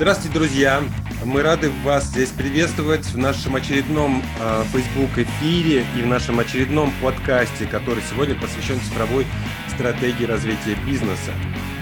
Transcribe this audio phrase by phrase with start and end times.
[0.00, 0.82] Здравствуйте, друзья!
[1.26, 6.90] Мы рады вас здесь приветствовать в нашем очередном э, Facebook эфире и в нашем очередном
[7.02, 9.26] подкасте, который сегодня посвящен цифровой
[9.68, 11.32] стратегии развития бизнеса.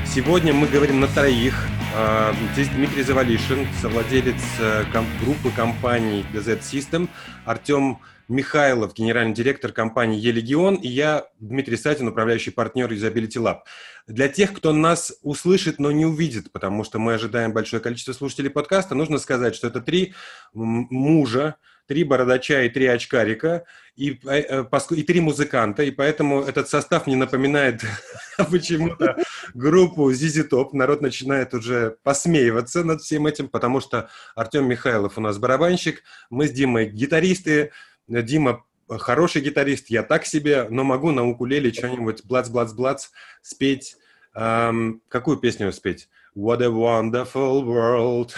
[0.05, 1.65] Сегодня мы говорим на троих.
[1.95, 7.09] Э, здесь Дмитрий Завалишин, совладелец э, комп- группы компаний DZ System,
[7.45, 13.61] Артем Михайлов, генеральный директор компании «Елегион», и я, Дмитрий Сатин, управляющий партнер Usability Lab.
[14.07, 18.51] Для тех, кто нас услышит, но не увидит, потому что мы ожидаем большое количество слушателей
[18.51, 20.15] подкаста, нужно сказать, что это три
[20.53, 21.57] мужа,
[21.89, 23.65] три бородача и три очкарика,
[23.97, 27.83] и, э, и три музыканта, и поэтому этот состав не напоминает
[28.51, 29.17] почему-то
[29.55, 30.69] группу ZZ Top.
[30.75, 36.47] Народ начинает уже посмеиваться над всем этим, потому что Артем Михайлов у нас барабанщик, мы
[36.47, 37.73] с Димой гитаристы,
[38.09, 43.09] Дима хороший гитарист, я так себе, но могу на укулеле что-нибудь блац-блац-блац
[43.43, 43.97] спеть.
[44.35, 46.09] Эм, какую песню спеть?
[46.37, 48.31] What a wonderful world.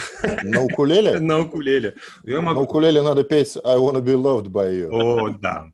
[0.42, 1.20] На укулеле?
[1.20, 1.94] на укулеле.
[2.24, 2.60] Я могу...
[2.60, 4.88] На укулеле надо петь I wanna be loved by you.
[4.90, 5.70] О, да.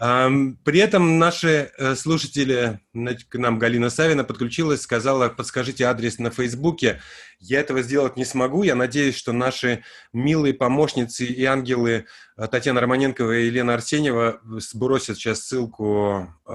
[0.00, 2.80] При этом наши э, слушатели,
[3.28, 7.02] к нам Галина Савина подключилась, сказала, подскажите адрес на Фейсбуке.
[7.38, 8.62] Я этого сделать не смогу.
[8.62, 9.84] Я надеюсь, что наши
[10.14, 12.06] милые помощницы и ангелы
[12.38, 16.50] э, Татьяна Романенкова и Елена Арсеньева сбросят сейчас ссылку э,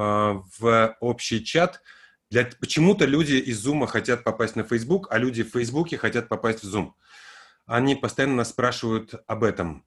[0.60, 1.84] в общий чат.
[2.32, 2.50] Для...
[2.60, 6.76] Почему-то люди из Zoom хотят попасть на Facebook, а люди в Фейсбуке хотят попасть в
[6.76, 6.94] Zoom.
[7.68, 9.86] Они постоянно нас спрашивают об этом.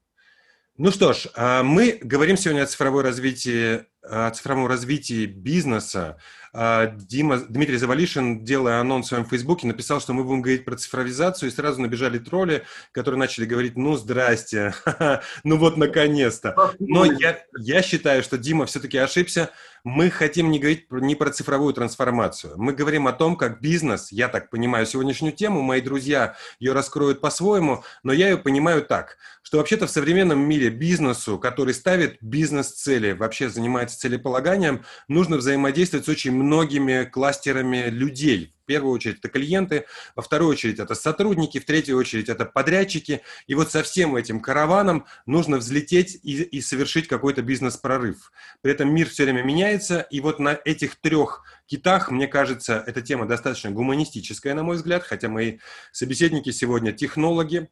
[0.81, 6.17] Ну что ж, а, мы говорим сегодня о цифровой развитии, о цифровом развитии бизнеса.
[6.53, 10.77] А, Дима, Дмитрий Завалишин, делая анонс в своем фейсбуке, написал, что мы будем говорить про
[10.77, 12.63] цифровизацию, и сразу набежали тролли,
[12.93, 14.73] которые начали говорить, ну, здрасте,
[15.43, 16.73] ну вот, наконец-то.
[16.79, 19.49] Но я, я считаю, что Дима все-таки ошибся.
[19.83, 22.53] Мы хотим не говорить не про цифровую трансформацию.
[22.57, 27.21] Мы говорим о том, как бизнес, я так понимаю сегодняшнюю тему, мои друзья ее раскроют
[27.21, 33.13] по-своему, но я ее понимаю так, что вообще-то в современном мире бизнесу, который ставит бизнес-цели,
[33.13, 38.55] вообще занимается целеполаганием, нужно взаимодействовать с очень многими кластерами людей.
[38.69, 43.23] Первую очередь это клиенты, во вторую очередь это сотрудники, в третью очередь это подрядчики.
[43.47, 48.31] И вот со всем этим караваном нужно взлететь и, и совершить какой-то бизнес-прорыв.
[48.61, 53.01] При этом мир все время меняется, и вот на этих трех китах, мне кажется, эта
[53.01, 55.57] тема достаточно гуманистическая, на мой взгляд, хотя мои
[55.91, 57.71] собеседники сегодня технологи,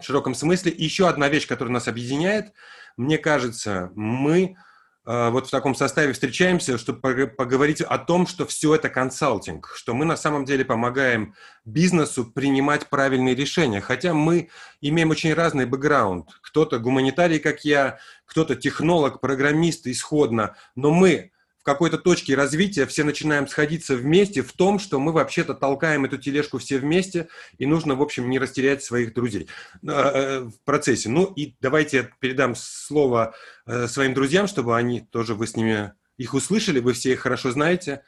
[0.00, 0.72] в широком смысле.
[0.72, 2.54] И еще одна вещь, которая нас объединяет,
[2.96, 4.56] мне кажется, мы
[5.04, 10.06] вот в таком составе встречаемся, чтобы поговорить о том, что все это консалтинг, что мы
[10.06, 11.34] на самом деле помогаем
[11.66, 14.48] бизнесу принимать правильные решения, хотя мы
[14.80, 16.30] имеем очень разный бэкграунд.
[16.40, 21.32] Кто-то гуманитарий, как я, кто-то технолог, программист исходно, но мы
[21.64, 26.58] какой-то точке развития все начинаем сходиться вместе в том, что мы вообще-то толкаем эту тележку
[26.58, 29.48] все вместе, и нужно, в общем, не растерять своих друзей
[29.82, 31.08] э, э, в процессе.
[31.08, 33.34] Ну и давайте я передам слово
[33.66, 37.50] э, своим друзьям, чтобы они тоже, вы с ними их услышали, вы все их хорошо
[37.50, 38.04] знаете.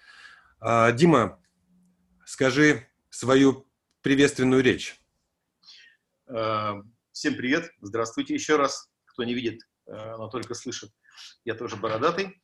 [0.60, 1.40] А, Дима,
[2.26, 3.66] скажи свою
[4.02, 5.00] приветственную речь.
[6.26, 8.88] Всем привет, здравствуйте еще раз.
[9.06, 10.90] Кто не видит, но только слышит,
[11.44, 12.40] я тоже бородатый.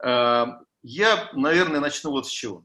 [0.00, 2.64] Эм, я, наверное, начну вот с чего.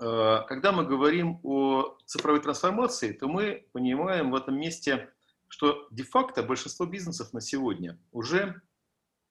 [0.00, 5.10] Э, когда мы говорим о цифровой трансформации, то мы понимаем в этом месте,
[5.48, 8.62] что де-факто большинство бизнесов на сегодня уже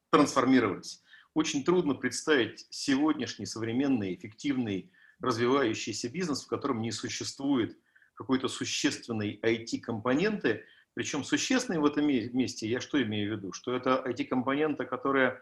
[0.10, 1.02] трансформировались.
[1.34, 7.78] Очень трудно представить сегодняшний современный, эффективный, развивающийся бизнес, в котором не существует
[8.16, 10.66] какой-то существенной IT-компоненты.
[10.94, 13.54] Причем существенной в этом месте, я что имею в виду?
[13.54, 15.42] Что это IT-компонента, которая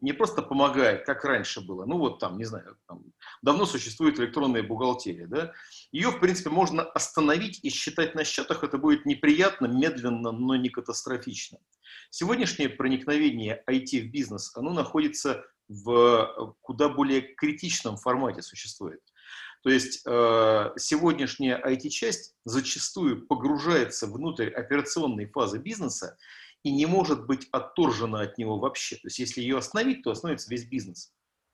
[0.00, 3.02] не просто помогает, как раньше было, ну вот там, не знаю, там,
[3.42, 5.52] давно существует электронная бухгалтерия, да,
[5.90, 10.68] ее, в принципе, можно остановить и считать на счетах, это будет неприятно, медленно, но не
[10.68, 11.58] катастрофично.
[12.10, 19.00] Сегодняшнее проникновение IT в бизнес, оно находится в куда более критичном формате существует.
[19.62, 26.16] То есть э, сегодняшняя IT-часть зачастую погружается внутрь операционной фазы бизнеса
[26.68, 28.96] и не может быть отторжена от него вообще.
[28.96, 31.12] То есть если ее остановить, то остановится весь бизнес.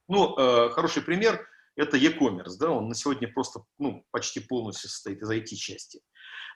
[0.09, 1.47] Ну, э, хороший пример–
[1.77, 2.57] это e-commerce.
[2.59, 2.71] Да?
[2.71, 6.01] Он на сегодня просто ну, почти полностью состоит из IT-части.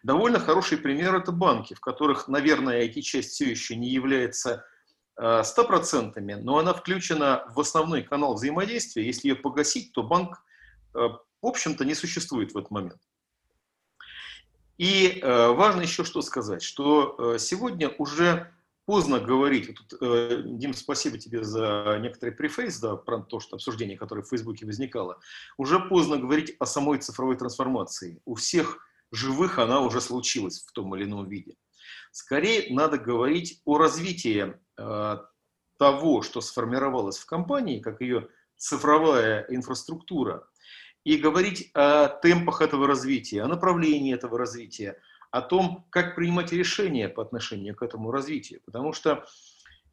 [0.03, 4.65] Довольно хороший пример– это банки, в которых, наверное, IT-часть все еще не является
[5.17, 9.07] э, стопроцентными, но она включена в основной канал взаимодействия.
[9.07, 10.43] Если ее погасить, то банк,
[10.95, 13.01] э, в общем-то, не существует в этот момент.
[14.79, 18.53] И э, важно еще что сказать, что э, сегодня уже
[18.87, 19.75] поздно говорить.
[19.75, 24.29] Тут, э, Дим, спасибо тебе за некоторый префейс, да, про то, что обсуждение, которое в
[24.29, 25.19] Фейсбуке возникало.
[25.59, 28.23] Уже поздно говорить о самой цифровой трансформации.
[28.25, 28.79] У всех
[29.11, 31.57] живых она уже случилась в том или ином виде.
[32.13, 35.19] Скорее надо говорить о развитии э,
[35.77, 40.49] того, что сформировалось в компании, как ее цифровая инфраструктура,
[41.09, 45.01] и говорить о темпах этого развития, о направлении этого развития,
[45.31, 48.61] о том, как принимать решения по отношению к этому развитию.
[48.67, 49.25] Потому что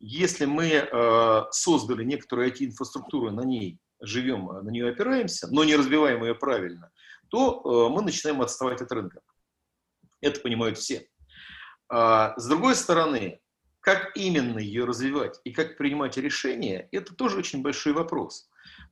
[0.01, 6.21] если мы э, создали некоторую IT-инфраструктуру, на ней живем, на нее опираемся, но не развиваем
[6.21, 6.91] ее правильно,
[7.29, 9.21] то э, мы начинаем отставать от рынка.
[10.19, 11.07] Это понимают все.
[11.87, 13.39] А, с другой стороны,
[13.79, 18.49] как именно ее развивать и как принимать решения, это тоже очень большой вопрос.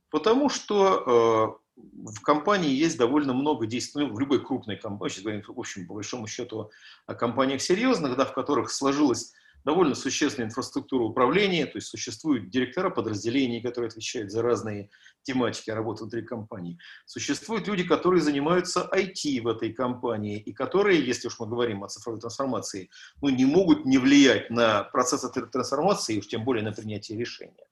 [0.08, 5.24] Потому что э, в компании есть довольно много действий, ну, в любой крупной компании, сейчас
[5.24, 6.70] говорим, в общем, по большому счету,
[7.06, 9.32] о компаниях серьезных, да, в которых сложилась
[9.64, 14.90] довольно существенная инфраструктура управления, то есть существуют директора подразделений, которые отвечают за разные
[15.22, 16.78] тематики работы внутри компании.
[17.06, 21.88] Существуют люди, которые занимаются IT в этой компании, и которые, если уж мы говорим о
[21.88, 22.90] цифровой трансформации,
[23.22, 27.64] ну, не могут не влиять на процесс этой трансформации, уж тем более на принятие решения.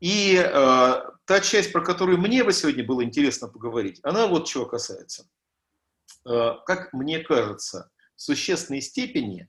[0.00, 0.50] И э,
[1.24, 5.28] та часть, про которую мне бы сегодня было интересно поговорить, она вот чего касается.
[6.28, 9.48] Э, как мне кажется, в существенной степени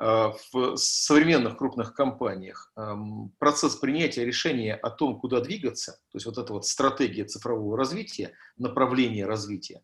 [0.00, 6.26] Э, в современных крупных компаниях эм, процесс принятия решения о том, куда двигаться, то есть
[6.26, 9.82] вот эта вот стратегия цифрового развития, направление развития,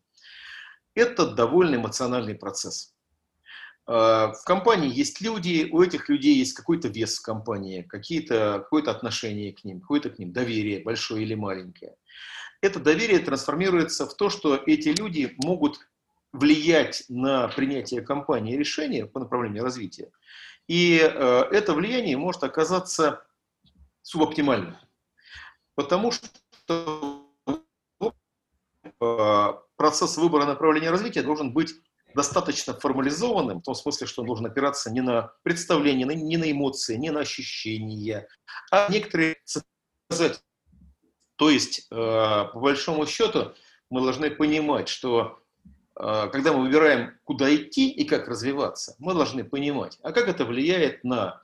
[0.93, 2.94] это довольно эмоциональный процесс.
[3.87, 8.91] Э, в компании есть люди, у этих людей есть какой-то вес в компании, какие-то, какое-то
[8.91, 11.95] отношение к ним, какое-то к ним доверие, большое или маленькое.
[12.61, 15.79] Это доверие трансформируется в то, что эти люди могут
[16.31, 20.11] влиять на принятие компании решения по направлению развития.
[20.67, 23.23] И э, это влияние может оказаться
[24.01, 24.75] субоптимальным.
[25.75, 27.21] Потому что
[28.99, 31.75] э, процесс выбора направления развития должен быть
[32.15, 36.95] достаточно формализованным, в том смысле, что он должен опираться не на представление, не на эмоции,
[36.95, 38.27] не на ощущения,
[38.71, 39.35] а некоторые
[40.09, 40.41] сказать.
[41.35, 43.53] То есть, э, по большому счету,
[43.89, 45.39] мы должны понимать, что
[45.97, 50.43] а, когда мы выбираем, куда идти и как развиваться, мы должны понимать, а как это
[50.45, 51.41] влияет на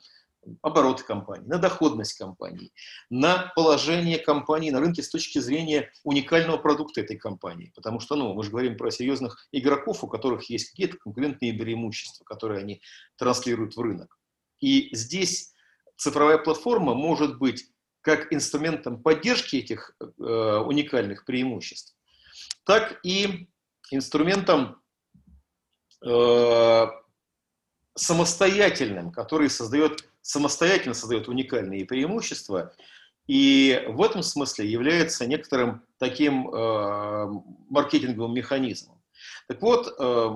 [0.62, 2.72] обороты компании, на доходность компании,
[3.10, 7.72] на положение компании на рынке с точки зрения уникального продукта этой компании.
[7.76, 12.24] Потому что ну, мы же говорим про серьезных игроков, у которых есть какие-то конкурентные преимущества,
[12.24, 12.82] которые они
[13.18, 14.18] транслируют в рынок.
[14.60, 15.54] И здесь
[15.98, 17.68] цифровая платформа может быть
[18.02, 21.96] как инструментом поддержки этих э, уникальных преимуществ,
[22.64, 23.48] так и
[23.92, 24.82] инструментом
[26.04, 26.88] э,
[27.96, 32.74] самостоятельным, который создает, самостоятельно создает уникальные преимущества,
[33.28, 37.28] и в этом смысле является некоторым таким э,
[37.70, 39.02] маркетинговым механизмом.
[39.48, 40.30] Так вот, э,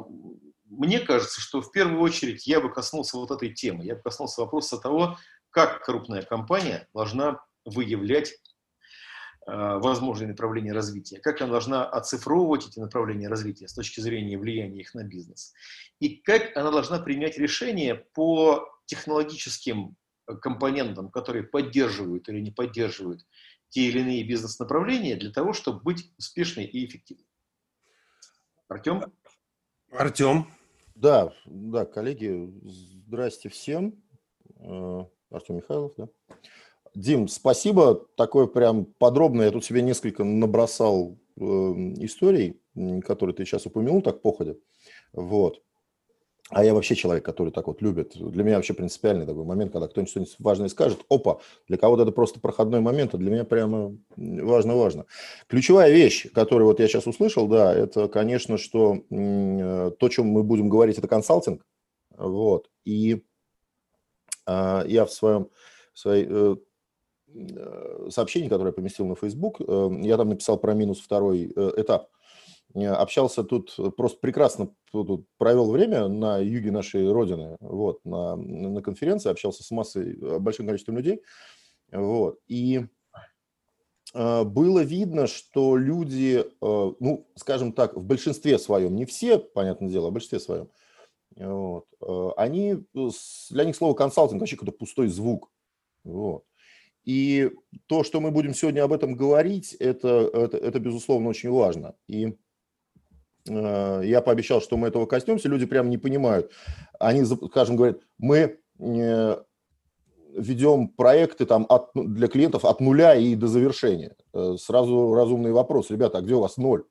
[0.65, 4.41] мне кажется, что в первую очередь я бы коснулся вот этой темы, я бы коснулся
[4.41, 5.17] вопроса того,
[5.49, 8.35] как крупная компания должна выявлять
[9.47, 14.79] Э, возможные направления развития, как она должна оцифровывать эти направления развития с точки зрения влияния
[14.81, 15.53] их на бизнес,
[15.99, 19.95] и как она должна принять решения по технологическим
[20.27, 23.25] э, компонентам, которые поддерживают или не поддерживают
[23.69, 27.25] те или иные бизнес-направления для того, чтобы быть успешной и эффективной.
[28.67, 29.03] Артем?
[29.91, 30.47] Артем.
[30.95, 34.01] Да, да, коллеги, здрасте всем.
[34.59, 36.07] Э, Артем Михайлов, да.
[36.95, 38.07] Дим, спасибо.
[38.15, 39.47] Такое прям подробное.
[39.47, 42.61] Я тут себе несколько набросал э, историй,
[43.05, 44.55] которые ты сейчас упомянул, так походя.
[45.11, 45.61] Вот.
[46.49, 48.13] А я вообще человек, который так вот любит.
[48.15, 50.99] Для меня вообще принципиальный такой момент, когда кто-нибудь что-нибудь важное скажет.
[51.09, 55.05] Опа, для кого-то это просто проходной момент, а для меня прямо важно-важно.
[55.47, 60.27] Ключевая вещь, которую вот я сейчас услышал, да, это, конечно, что э, то, о чем
[60.27, 61.65] мы будем говорить, это консалтинг.
[62.15, 62.69] Вот.
[62.85, 63.23] И
[64.45, 65.49] э, я в своем
[65.93, 66.55] в своей э,
[67.35, 72.09] Э, сообщение, которое я поместил на Facebook, я там написал про минус второй этап.
[72.75, 79.29] Общался тут, просто прекрасно тут провел время на юге нашей Родины, вот, на, на конференции,
[79.29, 81.21] общался с массой, большим количеством людей,
[81.91, 82.85] вот, и
[84.13, 90.09] было видно, что люди, ну, скажем так, в большинстве своем, не все, понятное дело, а
[90.09, 90.69] в большинстве своем,
[91.37, 91.85] вот,
[92.37, 92.83] они,
[93.51, 95.49] для них слово консалтинг вообще какой-то пустой звук.
[96.03, 96.43] Вот.
[97.03, 97.51] И
[97.85, 101.95] то, что мы будем сегодня об этом говорить, это, это, это безусловно, очень важно.
[102.07, 102.33] И э,
[103.47, 105.49] я пообещал, что мы этого коснемся.
[105.49, 106.51] Люди прямо не понимают.
[106.99, 109.35] Они, скажем, говорят, мы э,
[110.35, 114.15] ведем проекты там от, для клиентов от нуля и до завершения.
[114.33, 115.89] Э, сразу разумный вопрос.
[115.89, 116.85] Ребята, а где у вас ноль?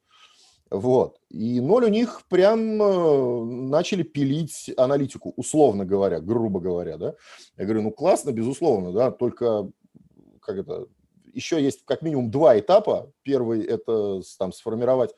[0.71, 1.19] Вот.
[1.29, 7.15] И ноль у них прям э, начали пилить аналитику, условно говоря, грубо говоря, да.
[7.57, 9.71] Я говорю, ну классно, безусловно, да, только
[10.41, 10.87] как это,
[11.33, 13.13] еще есть как минимум два этапа.
[13.23, 15.15] Первый– это там сформировать э,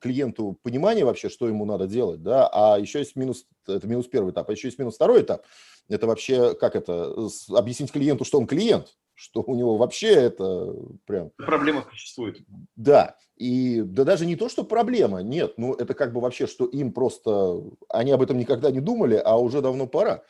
[0.00, 4.32] клиенту понимание вообще, что ему надо делать, да, а еще есть минус, это минус первый
[4.32, 5.44] этап, а еще есть минус второй этап.
[5.88, 7.14] Это вообще, как это,
[7.50, 10.74] объяснить клиенту, что он клиент, что у него вообще это
[11.06, 11.30] прям...
[11.36, 12.38] Проблема существует.
[12.76, 16.66] Да, и да даже не то, что проблема, нет, ну это как бы вообще, что
[16.66, 20.22] им просто, они об этом никогда не думали, а уже давно пора.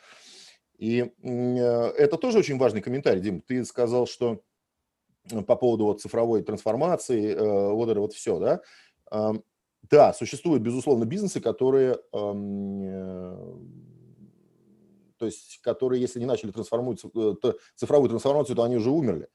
[0.77, 3.41] И э, это тоже очень важный комментарий, Дим.
[3.41, 4.41] Ты сказал, что
[5.47, 8.61] по поводу вот цифровой трансформации, э, вот это вот все, да.
[9.91, 13.45] Да, существуют, безусловно, бизнесы, которые, э,
[15.17, 17.01] то есть, которые, если не начали трансформировать
[17.75, 19.27] цифровую трансформацию, то они уже умерли.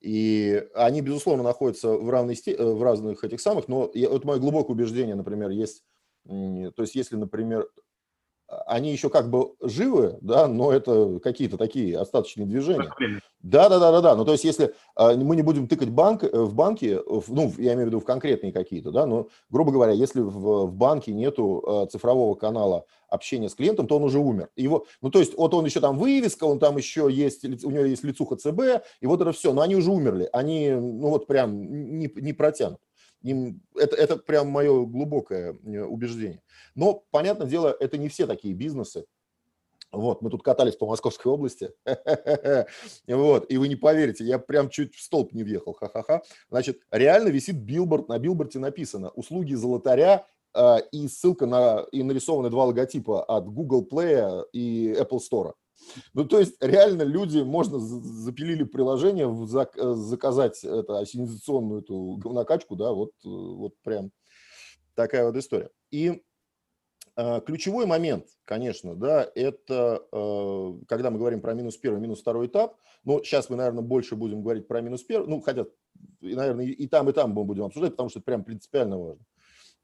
[0.00, 4.74] И они, безусловно, находятся в, равной, в разных этих самых, но я, вот мое глубокое
[4.74, 5.84] убеждение, например, есть,
[6.26, 7.68] то есть, если, например,
[8.66, 12.92] они еще как бы живы, да, но это какие-то такие остаточные движения.
[13.42, 14.16] Да, да, да, да, да.
[14.16, 17.72] Ну, то есть, если а, мы не будем тыкать банк, э, в банке, ну, я
[17.72, 21.64] имею в виду в конкретные какие-то, да, но, грубо говоря, если в, в банке нету
[21.66, 24.50] а, цифрового канала общения с клиентом, то он уже умер.
[24.56, 27.84] Его, ну, то есть, вот он еще там вывеска, он там еще есть, у него
[27.84, 31.98] есть лицуха ЦБ, и вот это все, но они уже умерли, они, ну, вот прям
[31.98, 32.78] не, не протянут.
[33.22, 36.42] Им, это, это прям мое глубокое э, убеждение.
[36.74, 39.04] Но, понятное дело, это не все такие бизнесы.
[39.92, 41.72] Вот, мы тут катались по Московской области.
[43.06, 46.22] Вот, и вы не поверите, я прям чуть в столб не въехал, ха-ха-ха.
[46.48, 52.50] Значит, реально висит билборд, на билборде написано «Услуги золотаря» э, и ссылка на, и нарисованы
[52.50, 55.54] два логотипа от Google Play и Apple Store.
[56.14, 62.92] Ну, то есть, реально люди, можно запилили приложение, э, заказать это, ассенизационную эту говнокачку, да,
[62.92, 64.12] вот, э, вот прям
[64.94, 65.70] такая вот история.
[65.90, 66.22] И
[67.16, 72.46] э, ключевой момент, конечно, да, это э, когда мы говорим про минус первый, минус второй
[72.46, 75.66] этап, ну, сейчас мы, наверное, больше будем говорить про минус первый, ну, хотя,
[76.20, 79.24] и, наверное, и там, и там мы будем обсуждать, потому что это прям принципиально важно.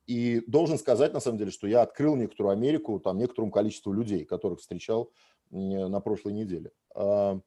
[0.07, 4.25] И должен сказать, на самом деле, что я открыл некоторую Америку, там, некоторому количеству людей,
[4.25, 5.11] которых встречал
[5.50, 6.71] на прошлой неделе.
[6.95, 7.41] А,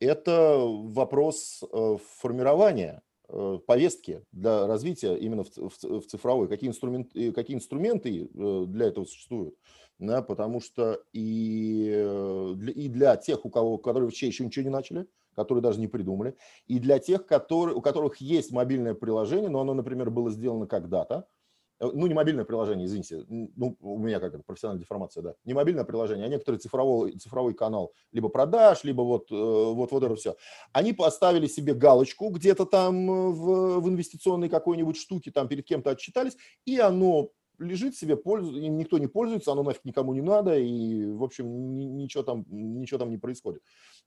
[0.00, 6.48] это вопрос э, формирования э, повестки для развития именно в цифровой.
[6.48, 9.56] Какие инструменты, какие инструменты э, для этого существуют?
[9.98, 14.70] Да, потому что и для, и для тех, у кого, которые вообще еще ничего не
[14.70, 16.36] начали, которые даже не придумали,
[16.68, 21.26] и для тех, которые, у которых есть мобильное приложение, но оно, например, было сделано когда-то,
[21.26, 21.37] Э,
[21.80, 25.84] ну, не мобильное приложение, извините, ну, у меня как это, профессиональная деформация, да, не мобильное
[25.84, 30.36] приложение, а некоторый цифровой, цифровой канал, либо продаж, либо вот, э, вот, вот это все.
[30.72, 35.90] Они поставили себе галочку где-то там э, в, в инвестиционной какой-нибудь штуке, там перед кем-то
[35.90, 40.58] отчитались, и оно лежит себе, пользуется, им никто не пользуется, оно нафиг никому не надо,
[40.58, 43.62] и, в общем, ничего там, ничего там не происходит.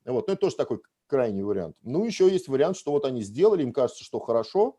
[0.05, 1.75] Вот, ну, это тоже такой крайний вариант.
[1.83, 4.77] Ну, еще есть вариант, что вот они сделали, им кажется, что хорошо,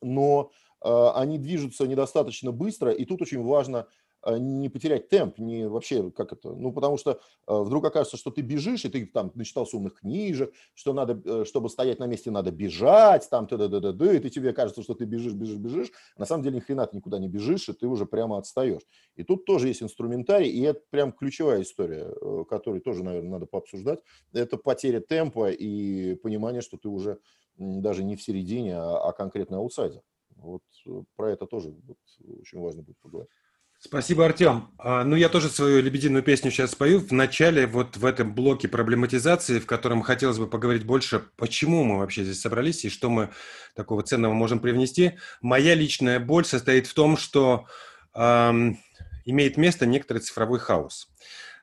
[0.00, 0.65] но Э,
[1.14, 3.86] они движутся недостаточно быстро, и тут очень важно
[4.22, 7.16] э, не потерять темп, не вообще как это, ну потому что э,
[7.46, 11.98] вдруг окажется, что ты бежишь, и ты там начитался умных книжек, что надо, чтобы стоять
[11.98, 15.04] на месте, надо бежать, там т д д д д и тебе кажется, что ты
[15.04, 18.06] бежишь, бежишь, бежишь, на самом деле ни хрена ты никуда не бежишь, и ты уже
[18.06, 18.82] прямо отстаешь.
[19.16, 22.12] И тут тоже есть инструментарий, и это прям ключевая история,
[22.48, 24.00] которую тоже, наверное, надо пообсуждать,
[24.32, 27.18] это потеря темпа и понимание, что ты уже
[27.58, 30.02] даже не в середине, а, а конкретно аутсайдер.
[30.46, 31.98] Вот э, про это тоже вот,
[32.40, 33.30] очень важно будет поговорить.
[33.78, 34.70] Спасибо, Артем.
[34.78, 36.98] А, ну, я тоже свою лебединую песню сейчас спою.
[36.98, 41.98] В начале, вот в этом блоке проблематизации, в котором хотелось бы поговорить больше, почему мы
[41.98, 43.30] вообще здесь собрались и что мы
[43.74, 45.18] такого ценного можем привнести.
[45.42, 47.66] Моя личная боль состоит в том, что
[48.14, 48.78] эм,
[49.26, 51.08] имеет место некоторый цифровой хаос.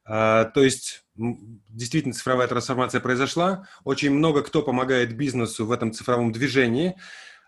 [0.07, 3.67] Э, то есть действительно цифровая трансформация произошла.
[3.83, 6.95] Очень много кто помогает бизнесу в этом цифровом движении.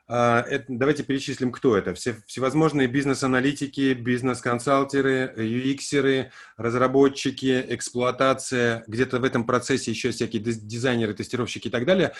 [0.07, 1.93] А, это, давайте перечислим, кто это.
[1.95, 11.69] Все, всевозможные бизнес-аналитики, бизнес-консалтеры, UX-еры, разработчики, эксплуатация, где-то в этом процессе еще всякие дизайнеры, тестировщики
[11.69, 12.13] и так далее.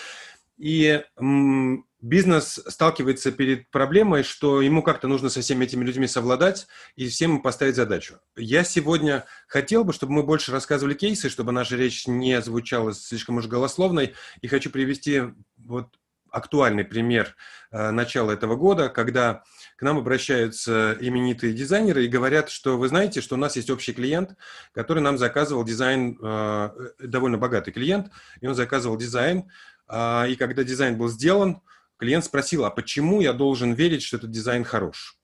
[0.58, 6.68] И м, бизнес сталкивается перед проблемой, что ему как-то нужно со всеми этими людьми совладать
[6.96, 8.20] и всем поставить задачу.
[8.36, 13.38] Я сегодня хотел бы, чтобы мы больше рассказывали кейсы, чтобы наша речь не звучала слишком
[13.38, 15.24] уж голословной, и хочу привести
[15.58, 15.90] вот
[16.36, 17.36] актуальный пример
[17.72, 19.44] э, начала этого года, когда
[19.78, 23.94] к нам обращаются именитые дизайнеры и говорят, что вы знаете, что у нас есть общий
[23.94, 24.36] клиент,
[24.74, 28.12] который нам заказывал дизайн, э, довольно богатый клиент,
[28.42, 29.50] и он заказывал дизайн,
[29.88, 31.62] э, и когда дизайн был сделан,
[31.98, 35.18] клиент спросил, а почему я должен верить, что этот дизайн хорош?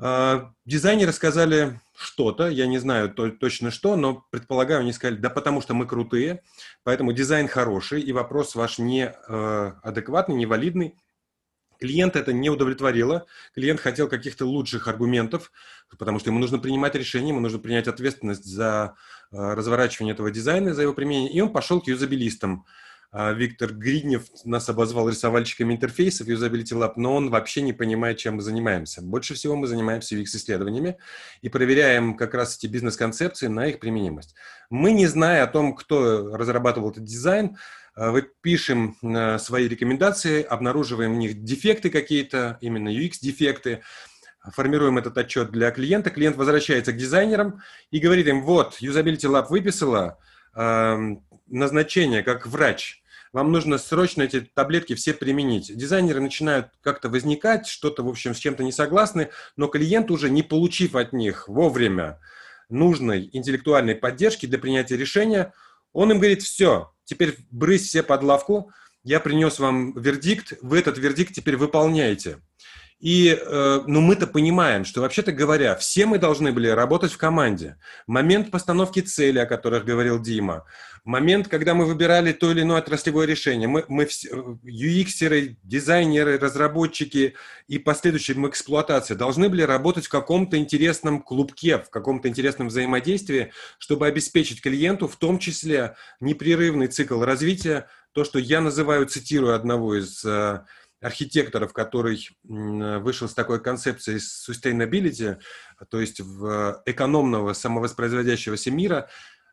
[0.00, 5.60] А, дизайнеры сказали что-то, я не знаю точно что, но предполагаю, они сказали, да потому
[5.60, 6.42] что мы крутые,
[6.84, 10.94] поэтому дизайн хороший, и вопрос ваш не э, адекватный, не валидный.
[11.80, 15.52] Клиент это не удовлетворило, клиент хотел каких-то лучших аргументов,
[15.98, 18.94] потому что ему нужно принимать решение, ему нужно принять ответственность за
[19.32, 22.64] э, разворачивание этого дизайна, за его применение, и он пошел к юзабилистам.
[23.12, 28.42] Виктор Гриднев нас обозвал рисовальщиками интерфейсов Usability Lab, но он вообще не понимает, чем мы
[28.42, 29.00] занимаемся.
[29.00, 30.98] Больше всего мы занимаемся UX-исследованиями
[31.40, 34.34] и проверяем как раз эти бизнес-концепции на их применимость.
[34.68, 37.56] Мы, не зная о том, кто разрабатывал этот дизайн,
[37.94, 43.82] а, пишем а, свои рекомендации, обнаруживаем в них дефекты какие-то, именно UX-дефекты,
[44.52, 47.60] формируем этот отчет для клиента, клиент возвращается к дизайнерам
[47.90, 50.18] и говорит им, вот, Usability Lab выписала,
[51.46, 53.02] назначение, как врач.
[53.32, 55.76] Вам нужно срочно эти таблетки все применить.
[55.76, 60.42] Дизайнеры начинают как-то возникать, что-то, в общем, с чем-то не согласны, но клиент уже, не
[60.42, 62.18] получив от них вовремя
[62.68, 65.52] нужной интеллектуальной поддержки для принятия решения,
[65.92, 68.72] он им говорит, все, теперь брысь все под лавку,
[69.04, 72.40] я принес вам вердикт, вы этот вердикт теперь выполняете.
[73.00, 77.76] И, э, ну, мы-то понимаем, что, вообще-то говоря, все мы должны были работать в команде.
[78.08, 80.64] Момент постановки цели, о которых говорил Дима,
[81.04, 87.34] момент, когда мы выбирали то или иное отраслевое решение, мы, мы UX-еры, дизайнеры, разработчики
[87.68, 94.06] и последующим эксплуатация должны были работать в каком-то интересном клубке, в каком-то интересном взаимодействии, чтобы
[94.06, 100.24] обеспечить клиенту в том числе непрерывный цикл развития, то, что я называю, цитирую одного из
[100.24, 100.64] э,
[101.00, 105.38] архитекторов, который вышел с такой концепцией sustainability,
[105.90, 109.08] то есть в экономного самовоспроизводящегося мира,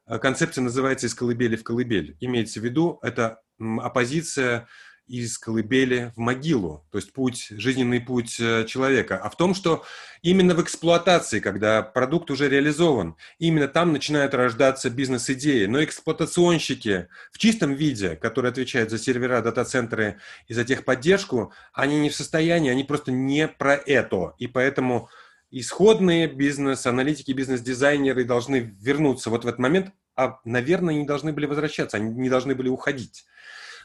[0.08, 2.17] э, концепция называется «из колыбели в колыбель».
[2.19, 4.67] Имеется в виду, это оппозиция
[5.08, 9.84] из колыбели в могилу, то есть путь, жизненный путь э, человека, а в том, что
[10.24, 15.65] именно в эксплуатации, когда продукт уже реализован, именно там начинают рождаться бизнес-идеи.
[15.65, 22.10] Но эксплуатационщики в чистом виде, которые отвечают за сервера, дата-центры и за техподдержку, они не
[22.10, 24.34] в состоянии, они просто не про это.
[24.39, 25.10] И поэтому
[25.52, 31.98] исходные бизнес-аналитики, бизнес-дизайнеры должны вернуться вот в этот момент, а, наверное, не должны были возвращаться,
[31.98, 33.26] они не должны были уходить.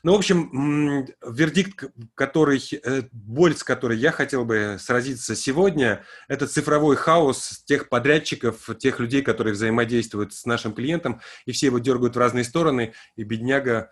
[0.02, 1.84] Ну, в общем, вердикт,
[2.14, 8.68] который, э, боль, с которой я хотел бы сразиться сегодня, это цифровой хаос тех подрядчиков,
[8.78, 13.24] тех людей, которые взаимодействуют с нашим клиентом, и все его дергают в разные стороны, и
[13.24, 13.90] бедняга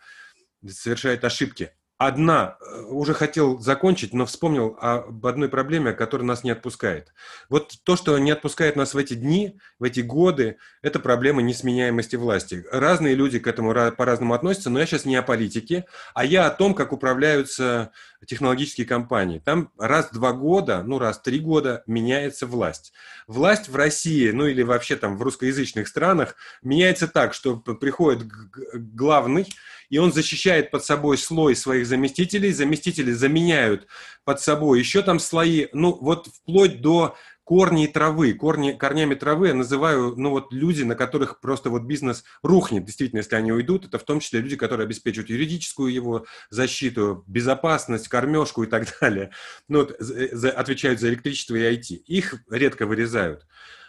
[0.67, 1.73] совершает ошибки.
[1.99, 7.13] Одна, э, уже хотел закончить, но вспомнил об одной проблеме, которая нас не отпускает.
[7.49, 12.15] Вот то, что не отпускает нас в эти дни, в эти годы, это проблема несменяемости
[12.15, 12.65] власти.
[12.71, 16.51] Разные люди к этому по-разному относятся, но я сейчас не о политике, а я о
[16.51, 17.91] том, как управляются
[18.27, 19.41] технологические компании.
[19.45, 22.93] Там раз в два года, ну раз в три года меняется власть.
[23.27, 28.29] Власть в России, ну или вообще там в русскоязычных странах меняется так, что приходит
[28.73, 29.47] главный,
[29.89, 33.87] и он защищает под собой слой своих заместителей, заместители заменяют
[34.25, 37.17] под собой еще там слои, ну вот вплоть до
[37.49, 42.23] корней травы, корни, корнями травы я называю, ну вот люди, на которых просто вот бизнес
[42.43, 47.25] рухнет, действительно, если они уйдут, это в том числе люди, которые обеспечивают юридическую его защиту,
[47.27, 49.31] безопасность, кормежку и так далее,
[49.67, 51.95] ну вот, за, отвечают за электричество и IT.
[52.07, 53.47] Их редко вырезают.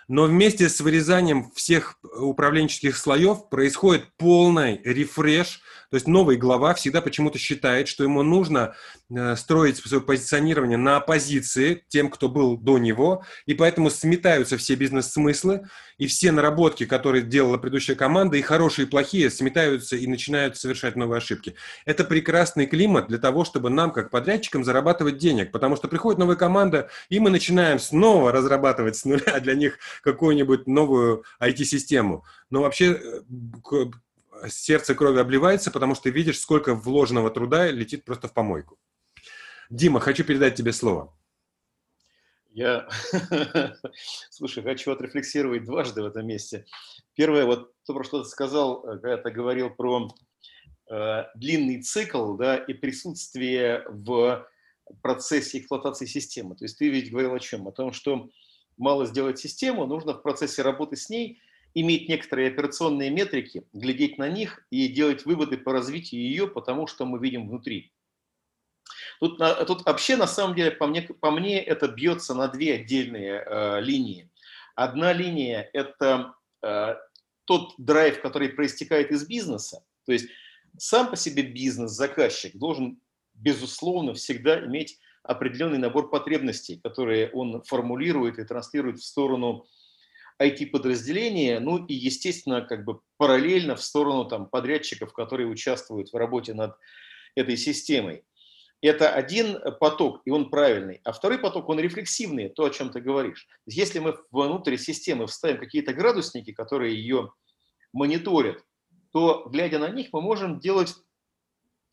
[0.09, 7.01] Но вместе с вырезанием всех управленческих слоев происходит полный рефреш то есть новый глава всегда
[7.01, 8.75] почему-то считает, что ему нужно
[9.09, 14.75] э, строить свое позиционирование на оппозиции тем, кто был до него, и поэтому сметаются все
[14.75, 15.67] бизнес-смыслы,
[15.97, 20.95] и все наработки, которые делала предыдущая команда, и хорошие, и плохие, сметаются и начинают совершать
[20.95, 21.55] новые ошибки.
[21.85, 26.35] Это прекрасный климат для того, чтобы нам, как подрядчикам, зарабатывать денег, потому что приходит новая
[26.35, 32.25] команда, и мы начинаем снова разрабатывать с нуля для них какую-нибудь новую IT-систему.
[32.49, 38.33] Но вообще э, сердце крови обливается, потому что видишь, сколько вложенного труда летит просто в
[38.33, 38.77] помойку.
[39.69, 41.13] Дима, хочу передать тебе слово.
[42.51, 42.89] Я,
[44.31, 46.65] слушай, хочу отрефлексировать дважды в этом месте.
[47.13, 50.09] Первое, вот то, про что ты сказал, э, когда ты говорил про
[50.91, 54.47] э, длинный цикл, да, и присутствие в
[55.01, 56.55] процессе эксплуатации системы.
[56.55, 57.67] То есть ты ведь говорил о чем?
[57.67, 58.29] О том, что
[58.79, 61.41] мало сделать систему, нужно в процессе работы с ней
[61.73, 67.05] иметь некоторые операционные метрики, глядеть на них и делать выводы по развитию ее, потому что
[67.05, 67.91] мы видим внутри.
[69.19, 69.37] Тут,
[69.67, 73.81] тут вообще, на самом деле, по мне, по мне это бьется на две отдельные э,
[73.81, 74.31] линии.
[74.75, 76.95] Одна линия– это э,
[77.45, 79.83] тот драйв, который проистекает из бизнеса.
[80.05, 80.29] То есть
[80.77, 82.99] сам по себе бизнес, заказчик должен
[83.33, 89.65] безусловно, всегда иметь определенный набор потребностей, которые он формулирует и транслирует в сторону
[90.41, 96.53] IT-подразделения, ну и, естественно, как бы параллельно в сторону там, подрядчиков, которые участвуют в работе
[96.53, 96.75] над
[97.35, 98.23] этой системой.
[98.81, 101.01] Это один поток, и он правильный.
[101.03, 103.45] А второй поток, он рефлексивный, то, о чем ты говоришь.
[103.65, 107.33] Если мы внутрь системы вставим какие-то градусники, которые ее
[107.91, 108.63] мониторят,
[109.11, 110.95] то, глядя на них, мы можем делать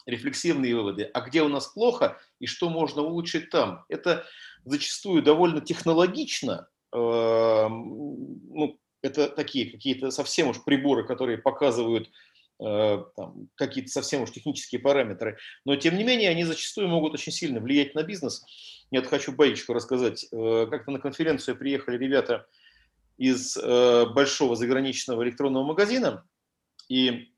[0.07, 1.05] рефлексивные выводы.
[1.05, 3.85] А где у нас плохо и что можно улучшить там?
[3.89, 4.25] Это
[4.65, 6.69] зачастую довольно технологично.
[6.93, 12.09] Эм, ну, это такие какие-то совсем уж приборы, которые показывают
[12.59, 13.05] Э,
[13.55, 17.95] какие-то совсем уж технические параметры, но тем не менее они зачастую могут очень сильно влиять
[17.95, 18.47] на бизнес.
[18.91, 20.27] Я хочу баечку рассказать.
[20.33, 22.47] Э, как-то на конференцию приехали ребята
[23.19, 26.27] из э, большого заграничного электронного магазина,
[26.89, 27.29] и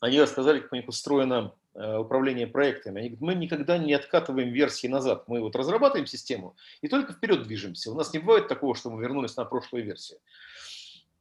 [0.00, 3.00] они рассказали, как у них устроено управление проектами.
[3.00, 5.24] Они говорят, мы никогда не откатываем версии назад.
[5.26, 7.90] Мы вот разрабатываем систему и только вперед движемся.
[7.90, 10.18] У нас не бывает такого, что мы вернулись на прошлую версию.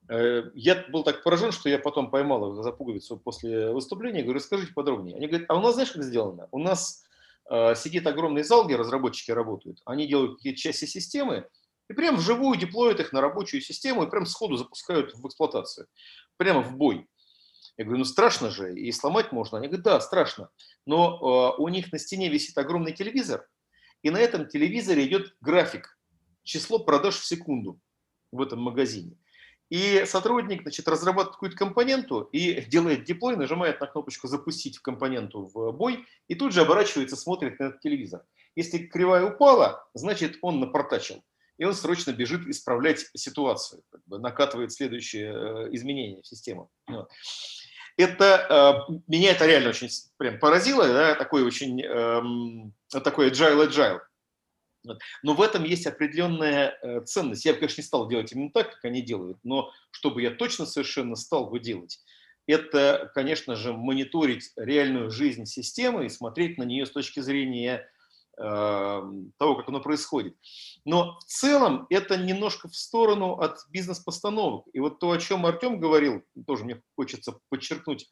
[0.09, 4.21] Э, я был так поражен, что я потом поймал их за пуговицу после выступления.
[4.21, 5.17] Говорю, расскажите подробнее.
[5.17, 6.47] Они говорят, а у нас знаешь, как сделано?
[6.51, 7.03] У нас
[7.49, 9.81] э, сидит огромный зал, где разработчики работают.
[9.85, 11.47] Они делают какие-то части системы
[11.89, 15.87] и прям вживую деплоят их на рабочую систему и прям сходу запускают в эксплуатацию.
[16.37, 17.07] Прямо в бой.
[17.77, 19.57] Я говорю, ну страшно же, и сломать можно.
[19.57, 20.49] Они говорят, да, страшно.
[20.85, 23.47] Но э, у них на стене висит огромный телевизор,
[24.03, 25.97] и на этом телевизоре идет график,
[26.43, 27.79] число продаж в секунду
[28.31, 29.17] в этом магазине.
[29.69, 35.71] И сотрудник значит, разрабатывает какую-то компоненту и делает деплой, нажимает на кнопочку «Запустить компоненту в
[35.71, 38.23] бой» и тут же оборачивается, смотрит на этот телевизор.
[38.55, 41.23] Если кривая упала, значит он напортачил.
[41.57, 46.69] И он срочно бежит исправлять ситуацию, как бы накатывает следующие э, изменения в систему.
[47.97, 53.99] Это, э, меня это реально очень прям поразило, да, такой очень, эм, такой agile-agile.
[55.21, 57.45] Но в этом есть определенная э, ценность.
[57.45, 61.15] Я конечно, не стал делать именно так, как они делают, но чтобы я точно совершенно
[61.15, 61.99] стал бы делать,
[62.47, 67.92] это, конечно же, мониторить реальную жизнь системы и смотреть на нее с точки зрения э,
[68.35, 70.35] того, как оно происходит.
[70.85, 74.65] Но в целом это немножко в сторону от бизнес-постановок.
[74.73, 78.09] И вот то, о чем Артем говорил, тоже мне хочется подчеркнуть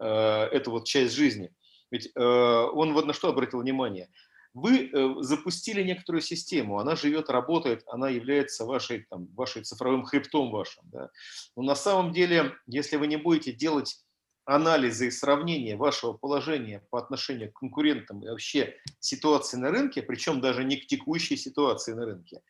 [0.00, 1.50] э, эту вот часть жизни.
[1.90, 4.08] Ведь э, он вот на что обратил внимание–
[4.54, 10.50] вы э, запустили некоторую систему, она живет, работает, она является вашей, там, вашей цифровым хребтом
[10.50, 10.84] вашим.
[10.86, 11.10] Да?
[11.56, 14.00] Но на самом деле, если вы не будете делать
[14.48, 20.40] анализы и сравнения вашего положения по отношению к конкурентам и вообще ситуации на рынке, причем
[20.40, 22.40] даже не к текущей ситуации на рынке,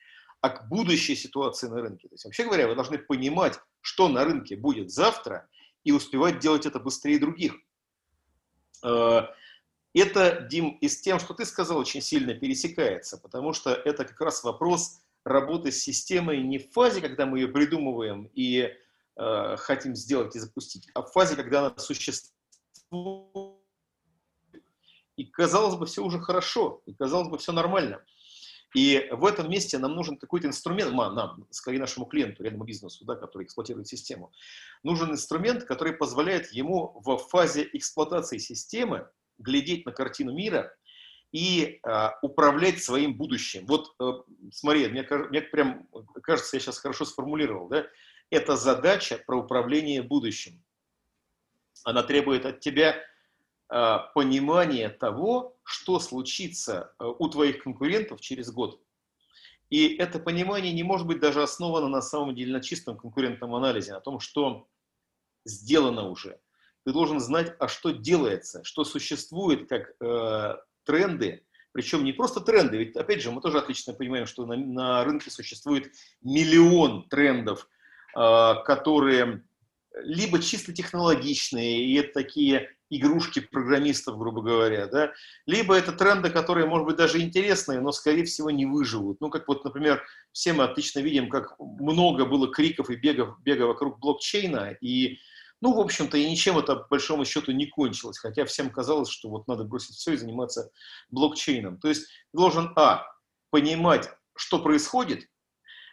[0.40, 2.06] а к будущей ситуации на рынке.
[2.08, 5.48] То есть, вообще говоря, вы должны понимать, что на рынке будет завтра,
[5.82, 7.56] и успевать делать это быстрее других.
[8.84, 9.22] Э,
[9.92, 14.20] это, Дим, и с тем, что ты сказал, очень сильно пересекается, потому что это как
[14.20, 18.72] раз вопрос работы с системой не в фазе, когда мы ее придумываем и
[19.18, 22.32] э, хотим сделать и запустить, а в фазе, когда она существует.
[25.16, 28.04] И казалось бы, все уже хорошо, и казалось бы, все нормально.
[28.74, 33.16] И в этом месте нам нужен какой-то инструмент, нам, скорее нашему клиенту, реальному бизнесу, да,
[33.16, 34.30] который эксплуатирует систему,
[34.82, 40.74] нужен инструмент, который позволяет ему в фазе эксплуатации системы глядеть на картину мира
[41.32, 43.66] и э, управлять своим будущим.
[43.66, 44.12] Вот э,
[44.52, 45.88] смотри, мне, мне прям
[46.22, 47.86] кажется, я сейчас хорошо сформулировал, да?
[48.30, 50.62] Это задача про управление будущим.
[51.84, 58.82] Она требует от тебя э, понимания того, что случится э, у твоих конкурентов через год.
[59.70, 63.94] И это понимание не может быть даже основано на самом деле на чистом конкурентном анализе,
[63.94, 64.68] о том, что
[65.44, 66.40] сделано уже
[66.88, 72.78] ты должен знать, а что делается, что существует как э, тренды, причем не просто тренды,
[72.78, 77.68] ведь опять же мы тоже отлично понимаем, что на, на рынке существует миллион трендов,
[78.14, 79.42] которые
[80.02, 85.12] либо чисто технологичные, и это такие игрушки программистов, грубо говоря, да,
[85.46, 89.20] либо это тренды, которые, может быть, даже интересные, но, скорее всего, не выживут.
[89.20, 93.64] Ну, как вот, например, все мы отлично видим, как много было криков и бегов, бега
[93.64, 95.18] вокруг блокчейна, и
[95.60, 99.28] ну, в общем-то, и ничем это, по большому счету, не кончилось, хотя всем казалось, что
[99.28, 100.70] вот надо бросить все и заниматься
[101.10, 101.78] блокчейном.
[101.78, 103.04] То есть должен, а,
[103.50, 105.26] понимать, что происходит,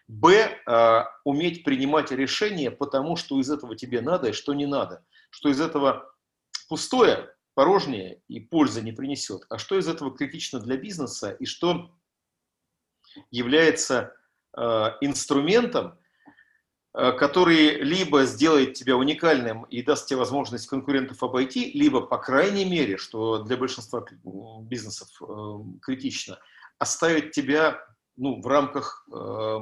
[0.08, 5.04] б, а, уметь принимать решения потому что из этого тебе надо и что не надо,
[5.30, 6.14] что из этого
[6.70, 11.92] пустое, порожнее и пользы не принесет, а что из этого критично для бизнеса и что
[13.32, 14.16] является
[14.58, 14.62] э,
[15.02, 15.98] инструментом,
[16.98, 22.64] Э, который либо сделает тебя уникальным и даст тебе возможность конкурентов обойти, либо, по крайней
[22.64, 24.06] мере, что для большинства
[24.62, 26.40] бизнесов э, критично,
[26.80, 27.86] оставит тебя
[28.18, 29.60] ну, в рамках э,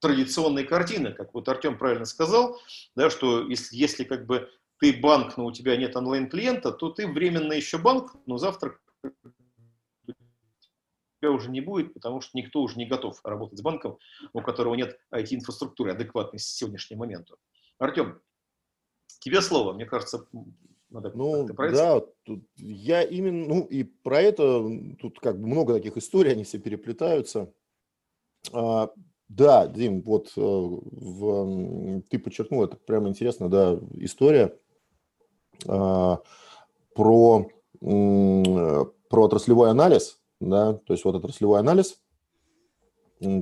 [0.00, 2.60] традиционной картины, как вот Артем правильно сказал,
[2.94, 7.06] да, что если, если как бы ты банк, но у тебя нет онлайн-клиента, то ты
[7.06, 8.78] временно еще банк, но завтра
[11.24, 13.98] тебя уже не будет, потому что никто уже не готов работать с банком,
[14.34, 17.36] у которого нет IT-инфраструктуры адекватной с сегодняшнего момента.
[17.78, 18.20] Артем,
[19.20, 19.72] тебе слово.
[19.72, 20.26] Мне кажется,
[20.94, 24.64] надо ну, да, тут я именно, ну и про это,
[25.00, 27.52] тут как бы много таких историй, они все переплетаются.
[28.52, 28.90] А,
[29.28, 34.56] да, Дим, вот э, в, ты подчеркнул, это прямо интересно, да, история
[35.66, 36.20] а,
[36.94, 37.48] про,
[37.80, 42.00] про отраслевой анализ, да, то есть вот отраслевой анализ,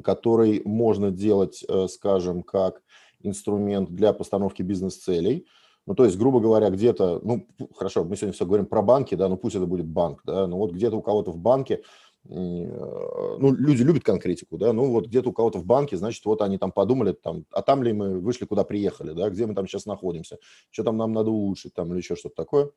[0.03, 2.83] который можно делать, э, скажем, как
[3.21, 5.47] инструмент для постановки бизнес-целей.
[5.87, 9.29] Ну, то есть, грубо говоря, где-то, ну, хорошо, мы сегодня все говорим про банки, да,
[9.29, 11.83] ну пусть это будет банк, да, но вот где-то у кого-то в банке,
[12.25, 16.41] э, ну, люди любят конкретику, да, ну, вот где-то у кого-то в банке, значит, вот
[16.41, 19.67] они там подумали, там, а там ли мы вышли, куда приехали, да, где мы там
[19.67, 20.39] сейчас находимся,
[20.71, 22.71] что там нам надо улучшить, там, или еще что-то такое.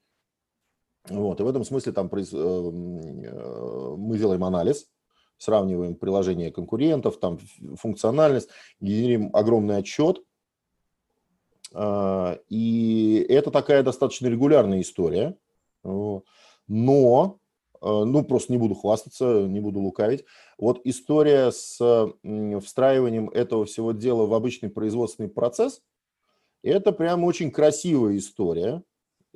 [1.08, 4.90] Вот, и в этом смысле там э, э, мы делаем анализ,
[5.38, 7.38] сравниваем приложение конкурентов, там
[7.76, 10.24] функциональность, генерим огромный отчет.
[11.78, 15.38] А, и это такая достаточно регулярная история.
[15.84, 16.24] Но,
[17.82, 20.24] э, ну, просто не буду хвастаться, не буду лукавить.
[20.58, 21.78] Вот история с
[22.64, 25.84] встраиванием этого всего дела в обычный производственный процесс,
[26.64, 28.82] это прям очень красивая история.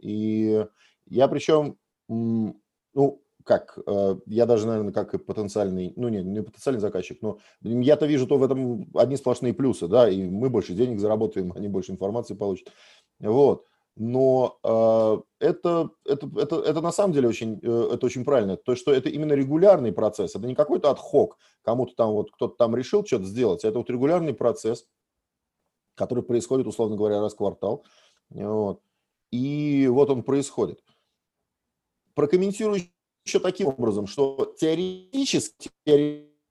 [0.01, 0.65] И
[1.05, 6.81] я причем, ну, как, э, я даже, наверное, как и потенциальный, ну, не, не потенциальный
[6.81, 10.99] заказчик, но я-то вижу то в этом одни сплошные плюсы, да, и мы больше денег
[10.99, 12.71] заработаем, они больше информации получат.
[13.19, 13.65] Вот.
[13.95, 18.55] Но э, это, это, это, это на самом деле очень, э, это очень правильно.
[18.55, 22.75] То, что это именно регулярный процесс, это не какой-то отхок, кому-то там вот кто-то там
[22.75, 24.85] решил что-то сделать, это вот регулярный процесс,
[25.95, 27.83] который происходит, условно говоря, раз в квартал.
[28.29, 28.81] Вот.
[29.31, 30.79] И вот он происходит
[32.19, 32.81] прокомментирую
[33.29, 35.71] еще таким образом, что теоретически,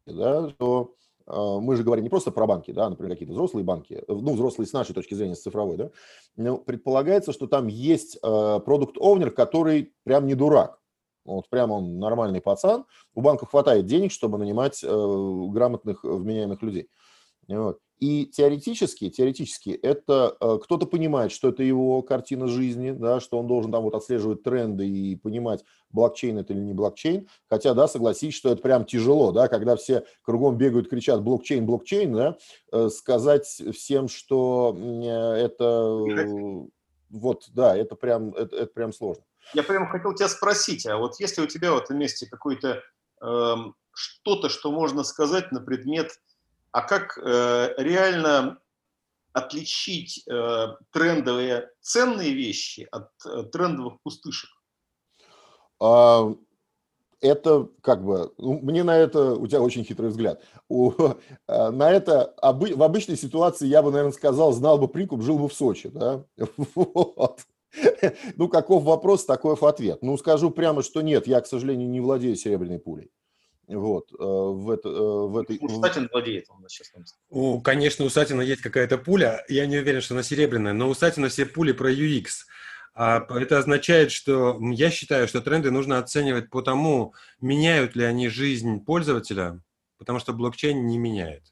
[0.07, 0.95] да, что
[1.27, 4.67] э, мы же говорим не просто про банки, да, например, какие-то взрослые банки, ну, взрослые
[4.67, 5.91] с нашей точки зрения, с цифровой, да,
[6.37, 10.79] но предполагается, что там есть продукт-овнер, который прям не дурак,
[11.29, 16.89] вот прям он нормальный пацан, у банка хватает денег, чтобы нанимать э, грамотных, вменяемых людей.
[17.49, 17.81] Вот.
[18.01, 23.49] И теоретически, теоретически это э, кто-то понимает, что это его картина жизни, да, что он
[23.49, 27.29] должен там вот отслеживать тренды и понимать, блокчейн это или не блокчейн.
[27.49, 32.13] Хотя, да, согласись, что это прям тяжело, да, когда все кругом бегают, кричат блокчейн, блокчейн,
[32.13, 32.39] да,
[32.73, 36.69] э, сказать всем, что э, это
[37.11, 39.25] вот, да, это прям, это, это прям сложно.
[39.55, 42.83] Я прям хотел тебя спросить, а вот если у тебя в этом месте какой-то
[43.23, 43.55] э,
[43.93, 46.21] что-то, что можно сказать на предмет
[46.79, 48.61] а как э, реально
[49.33, 54.49] отличить э, трендовые ценные вещи от э, трендовых пустышек?
[55.81, 56.33] А,
[57.21, 60.41] это как бы, ну, мне на это, у тебя очень хитрый взгляд.
[60.69, 60.93] У,
[61.49, 65.37] а, на это обы, в обычной ситуации я бы, наверное, сказал, знал бы прикуп, жил
[65.37, 65.89] бы в Сочи.
[65.89, 66.25] Да?
[66.77, 67.41] Вот.
[68.37, 69.99] Ну, каков вопрос, такой ответ.
[70.03, 73.11] Ну, скажу прямо, что нет, я, к сожалению, не владею серебряной пулей.
[73.69, 75.59] Вот, э, в, это, э, в этой...
[75.61, 76.91] У Сатин владеет он сейчас.
[77.29, 80.95] У, конечно, у Сатина есть какая-то пуля, я не уверен, что она серебряная, но у
[80.95, 82.27] Сатина все пули про UX.
[82.95, 88.29] А это означает, что я считаю, что тренды нужно оценивать по тому, меняют ли они
[88.29, 89.61] жизнь пользователя,
[89.99, 91.45] потому что блокчейн не меняет.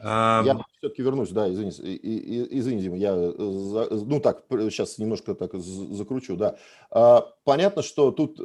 [0.00, 0.42] А...
[0.44, 6.36] Я все-таки вернусь, да, извини, извини, Дима, я, э, ну так, сейчас немножко так закручу,
[6.36, 6.58] да.
[6.90, 8.38] А, понятно, что тут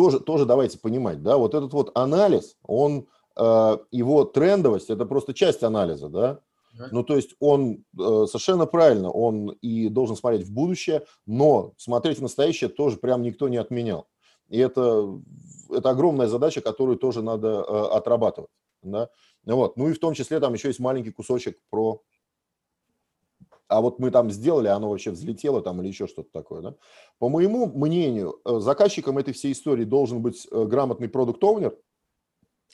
[0.00, 5.34] тоже, тоже давайте понимать, да, вот этот вот анализ, он, э, его трендовость, это просто
[5.34, 6.40] часть анализа, да,
[6.90, 12.18] ну, то есть он э, совершенно правильно, он и должен смотреть в будущее, но смотреть
[12.18, 14.06] в настоящее тоже прям никто не отменял.
[14.48, 15.20] И это,
[15.68, 18.50] это огромная задача, которую тоже надо э, отрабатывать.
[18.82, 19.10] Да?
[19.44, 19.76] Вот.
[19.76, 22.00] Ну и в том числе там еще есть маленький кусочек про
[23.70, 26.60] а вот мы там сделали, оно вообще взлетело там или еще что-то такое.
[26.60, 26.74] Да?
[27.18, 31.76] По моему мнению, э, заказчиком этой всей истории должен быть э, грамотный продукт-оунер,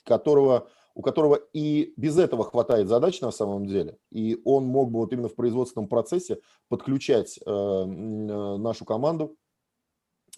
[0.03, 4.99] которого, у которого и без этого хватает задач на самом деле, и он мог бы
[4.99, 9.35] вот именно в производственном процессе подключать э, э нашу команду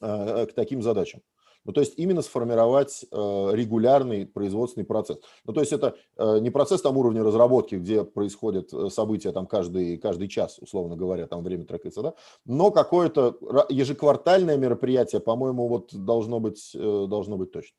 [0.01, 1.21] э, к таким задачам.
[1.65, 5.19] Ну, то есть именно сформировать э, регулярный производственный процесс.
[5.45, 9.45] Ну, то есть это э, не процесс там уровня разработки, где происходят э, события там
[9.45, 12.13] каждый, каждый час, условно говоря, там время трекается, да,
[12.45, 13.37] но какое-то
[13.69, 17.75] ежеквартальное мероприятие, по-моему, вот должно быть, э, должно быть точно.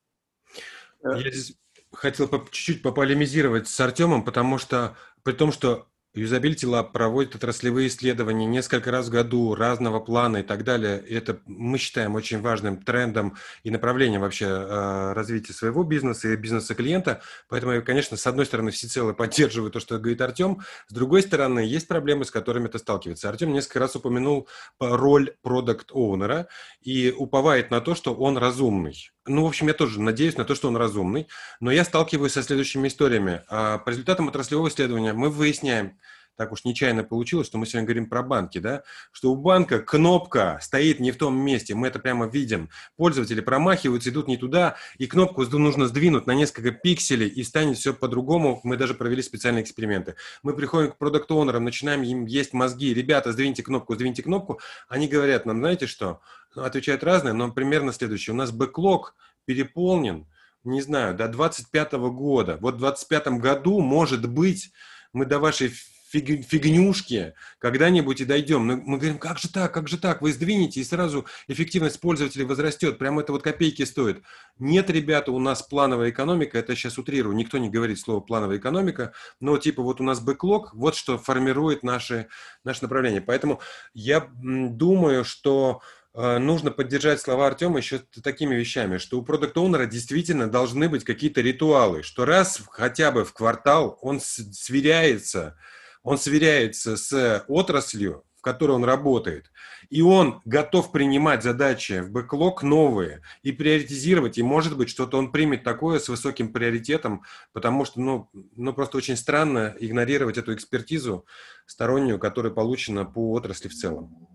[1.02, 1.56] Я здесь
[1.92, 8.44] хотел чуть-чуть пополемизировать с Артемом, потому что при том, что Юзабилити Lab проводит отраслевые исследования
[8.44, 10.98] несколько раз в году, разного плана и так далее.
[10.98, 16.74] Это мы считаем очень важным трендом и направлением вообще э, развития своего бизнеса и бизнеса
[16.74, 17.22] клиента.
[17.48, 20.62] Поэтому я, конечно, с одной стороны всецело поддерживаю то, что говорит Артем.
[20.88, 23.28] С другой стороны, есть проблемы, с которыми это сталкивается.
[23.28, 24.48] Артем несколько раз упомянул
[24.80, 26.48] роль продукт-оунера
[26.82, 29.12] и уповает на то, что он разумный.
[29.26, 31.28] Ну, в общем, я тоже надеюсь на то, что он разумный,
[31.60, 33.42] но я сталкиваюсь со следующими историями.
[33.48, 35.98] А, по результатам отраслевого исследования мы выясняем,
[36.36, 40.58] так уж нечаянно получилось, что мы сегодня говорим про банки, да, что у банка кнопка
[40.62, 42.68] стоит не в том месте, мы это прямо видим.
[42.96, 47.94] Пользователи промахиваются, идут не туда, и кнопку нужно сдвинуть на несколько пикселей, и станет все
[47.94, 48.60] по-другому.
[48.64, 50.16] Мы даже провели специальные эксперименты.
[50.42, 52.94] Мы приходим к продукт оунерам начинаем им есть мозги.
[52.94, 54.60] Ребята, сдвиньте кнопку, сдвиньте кнопку.
[54.88, 56.20] Они говорят нам, знаете что,
[56.54, 58.34] ну, отвечают разные, но примерно следующее.
[58.34, 59.14] У нас бэклог
[59.44, 60.26] переполнен,
[60.64, 62.58] не знаю, до 25 года.
[62.60, 64.72] Вот в 25 году, может быть,
[65.12, 65.72] мы до вашей
[66.10, 68.66] фиг, фигнюшки когда-нибудь и дойдем.
[68.66, 72.44] Но мы говорим, как же так, как же так, вы сдвинете, и сразу эффективность пользователей
[72.44, 72.98] возрастет.
[72.98, 74.22] Прямо это вот копейки стоит.
[74.58, 79.12] Нет, ребята, у нас плановая экономика, это сейчас утрирую, никто не говорит слово плановая экономика,
[79.38, 82.26] но типа вот у нас бэклог, вот что формирует наши,
[82.64, 83.20] наше направление.
[83.20, 83.60] Поэтому
[83.94, 85.80] я думаю, что
[86.14, 91.04] э, нужно поддержать слова Артема еще такими вещами, что у продукт оунера действительно должны быть
[91.04, 95.56] какие-то ритуалы, что раз хотя бы в квартал он сверяется
[96.02, 99.52] он сверяется с отраслью, в которой он работает,
[99.90, 105.30] и он готов принимать задачи в бэклог новые и приоритизировать, и может быть что-то он
[105.30, 111.26] примет такое с высоким приоритетом, потому что ну, ну просто очень странно игнорировать эту экспертизу
[111.66, 114.26] стороннюю, которая получена по отрасли в целом.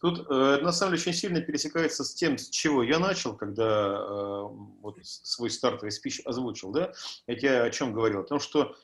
[0.00, 3.64] Тут э, на самом деле очень сильно пересекается с тем, с чего я начал, когда
[3.64, 4.42] э,
[4.82, 6.72] вот свой стартовый спич озвучил.
[6.72, 6.92] Да?
[7.26, 8.20] Я о чем говорил?
[8.20, 8.74] О том, что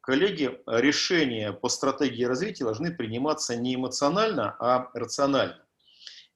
[0.00, 5.64] коллеги, решения по стратегии развития должны приниматься не эмоционально, а рационально.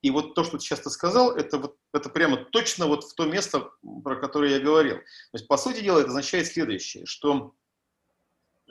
[0.00, 3.26] И вот то, что ты часто сказал, это, вот, это прямо точно вот в то
[3.26, 3.70] место,
[4.04, 4.96] про которое я говорил.
[4.96, 7.54] То есть, по сути дела, это означает следующее, что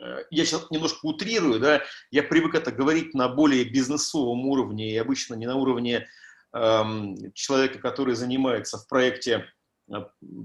[0.01, 4.97] э, я сейчас немножко утрирую, да, я привык это говорить на более бизнесовом уровне, и
[4.97, 6.07] обычно не на уровне
[6.53, 9.47] эм, человека, который занимается в проекте
[9.91, 9.95] э,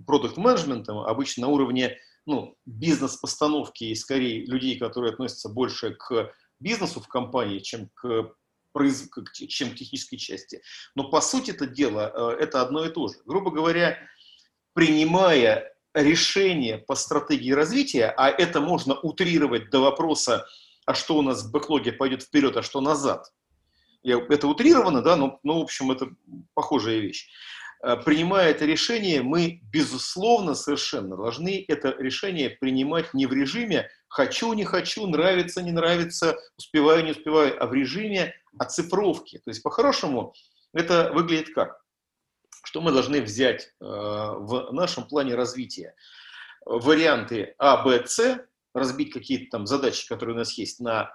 [0.04, 7.00] продукт-менеджментом, а обычно на уровне ну, бизнес-постановки и скорее людей, которые относятся больше к бизнесу
[7.00, 8.34] в компании, чем к
[9.48, 10.62] чем к технической части.
[10.94, 13.16] Но по сути это дело, э, это одно и то же.
[13.26, 13.98] Грубо говоря,
[14.72, 20.46] принимая решение по стратегии развития, а это можно утрировать до вопроса,
[20.86, 23.30] а что у нас в бэклоге пойдет вперед, а что назад.
[24.02, 26.08] Это утрировано, да, но, но в общем, это
[26.54, 27.28] похожая вещь.
[27.82, 34.52] Э, принимая это решение, мы, безусловно, совершенно должны это решение принимать не в режиме «хочу,
[34.52, 39.38] не хочу», «нравится, не нравится», «успеваю, не успеваю», а в режиме оцифровки.
[39.38, 40.32] То есть, по-хорошему,
[40.72, 41.82] это выглядит как?
[42.64, 45.96] Что мы должны взять э, в нашем плане развития?
[46.64, 51.10] Варианты А, Б, С, разбить какие-то там задачи, которые у нас есть, на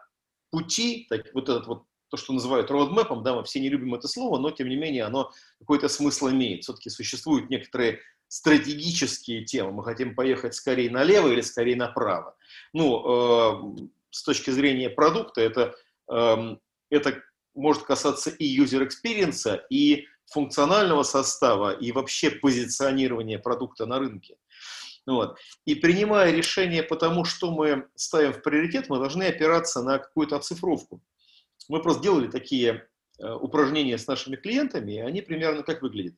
[0.52, 4.08] пути, так, вот этот вот то, что называют роудмэпом, да, мы все не любим это
[4.08, 6.64] слово, но тем не менее оно какой-то смысл имеет.
[6.64, 9.72] Все-таки существуют некоторые стратегические темы.
[9.72, 12.36] Мы хотим поехать скорее налево или скорее направо.
[12.74, 15.76] Ну, э, с точки зрения продукта, это,
[16.12, 16.56] э,
[16.90, 17.22] это
[17.56, 24.36] может касаться и user experience, и функционального состава, и вообще позиционирования продукта на рынке.
[25.06, 25.38] Вот.
[25.66, 30.36] И принимая решение по тому, что мы ставим в приоритет, мы должны опираться на какую-то
[30.36, 31.02] оцифровку.
[31.68, 32.88] Мы просто делали такие
[33.20, 36.16] э, упражнения с нашими клиентами, и они примерно как выглядят.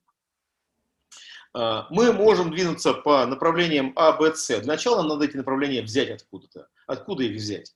[1.54, 4.48] А, мы можем двинуться по направлениям А, Б, С.
[4.48, 6.68] Для начала нам надо эти направления взять откуда-то.
[6.88, 7.76] Откуда их взять?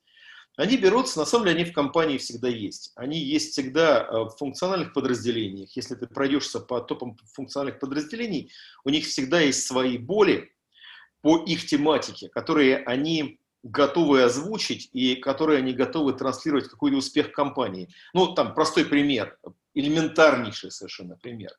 [0.56, 2.92] Они берутся, на самом деле они в компании всегда есть.
[2.96, 5.76] Они есть всегда э, в функциональных подразделениях.
[5.76, 8.52] Если ты пройдешься по топам функциональных подразделений,
[8.84, 10.54] у них всегда есть свои боли
[11.22, 17.90] по их тематике, которые они готовы озвучить и которые они готовы транслировать какой-то успех компании.
[18.14, 19.38] Ну, там простой пример,
[19.74, 21.52] элементарнейший совершенно пример.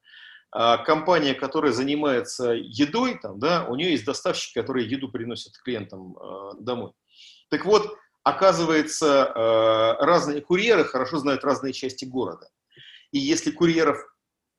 [0.52, 6.16] А, компания, которая занимается едой, там, да, у нее есть доставщики, которые еду приносят клиентам
[6.16, 6.92] э, домой.
[7.48, 12.48] Так вот, оказывается, э, разные курьеры хорошо знают разные части города.
[13.10, 13.98] И если курьеров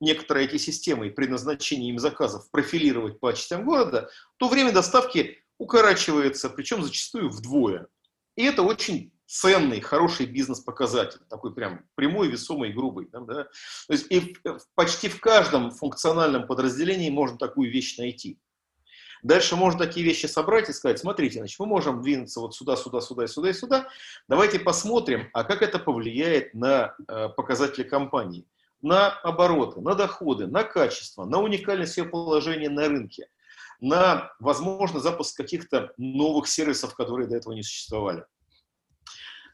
[0.02, 6.49] некоторые эти системы и предназначение им заказов профилировать по частям города, то время доставки укорачивается,
[6.49, 7.88] причем зачастую вдвое.
[8.36, 13.08] И это очень ценный, хороший бизнес-показатель, такой прям прямой, весомый, грубый.
[13.12, 13.43] Да, да?
[13.43, 14.36] То есть и
[14.76, 18.39] почти в каждом функциональном подразделении можно такую вещь найти.
[19.24, 23.01] Дальше можно такие вещи собрать и сказать, смотрите, значит, мы можем двинуться вот сюда, сюда,
[23.01, 23.88] сюда, сюда и сюда.
[24.28, 28.45] Давайте посмотрим, а как это повлияет на э, показатели компании,
[28.84, 33.28] на обороты, на доходы, на качество, на уникальность ее положения на рынке,
[33.82, 38.26] на, возможно, запуск каких-то новых сервисов, которые до этого не существовали.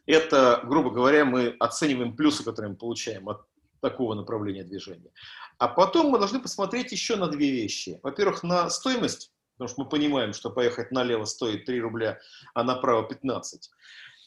[0.06, 3.46] Это, грубо говоря, мы оцениваем плюсы, которые мы получаем от
[3.82, 5.12] такого направления движения.
[5.58, 8.00] А потом мы должны посмотреть еще на две вещи.
[8.04, 12.20] Во-первых, на стоимость, потому что мы понимаем, что поехать налево стоит 3 рубля,
[12.54, 13.70] а направо 15.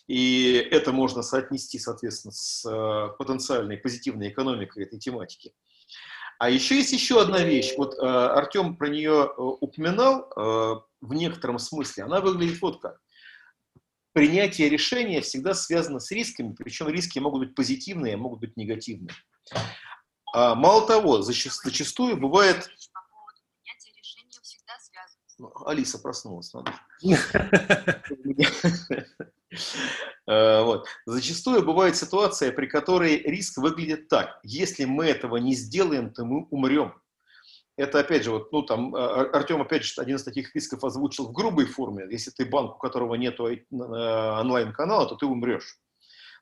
[0.07, 5.55] И это можно соотнести, соответственно, с э, потенциальной позитивной экономикой этой тематики.
[6.39, 7.74] А еще есть еще одна вещь.
[7.76, 12.05] Вот э, Артем про нее э, упоминал в некотором смысле.
[12.05, 12.99] Она выглядит вот как
[14.14, 19.14] принятие решения всегда связано с рисками, причем риски могут быть позитивные, а могут быть негативные.
[20.32, 22.70] А, мало того, зачастую бывает...
[25.39, 26.72] Ну, Алиса проснулась, надо.
[30.26, 30.89] Э, вот.
[31.07, 34.41] Зачастую бывает ситуация, при которой риск выглядит так.
[34.43, 36.95] Если мы этого не сделаем, то мы умрем
[37.76, 41.26] это опять же, вот, ну там а, Артем опять же один из таких рисков озвучил
[41.26, 42.07] в грубой форме.
[42.11, 45.78] Если ты банк, у которого нет э, онлайн-канала, то ты умрешь.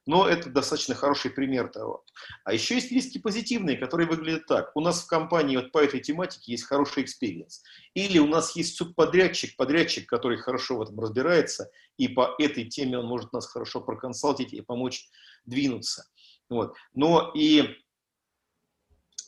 [0.05, 2.05] Но это достаточно хороший пример того.
[2.45, 4.73] А еще есть риски позитивные, которые выглядят так.
[4.75, 7.63] У нас в компании вот по этой тематике есть хороший experience.
[7.95, 12.99] Или у нас есть субподрядчик, подрядчик, который хорошо в этом разбирается, и по этой теме
[12.99, 15.09] он может нас хорошо проконсалтить и помочь
[15.45, 16.07] двинуться.
[16.49, 16.75] Вот.
[16.95, 17.77] Но и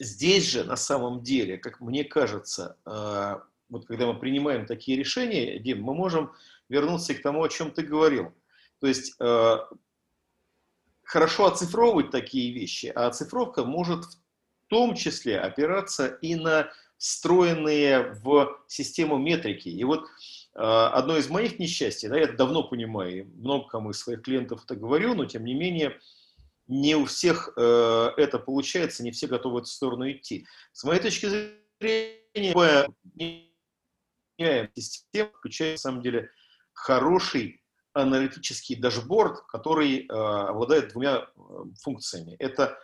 [0.01, 5.59] здесь же на самом деле, как мне кажется, а, вот когда мы принимаем такие решения,
[5.59, 6.33] Дим, мы можем
[6.69, 8.35] вернуться к тому, о чем ты говорил.
[8.81, 9.69] То есть а,
[11.05, 14.17] хорошо оцифровывать такие вещи, а оцифровка может в
[14.69, 19.69] том числе опираться и на встроенные в систему метрики.
[19.69, 20.07] И вот
[20.55, 24.65] а, одно из моих несчастий, да, я это давно понимаю, много кому из своих клиентов
[24.65, 25.99] это говорю, но тем не менее,
[26.67, 30.47] не у всех э, это получается, не все готовы в эту сторону идти.
[30.73, 32.89] С моей точки зрения,
[34.75, 36.31] система включает, на самом деле,
[36.73, 37.63] хороший
[37.95, 41.43] аналитический дашборд, который э, обладает двумя э,
[41.81, 42.37] функциями.
[42.39, 42.79] Это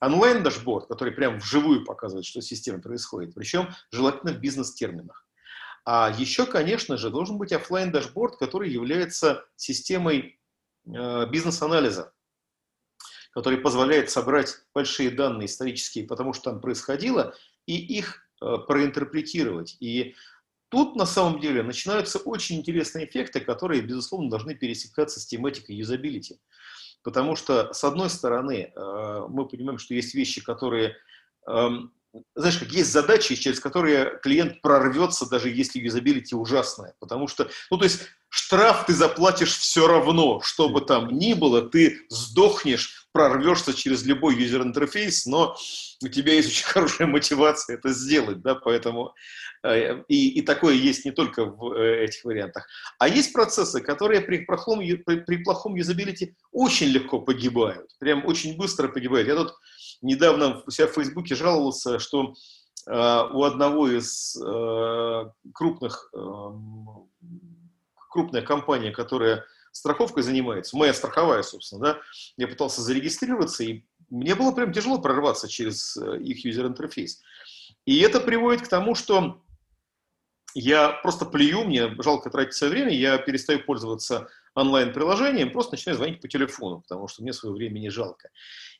[0.00, 5.26] онлайн-дашборд, который прямо вживую показывает, что в системе происходит, причем желательно в бизнес-терминах.
[5.84, 10.38] А еще, конечно же, должен быть офлайн дашборд который является системой
[10.86, 12.12] э, бизнес-анализа
[13.34, 17.34] который позволяет собрать большие данные исторические, потому что там происходило,
[17.64, 19.78] и их проинтерпретировать.
[19.80, 20.14] И
[20.72, 26.40] тут на самом деле начинаются очень интересные эффекты, которые, безусловно, должны пересекаться с тематикой юзабилити.
[27.04, 30.96] Потому что, с одной стороны, э, мы понимаем, что есть вещи, которые
[31.46, 31.92] эм,
[32.34, 36.94] знаешь, как есть задачи, через которые клиент прорвется, даже если юзабилити ужасная.
[37.00, 41.62] Потому что, ну, то есть, штраф ты заплатишь все равно, что бы там ни было,
[41.62, 45.54] ты сдохнешь, прорвешься через любой юзер-интерфейс, но
[46.02, 49.14] у тебя есть очень хорошая мотивация это сделать, да, поэтому
[49.62, 52.66] э, и, и такое есть не только в э, этих вариантах.
[52.98, 58.88] А есть процессы, которые при плохом, при, плохом юзабилити очень легко погибают, прям очень быстро
[58.88, 59.28] погибают.
[59.28, 59.54] Я тут
[60.00, 62.34] недавно у себя в Фейсбуке жаловался, что
[62.86, 62.92] э,
[63.32, 64.36] у одного из
[65.52, 66.50] крупных, э,
[68.10, 71.98] крупная компания, которая страховкой занимается, моя страховая, собственно, да,
[72.36, 77.20] я пытался зарегистрироваться, и мне было прям тяжело прорваться через э, их юзер-интерфейс.
[77.86, 79.42] И это приводит к тому, что
[80.54, 86.20] я просто плюю, мне жалко тратить свое время, я перестаю пользоваться онлайн-приложением, просто начинаю звонить
[86.20, 88.28] по телефону, потому что мне свое время не жалко.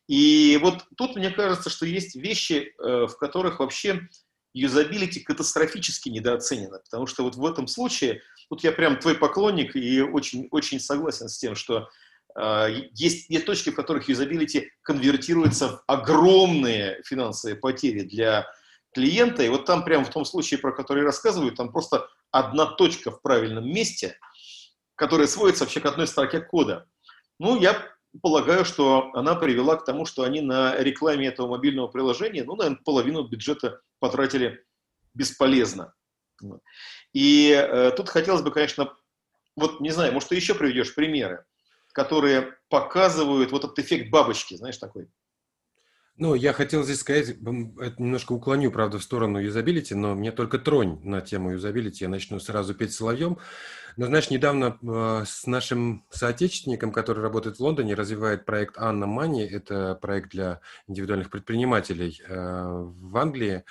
[0.06, 4.08] И вот тут мне кажется, что есть вещи, э, в которых вообще
[4.54, 10.02] юзабилити катастрофически недооценено, потому что вот в этом случае, тут я прям твой поклонник и
[10.02, 11.88] очень, очень согласен с тем, что
[12.36, 18.46] э, есть, есть точки, в которых юзабилити конвертируется в огромные финансовые потери для
[18.92, 23.10] клиента, и вот там прямо в том случае, про который рассказываю, там просто одна точка
[23.10, 24.18] в правильном месте,
[24.96, 26.86] которая сводится вообще к одной строке кода.
[27.38, 32.44] Ну, я полагаю, что она привела к тому, что они на рекламе этого мобильного приложения,
[32.44, 34.64] ну, наверное, половину бюджета потратили
[35.14, 35.94] бесполезно.
[37.12, 38.94] И э, тут хотелось бы, конечно,
[39.56, 41.44] вот не знаю, может, ты еще приведешь примеры,
[41.92, 45.08] которые показывают вот этот эффект бабочки, знаешь, такой.
[46.22, 50.60] Ну, я хотел здесь сказать, это немножко уклоню, правда, в сторону юзабилити, но мне только
[50.60, 53.38] тронь на тему юзабилити, я начну сразу петь соловьем.
[53.96, 59.42] Но, знаешь, недавно э, с нашим соотечественником, который работает в Лондоне, развивает проект Анна Мани,
[59.44, 63.64] это проект для индивидуальных предпринимателей э, в Англии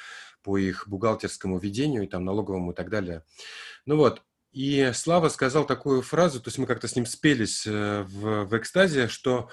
[0.44, 3.24] по их бухгалтерскому ведению, и там налоговому и так далее.
[3.86, 4.24] Ну вот,
[4.54, 8.58] и Слава сказал такую фразу, то есть мы как-то с ним спелись э, в, в
[8.58, 9.50] экстазе, что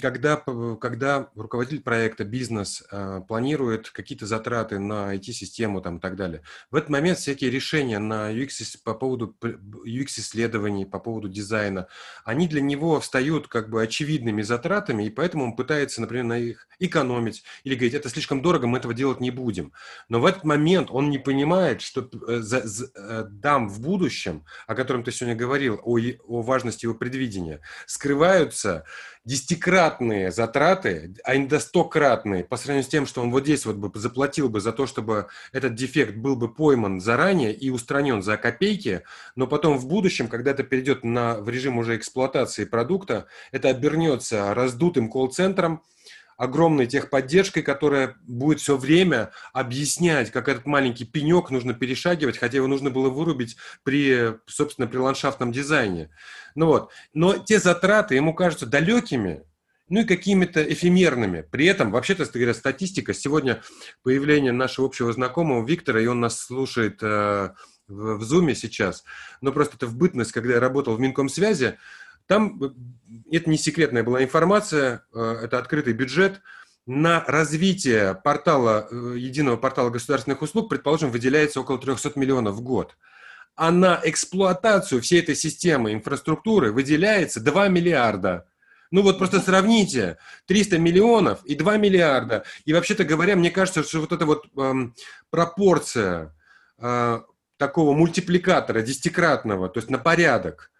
[0.00, 0.36] когда,
[0.80, 6.76] когда руководитель проекта, бизнес э, планирует какие-то затраты на IT-систему там, и так далее, в
[6.76, 11.86] этот момент всякие решения на UX по поводу UX-исследований, по поводу дизайна,
[12.24, 16.66] они для него встают как бы очевидными затратами, и поэтому он пытается, например, на их
[16.80, 19.72] экономить или говорить, это слишком дорого, мы этого делать не будем.
[20.08, 24.44] Но в этот момент он не понимает, что э, за, за, дам в будущем будущем,
[24.66, 28.84] о котором ты сегодня говорил, о, о важности его предвидения, скрываются
[29.24, 33.90] десятикратные затраты, а иногда стократные по сравнению с тем, что он вот здесь вот бы
[33.98, 39.02] заплатил бы за то, чтобы этот дефект был бы пойман заранее и устранен за копейки,
[39.36, 44.54] но потом в будущем, когда это перейдет на, в режим уже эксплуатации продукта, это обернется
[44.54, 45.82] раздутым колл-центром,
[46.42, 52.66] огромной техподдержкой, которая будет все время объяснять, как этот маленький пенек нужно перешагивать, хотя его
[52.66, 56.10] нужно было вырубить при, собственно, при ландшафтном дизайне.
[56.56, 56.90] Ну вот.
[57.14, 59.44] Но те затраты ему кажутся далекими,
[59.88, 61.42] ну и какими-то эфемерными.
[61.48, 63.62] При этом, вообще-то, говоря, статистика, сегодня
[64.02, 67.50] появление нашего общего знакомого Виктора, и он нас слушает э,
[67.86, 69.04] в, в Zoom сейчас,
[69.40, 71.78] но просто это в бытность, когда я работал в Минкомсвязи,
[72.26, 72.70] там э,
[73.30, 76.40] это не секретная была информация, э, это открытый бюджет.
[76.84, 82.96] На развитие портала, э, единого портала государственных услуг, предположим, выделяется около 300 миллионов в год.
[83.54, 88.46] А на эксплуатацию всей этой системы инфраструктуры выделяется 2 миллиарда.
[88.90, 92.44] Ну вот просто сравните 300 миллионов и 2 миллиарда.
[92.64, 94.94] И вообще-то говоря, мне кажется, что вот эта вот эм,
[95.30, 96.34] пропорция
[96.78, 97.20] э,
[97.58, 100.71] такого мультипликатора десятикратного, то есть на порядок,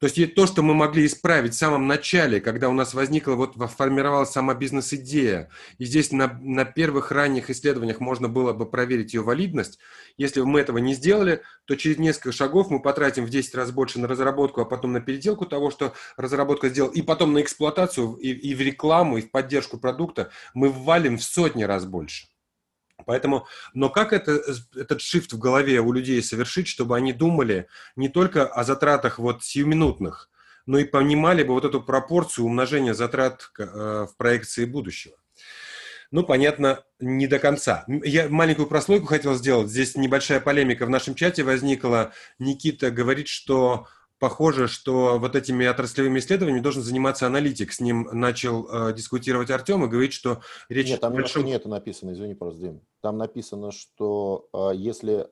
[0.00, 3.54] то есть то, что мы могли исправить в самом начале, когда у нас возникла, вот
[3.54, 9.22] формировалась сама бизнес-идея, и здесь на, на первых ранних исследованиях можно было бы проверить ее
[9.22, 9.78] валидность,
[10.16, 13.98] если мы этого не сделали, то через несколько шагов мы потратим в 10 раз больше
[13.98, 18.30] на разработку, а потом на переделку того, что разработка сделала, и потом на эксплуатацию, и,
[18.30, 22.26] и в рекламу, и в поддержку продукта мы ввалим в сотни раз больше.
[23.06, 24.40] Поэтому, но как это,
[24.76, 29.42] этот shift в голове у людей совершить, чтобы они думали не только о затратах вот
[29.42, 30.30] сиюминутных,
[30.66, 35.16] но и понимали бы вот эту пропорцию умножения затрат э, в проекции будущего?
[36.10, 37.84] Ну, понятно, не до конца.
[37.88, 39.68] Я маленькую прослойку хотел сделать.
[39.68, 42.12] Здесь небольшая полемика в нашем чате возникла.
[42.38, 43.88] Никита говорит, что
[44.18, 47.72] похоже, что вот этими отраслевыми исследованиями должен заниматься аналитик.
[47.72, 50.88] С ним начал э, дискутировать Артем и говорит, что речь...
[50.88, 51.44] Нет, там большом...
[51.44, 52.80] не это написано, извини, просто, Дим.
[53.04, 55.26] Там написано, что э, если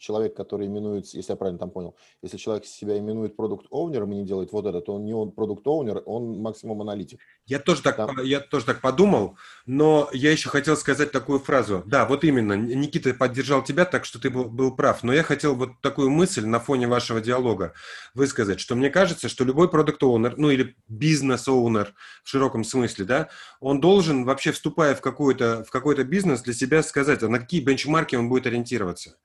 [0.00, 4.16] человек, который именуется, если я правильно там понял, если человек себя именует продукт оунером и
[4.16, 7.20] не делает вот это, то он не он продукт оунер, он максимум аналитик.
[7.46, 8.20] Я тоже, так, там...
[8.24, 11.84] я тоже так подумал, но я еще хотел сказать такую фразу.
[11.86, 15.04] Да, вот именно, Никита поддержал тебя, так что ты был, был прав.
[15.04, 17.74] Но я хотел вот такую мысль на фоне вашего диалога
[18.14, 21.94] высказать, что мне кажется, что любой продукт оунер ну или бизнес-оунер
[22.24, 23.28] в широком смысле, да,
[23.60, 27.38] он должен вообще, вступая в какой-то в какой-то бизнес, для себя сказать, сказать, а на
[27.38, 29.16] какие бенчмарки он будет ориентироваться.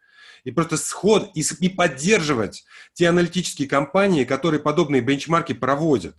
[0.43, 6.17] И просто сход и, и поддерживать те аналитические компании, которые подобные бенчмарки проводят.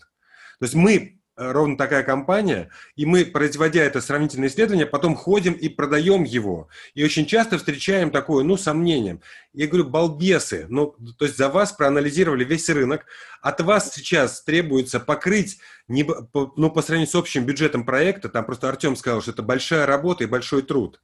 [0.59, 5.55] То есть мы э, ровно такая компания, и мы, производя это сравнительное исследование, потом ходим
[5.55, 6.69] и продаем его.
[6.93, 9.23] И очень часто встречаем такое, ну, сомнением.
[9.55, 13.07] Я говорю, балбесы, ну, то есть за вас проанализировали весь рынок,
[13.41, 15.59] от вас сейчас требуется покрыть,
[15.89, 19.87] не, ну, по сравнению с общим бюджетом проекта, там просто Артем сказал, что это большая
[19.87, 21.01] работа и большой труд.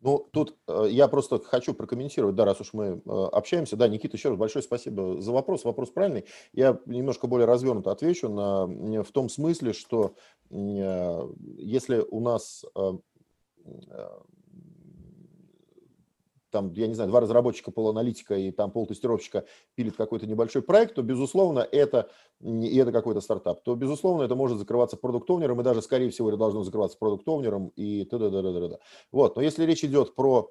[0.00, 3.76] Ну, тут э, я просто хочу прокомментировать, да, раз уж мы э, общаемся.
[3.76, 5.64] Да, Никита, еще раз большое спасибо за вопрос.
[5.64, 6.24] Вопрос правильный.
[6.52, 8.66] Я немножко более развернуто отвечу на,
[9.02, 10.14] в том смысле, что
[10.50, 11.20] э,
[11.58, 12.64] если у нас
[16.58, 19.44] там, я не знаю, два разработчика, полуаналитика и там полтестировщика
[19.76, 24.58] пилит какой-то небольшой проект, то, безусловно, это, и это какой-то стартап, то, безусловно, это может
[24.58, 28.78] закрываться продукт-овнером, и даже, скорее всего, это должно закрываться продукт-овнером и т.д.
[29.12, 30.50] Вот, но если речь идет про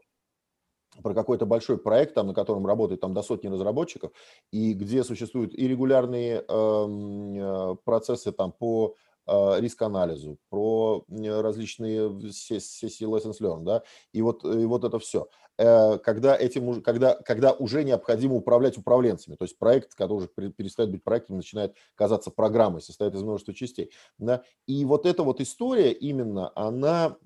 [1.03, 4.11] про какой-то большой проект, там, на котором работает там, до сотни разработчиков,
[4.51, 8.95] и где существуют и регулярные эм, э, процессы там, по
[9.27, 15.27] э, риск-анализу, про различные сессии lessons learned, да, и вот, и вот это все.
[15.57, 19.35] Э, когда, этим, когда, когда уже необходимо управлять управленцами.
[19.35, 23.91] То есть проект, который уже перестает быть проектом, начинает казаться программой, состоит из множества частей.
[24.17, 24.43] Да?
[24.65, 27.17] И вот эта вот история именно, она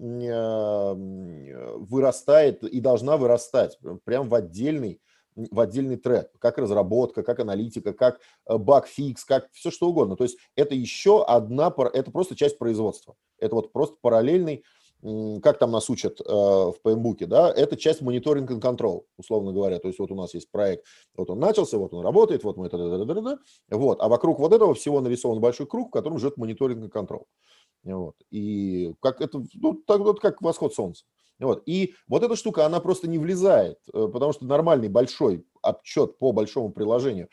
[1.78, 5.02] вырастает и должна вырастать прямо в отдельный
[5.36, 10.16] в отдельный трек, как разработка, как аналитика, как э, баг-фикс, как все что угодно.
[10.16, 13.16] То есть это еще одна, это просто часть производства.
[13.40, 14.64] Это вот просто параллельный,
[15.42, 19.80] как там нас учат э, в PMBOK, да, это часть мониторинг и контрол, условно говоря.
[19.80, 20.86] То есть вот у нас есть проект,
[21.16, 23.40] вот он начался, вот он работает, вот мы это,
[23.70, 27.28] вот, а вокруг вот этого всего нарисован большой круг, в котором живет мониторинг и контрол.
[27.84, 28.16] Вот.
[28.30, 31.04] И как это, ну, так вот как восход солнца.
[31.40, 31.64] Вот.
[31.66, 36.32] И вот эта штука, она просто не влезает, э, потому что нормальный большой отчет по
[36.32, 37.30] большому приложению,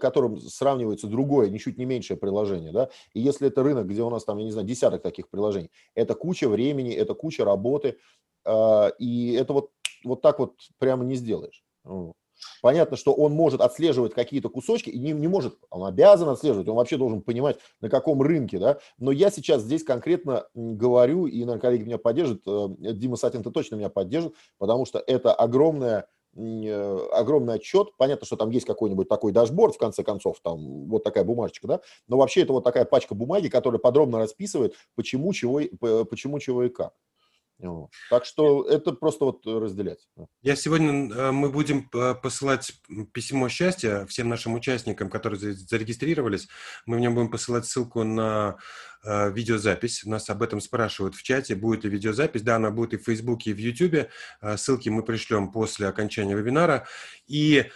[0.00, 4.24] которым сравнивается другое, ничуть не меньшее приложение, да, и если это рынок, где у нас
[4.24, 7.98] там, я не знаю, десяток таких приложений, это куча времени, это куча работы,
[8.44, 9.70] а, и это вот,
[10.04, 11.62] вот так вот прямо не сделаешь.
[12.62, 16.76] Понятно, что он может отслеживать какие-то кусочки и не, не может, он обязан отслеживать, он
[16.76, 18.78] вообще должен понимать, на каком рынке, да.
[18.98, 23.50] Но я сейчас здесь конкретно говорю, и, наверное, коллеги меня поддержат, э, Дима Сатин, ты
[23.50, 27.88] точно меня поддержит, потому что это огромная огромный отчет.
[27.96, 31.80] Понятно, что там есть какой-нибудь такой дашборд, в конце концов, там вот такая бумажечка, да,
[32.08, 35.60] но вообще это вот такая пачка бумаги, которая подробно расписывает, почему, чего,
[36.04, 36.92] почему, чего и как.
[38.10, 40.06] Так что это просто вот разделять.
[40.42, 42.72] Я сегодня, э, мы будем э, посылать
[43.12, 46.48] письмо счастья всем нашим участникам, которые зарегистрировались.
[46.84, 48.58] Мы в нем будем посылать ссылку на
[48.95, 50.04] э, видеозапись.
[50.04, 52.42] Нас об этом спрашивают в чате, будет ли видеозапись.
[52.42, 54.10] Да, она будет и в Фейсбуке, и в Ютубе.
[54.56, 56.86] Ссылки мы пришлем после окончания вебинара.
[57.28, 57.70] И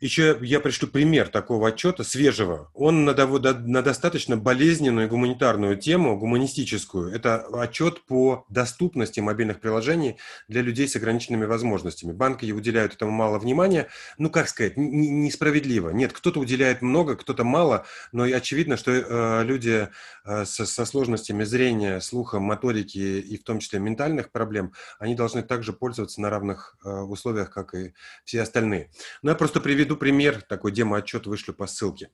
[0.00, 2.70] еще я пришлю пример такого отчета, свежего.
[2.74, 7.12] Он на, на достаточно болезненную гуманитарную тему, гуманистическую.
[7.12, 12.12] Это отчет по доступности мобильных приложений для людей с ограниченными возможностями.
[12.12, 13.88] Банки уделяют этому мало внимания.
[14.18, 15.90] Ну, как сказать, несправедливо.
[15.90, 19.88] Нет, кто-то уделяет много, кто-то мало, но очевидно, что э, люди
[20.24, 25.42] э, со, со сложностями зрения, слуха, моторики и в том числе ментальных проблем, они должны
[25.42, 27.94] также пользоваться на равных э, условиях, как и
[28.24, 28.90] все остальные.
[29.22, 32.10] Но я просто приведу приведу пример, такой демо-отчет вышлю по ссылке.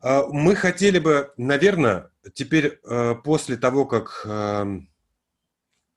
[0.00, 4.88] А, мы хотели бы, наверное, теперь э, после того, как эм,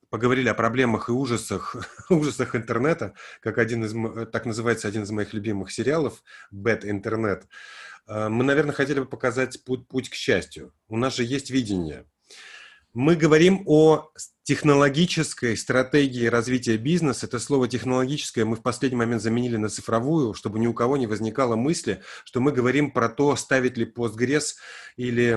[0.09, 1.75] поговорили о проблемах и ужасах,
[2.09, 3.93] ужасах интернета, как один из,
[4.31, 6.21] так называется один из моих любимых сериалов
[6.53, 7.43] «Bad Internet»,
[8.07, 10.73] э, мы, наверное, хотели бы показать путь, путь к счастью.
[10.89, 12.05] У нас же есть видение.
[12.93, 14.11] Мы говорим о
[14.43, 17.27] технологической стратегии развития бизнеса.
[17.27, 21.07] Это слово технологическое мы в последний момент заменили на цифровую, чтобы ни у кого не
[21.07, 24.55] возникало мысли, что мы говорим про то, ставить ли Postgres
[24.97, 25.31] или,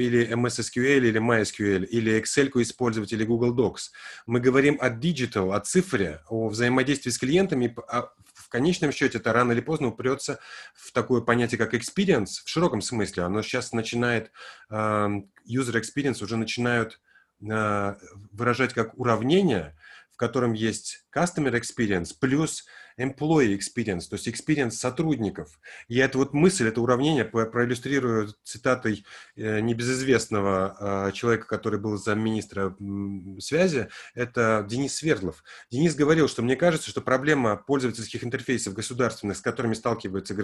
[0.00, 3.90] или MS SQL или MySQL, или Excel использовать, или Google Docs.
[4.24, 7.76] Мы говорим о digital, о цифре, о взаимодействии с клиентами.
[7.88, 10.38] А в конечном счете это рано или поздно упрется
[10.74, 13.24] в такое понятие, как experience, в широком смысле.
[13.24, 14.30] Оно сейчас начинает,
[14.70, 17.00] user experience уже начинают
[17.40, 19.76] выражать как уравнение,
[20.12, 22.64] в котором есть customer experience плюс
[22.98, 25.58] employee experience, то есть experience сотрудников.
[25.88, 29.04] И эта вот мысль, это уравнение проиллюстрирую цитатой
[29.36, 32.74] э, небезызвестного э, человека, который был замминистра
[33.38, 35.44] связи, это Денис Свердлов.
[35.70, 40.34] Денис говорил, что мне кажется, что проблема пользовательских интерфейсов государственных, с которыми сталкиваются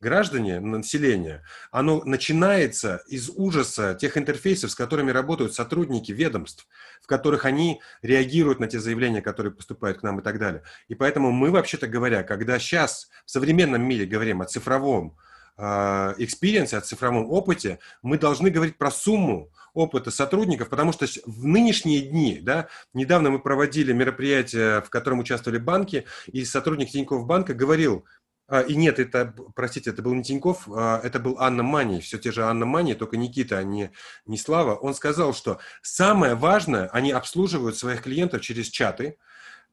[0.00, 6.66] граждане, население, оно начинается из ужаса тех интерфейсов, с которыми работают сотрудники ведомств,
[7.00, 10.62] в которых они реагируют на те заявления, которые поступают к нам и так далее.
[10.88, 15.16] И поэтому мы, вообще-то говоря, когда сейчас в современном мире говорим о цифровом
[15.56, 21.46] experience е, о цифровом опыте, мы должны говорить про сумму опыта сотрудников, потому что в
[21.46, 27.54] нынешние дни, да, недавно мы проводили мероприятие, в котором участвовали банки, и сотрудник Тинькофф банка
[27.54, 28.04] говорил,
[28.48, 32.18] а, и нет, это, простите, это был не Тиньков, а, это был Анна Мани, все
[32.18, 33.92] те же Анна Мани, только Никита, а не,
[34.26, 34.74] не Слава.
[34.74, 39.16] Он сказал, что самое важное, они обслуживают своих клиентов через чаты,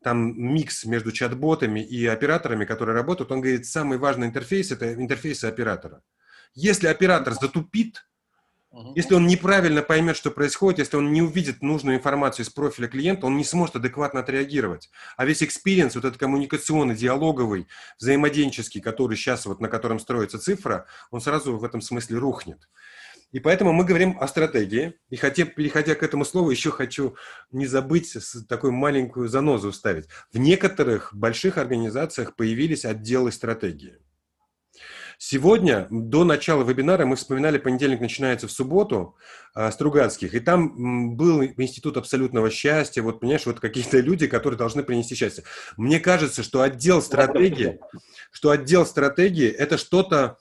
[0.04, 3.32] там микс между чат-ботами и операторами, которые работают.
[3.32, 6.02] Он говорит, самый важный интерфейс– это интерфейсы оператора.
[6.54, 8.06] Если оператор затупит,
[8.96, 13.26] если он неправильно поймет, что происходит, если он не увидит нужную информацию из профиля клиента,
[13.26, 14.92] он не сможет адекватно отреагировать.
[15.18, 17.68] А весь experience, вот этот коммуникационный, диалоговый,
[18.00, 22.70] взаимодейнический, который сейчас, вот на котором строится цифра, он сразу в этом смысле рухнет.
[23.32, 24.96] И поэтому мы говорим о стратегии.
[25.10, 27.16] И хотя, переходя к этому слову, еще хочу
[27.52, 28.18] не забыть
[28.48, 30.08] такую маленькую занозу вставить.
[30.34, 33.98] В некоторых больших организациях появились отделы стратегии.
[35.22, 39.18] Сегодня, до начала вебинара, мы вспоминали, понедельник начинается в субботу,
[39.54, 44.82] э, Стругацких, и там был Институт абсолютного счастья, вот, понимаешь, вот какие-то люди, которые должны
[44.82, 45.44] принести счастье.
[45.76, 47.82] Мне кажется, что отдел стратегии,
[48.32, 50.38] что отдел стратегии– это что-то,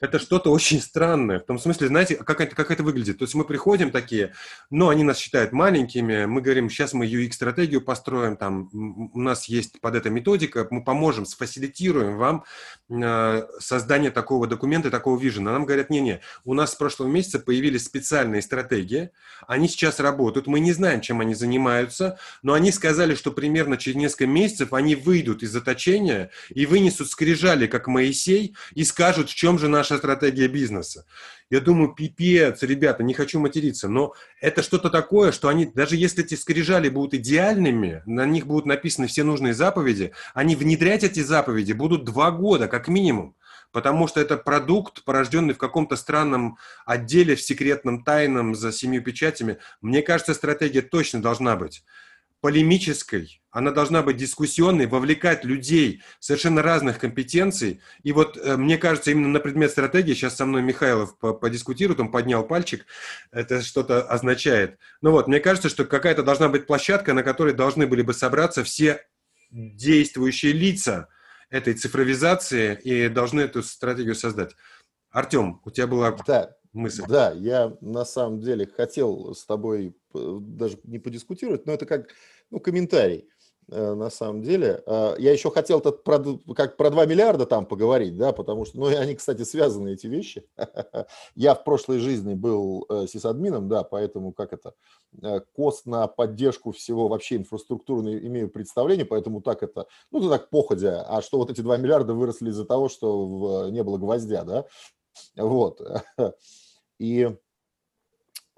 [0.00, 1.40] это что-то очень странное.
[1.40, 3.18] В том смысле, знаете, как это, как это выглядит.
[3.18, 4.32] То есть мы приходим такие,
[4.70, 8.70] но они нас считают маленькими, мы говорим, сейчас мы UX-стратегию построим, там,
[9.12, 12.44] у нас есть под это методика, мы поможем, сфасилитируем вам
[12.88, 15.52] э, создание такого документа, такого вижена.
[15.52, 19.10] Нам говорят, не-не, у нас с прошлого месяца появились специальные стратегии,
[19.46, 23.96] они сейчас работают, мы не знаем, чем они занимаются, но они сказали, что примерно через
[23.96, 29.58] несколько месяцев они выйдут из заточения и вынесут скрижали, как Моисей, и скажут, в чем
[29.58, 31.04] же наш наша стратегия бизнеса.
[31.50, 36.24] Я думаю, пипец, ребята, не хочу материться, но это что-то такое, что они, даже если
[36.24, 41.72] эти скрижали будут идеальными, на них будут написаны все нужные заповеди, они внедрять эти заповеди
[41.72, 43.34] будут два года, как минимум
[43.70, 49.58] потому что это продукт, порожденный в каком-то странном отделе, в секретном, тайном, за семью печатями.
[49.82, 51.84] Мне кажется, стратегия точно должна быть
[52.40, 57.80] полемической, она должна быть дискуссионной, вовлекать людей совершенно разных компетенций.
[58.02, 62.10] И вот э, мне кажется, именно на предмет стратегии, сейчас со мной Михайлов подискутирует, он
[62.10, 62.86] поднял пальчик,
[63.32, 64.78] это что-то означает.
[65.00, 68.62] Ну вот, мне кажется, что какая-то должна быть площадка, на которой должны были бы собраться
[68.62, 69.06] все
[69.50, 71.08] действующие лица
[71.50, 74.54] этой цифровизации и должны эту стратегию создать.
[75.10, 77.02] Артем, у тебя была да, мысль.
[77.08, 82.08] Да, я на самом деле хотел с тобой даже не подискутировать, но это как
[82.50, 83.28] ну, комментарий
[83.70, 84.82] э, на самом деле.
[84.86, 86.18] А, я еще хотел -то про,
[86.54, 90.44] как про 2 миллиарда там поговорить, да, потому что, ну, они, кстати, связаны, эти вещи.
[91.34, 94.74] Я в прошлой жизни был э, сисадмином, да, поэтому как это,
[95.52, 101.22] кост на поддержку всего вообще инфраструктурно имею представление, поэтому так это, ну, так походя, а
[101.22, 104.64] что вот эти 2 миллиарда выросли из-за того, что в, не было гвоздя, да,
[105.36, 105.80] вот.
[106.98, 107.36] И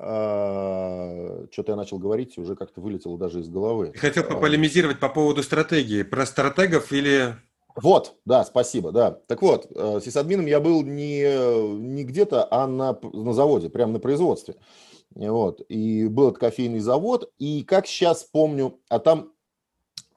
[0.00, 3.92] что-то я начал говорить, уже как-то вылетело даже из головы.
[3.94, 4.36] Хотел а.
[4.36, 6.02] полемизировать по поводу стратегии.
[6.02, 7.36] Про стратегов или...
[7.76, 9.10] Вот, да, спасибо, да.
[9.10, 14.00] Так вот, э, сисадмином я был не, не где-то, а на, на заводе, прямо на
[14.00, 14.56] производстве.
[15.14, 15.60] Вот.
[15.68, 17.30] И был это кофейный завод.
[17.38, 19.32] И как сейчас помню, а там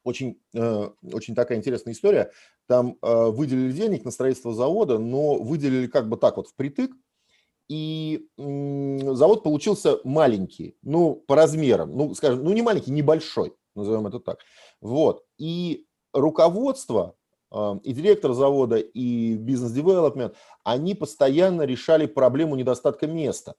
[0.04, 2.32] очень, э, очень такая интересная история.
[2.68, 6.92] Там э, выделили денег на строительство завода, но выделили как бы так вот впритык,
[7.70, 14.20] и завод получился маленький, ну, по размерам, ну, скажем, ну, не маленький, небольшой, назовем это
[14.20, 14.40] так.
[14.82, 15.24] Вот.
[15.38, 17.16] И руководство,
[17.52, 23.56] э, и директор завода, и бизнес-девелопмент, они постоянно решали проблему недостатка места.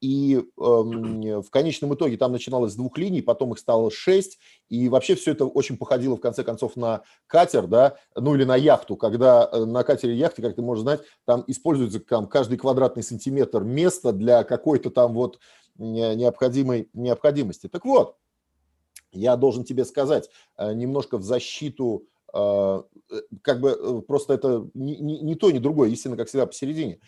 [0.00, 4.38] И э, в конечном итоге там начиналось с двух линий, потом их стало шесть,
[4.68, 8.56] и вообще все это очень походило в конце концов на катер, да, ну или на
[8.56, 13.02] яхту, когда э, на катере яхте, как ты можешь знать, там используется там, каждый квадратный
[13.02, 15.38] сантиметр места для какой-то там вот
[15.76, 17.68] необходимой необходимости.
[17.68, 18.16] Так вот,
[19.12, 22.82] я должен тебе сказать э, немножко в защиту э,
[23.42, 27.00] как бы просто это не, не, не то, ни другое, истина, как всегда, посередине.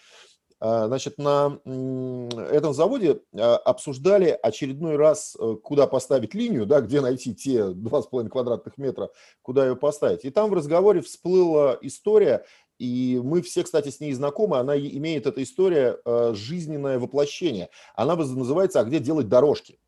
[0.64, 7.00] А, значит, на этом заводе а, обсуждали очередной раз, э, куда поставить линию, да, где
[7.00, 9.10] найти те 2,5 квадратных метра,
[9.42, 10.24] куда ее поставить.
[10.24, 12.44] И там в разговоре всплыла история,
[12.78, 17.68] и мы все, кстати, с ней знакомы, она имеет, эта история, э, жизненное воплощение.
[17.96, 19.80] Она называется «А где делать дорожки?».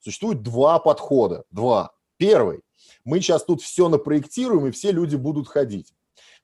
[0.00, 1.94] Существует два подхода, два.
[2.18, 2.60] Первый.
[3.06, 5.94] Мы сейчас тут все напроектируем, и все люди будут ходить.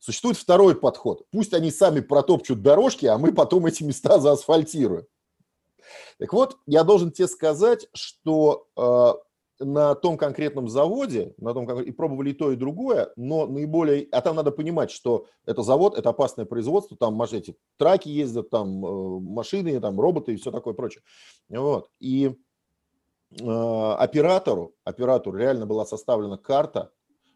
[0.01, 1.27] Существует второй подход.
[1.31, 5.07] Пусть они сами протопчут дорожки, а мы потом эти места заасфальтируем.
[6.19, 11.91] Так вот, я должен тебе сказать, что э, на том конкретном заводе, на том, и
[11.91, 16.09] пробовали и то, и другое, но наиболее, а там надо понимать, что это завод, это
[16.09, 21.03] опасное производство, там эти траки ездят, там э, машины, там роботы и все такое прочее.
[21.51, 21.91] Вот.
[22.01, 22.35] И
[23.39, 26.91] э, оператору, оператору реально была составлена карта,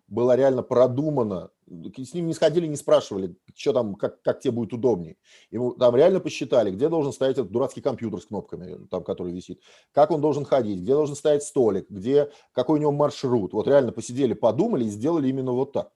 [0.08, 4.72] была реально продумана с ним не сходили, не спрашивали, что там, как, как тебе будет
[4.72, 5.16] удобнее.
[5.50, 9.60] Ему там реально посчитали, где должен стоять этот дурацкий компьютер с кнопками, там, который висит,
[9.92, 13.52] как он должен ходить, где должен стоять столик, где, какой у него маршрут.
[13.52, 15.92] Вот реально посидели, подумали и сделали именно вот так.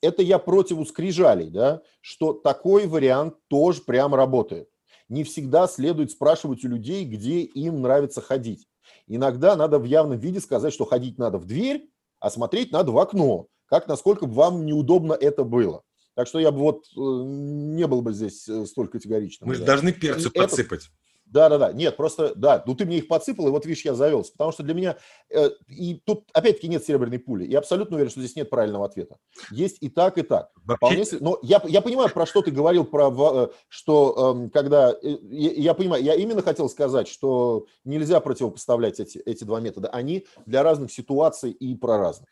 [0.00, 4.68] Это я против скрижалей, да, что такой вариант тоже прям работает.
[5.08, 8.68] Не всегда следует спрашивать у людей, где им нравится ходить.
[9.08, 12.98] Иногда надо в явном виде сказать, что ходить надо в дверь, а смотреть надо в
[12.98, 15.82] окно как насколько бы вам неудобно это было.
[16.14, 19.48] Так что я бы вот э, не был бы здесь э, столь категоричным.
[19.48, 20.90] Мы же должны перцу подсыпать.
[21.26, 21.72] Да, да, да.
[21.72, 24.32] Нет, просто, да, ну ты мне их подсыпал, и вот видишь, я завелся.
[24.32, 24.96] Потому что для меня,
[25.28, 27.44] э, и тут опять-таки нет серебряной пули.
[27.46, 29.16] Я абсолютно уверен, что здесь нет правильного ответа.
[29.50, 30.50] Есть и так, и так.
[30.64, 31.04] Вообще...
[31.04, 34.96] Вполне, но я, я понимаю, про что ты говорил, про, э, что э, когда, э,
[35.02, 39.88] я, я понимаю, я именно хотел сказать, что нельзя противопоставлять эти, эти два метода.
[39.88, 42.28] Они для разных ситуаций и про разных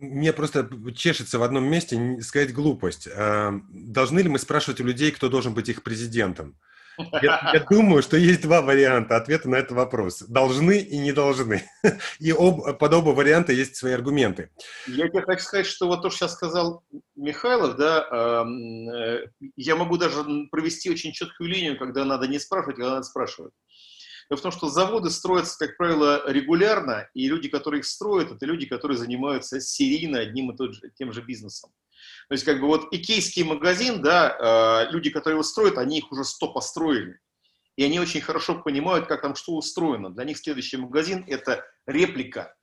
[0.00, 3.08] мне просто чешется в одном месте сказать глупость.
[3.14, 6.56] А, должны ли мы спрашивать у людей, кто должен быть их президентом?
[7.22, 10.22] Я, я думаю, что есть два варианта ответа на этот вопрос.
[10.22, 11.62] Должны и не должны.
[12.18, 14.50] И об, под оба варианта есть свои аргументы.
[14.88, 16.84] Я тебе хочу сказать, что вот то, что сейчас сказал
[17.14, 22.90] Михайлов, да, э, я могу даже провести очень четкую линию, когда надо не спрашивать, когда
[22.94, 23.52] надо спрашивать.
[24.30, 28.44] Дело в том, что заводы строятся, как правило, регулярно, и люди, которые их строят, это
[28.44, 31.70] люди, которые занимаются серийно одним и тот же, тем же бизнесом.
[32.28, 36.12] То есть, как бы вот икейский магазин, да, э, люди, которые его строят, они их
[36.12, 37.18] уже сто построили.
[37.76, 40.10] И они очень хорошо понимают, как там что устроено.
[40.10, 42.54] Для них следующий магазин– это реплика.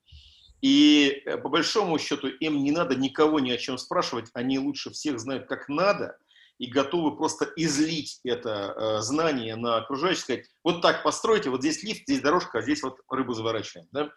[0.62, 4.92] И э, по большому счету им не надо никого ни о чем спрашивать, они лучше
[4.92, 6.18] всех знают, как надо,
[6.58, 11.84] и готовы просто излить это э, знание на окружающих, сказать, вот так постройте, вот здесь
[11.84, 13.88] лифт, здесь дорожка, а здесь вот рыбу заворачиваем.
[13.92, 14.12] Да?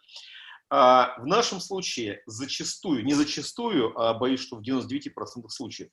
[0.70, 5.90] А в нашем случае зачастую, не зачастую, а боюсь, что в 99% случаев,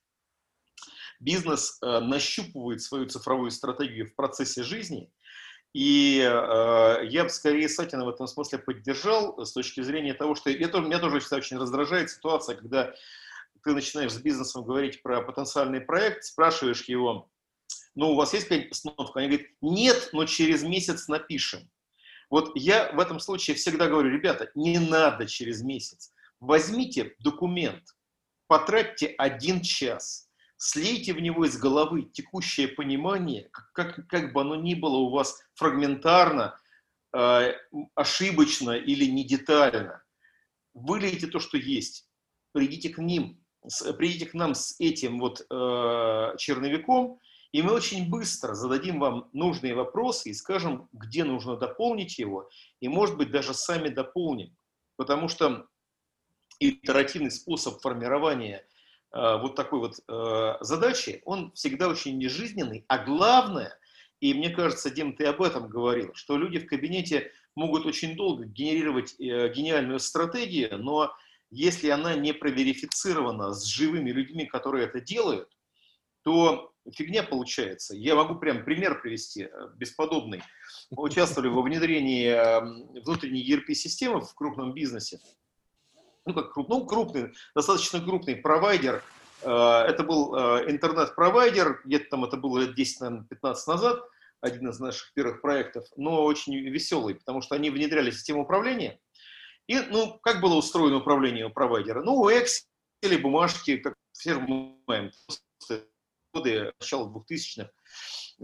[1.20, 5.10] бизнес э, нащупывает свою цифровую стратегию в процессе жизни,
[5.74, 10.50] и э, я бы скорее Сатина в этом смысле поддержал с точки зрения того, что
[10.70, 12.94] тоже, меня тоже очень раздражает ситуация, когда
[13.66, 17.32] ты начинаешь с бизнесом говорить про потенциальный проект, спрашиваешь его,
[17.96, 19.20] ну, у вас есть какая-нибудь постановка?
[19.20, 21.68] Они говорят, нет, но через месяц напишем.
[22.30, 26.14] Вот я в этом случае всегда говорю, ребята, не надо через месяц.
[26.40, 27.84] Возьмите документ,
[28.46, 34.76] потратьте один час, слейте в него из головы текущее понимание, как, как, бы оно ни
[34.76, 36.60] было у вас фрагментарно,
[37.18, 37.54] э,
[37.96, 40.04] ошибочно или не детально.
[40.76, 42.08] Вылейте то, что есть,
[42.52, 47.20] придите к ним, с, придите к нам с этим вот э, черновиком,
[47.52, 52.50] и мы очень быстро зададим вам нужные вопросы и скажем, где нужно дополнить его,
[52.82, 54.56] и, может быть, даже сами дополним.
[54.98, 55.68] Потому что
[56.60, 58.66] итеративный способ формирования
[59.14, 63.78] э, вот такой вот э, задачи, он всегда очень нежизненный, а главное,
[64.20, 68.46] и мне кажется, Дим, ты об этом говорил, что люди в кабинете могут очень долго
[68.46, 71.14] генерировать э, гениальную стратегию, но
[71.56, 75.50] если она не проверифицирована с живыми людьми, которые это делают,
[76.24, 77.96] то фигня получается.
[77.96, 80.44] Я могу прям пример привести, э, бесподобный.
[80.92, 85.20] Мы участвовали во внедрении эм, внутренней ERP-системы в крупном бизнесе.
[86.26, 89.04] Ну, как ну, крупный, достаточно крупный провайдер.
[89.42, 94.04] Э, это был э, интернет-провайдер, где-то там это было лет 10, наверное, 15 назад,
[94.42, 99.00] один из наших первых проектов, но очень веселый, потому что они внедряли систему управления,
[99.68, 102.04] и, ну, как было устроено управление у провайдера?
[102.04, 105.12] Ну, Excel, бумажки, как все мы знаем,
[106.36, 107.70] годы, начало 2000-х,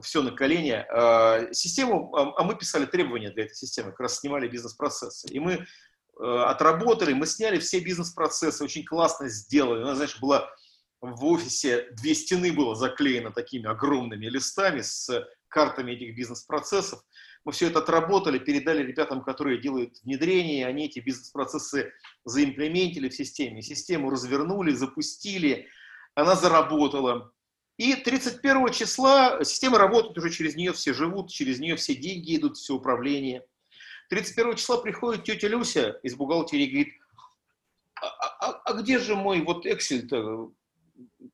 [0.01, 0.71] все на колени.
[0.71, 5.27] А, систему, а, а мы писали требования для этой системы, как раз снимали бизнес-процессы.
[5.27, 9.83] И мы э, отработали, мы сняли все бизнес-процессы, очень классно сделали.
[9.83, 10.49] У нас, знаешь, была
[11.01, 15.09] в офисе две стены было заклеено такими огромными листами с
[15.47, 17.03] картами этих бизнес-процессов.
[17.43, 21.91] Мы все это отработали, передали ребятам, которые делают внедрение, они эти бизнес-процессы
[22.23, 23.61] заимплементили в системе.
[23.61, 25.67] Систему развернули, запустили,
[26.13, 27.31] она заработала.
[27.77, 32.57] И 31 числа система работает уже через нее, все живут, через нее все деньги идут,
[32.57, 33.43] все управление.
[34.09, 36.93] 31 числа приходит тетя Люся из бухгалтерии и говорит,
[37.95, 38.07] а,
[38.39, 40.51] а, а где же мой вот Excel-то,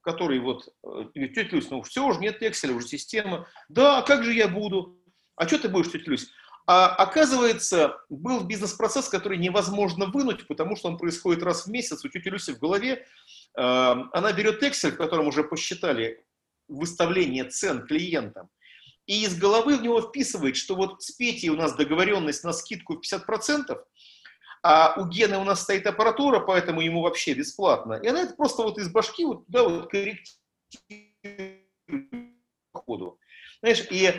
[0.01, 3.47] который вот, э, тетя Люся, ну все, уже нет Excel, уже система.
[3.67, 4.96] Да, а как же я буду?
[5.37, 6.27] А что ты будешь, тетя Люся?
[6.65, 12.03] А оказывается, был бизнес-процесс, который невозможно вынуть, потому что он происходит раз в месяц.
[12.03, 13.01] У тети Люси в голове э,
[13.55, 16.25] она берет Excel, в котором уже посчитали
[16.67, 18.49] выставление цен клиентам,
[19.05, 22.95] и из головы в него вписывает, что вот с Петей у нас договоренность на скидку
[22.95, 23.81] в 50%,
[24.61, 27.93] а у Гены у нас стоит аппаратура, поэтому ему вообще бесплатно.
[27.93, 30.35] И она это просто вот из башки вот, да, вот корректирует
[32.73, 33.17] ходу.
[33.61, 34.11] Знаешь, и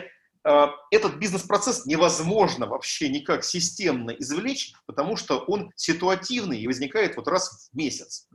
[0.91, 7.69] этот бизнес-процесс невозможно вообще никак системно извлечь, потому что он ситуативный и возникает вот раз
[7.71, 8.27] в месяц.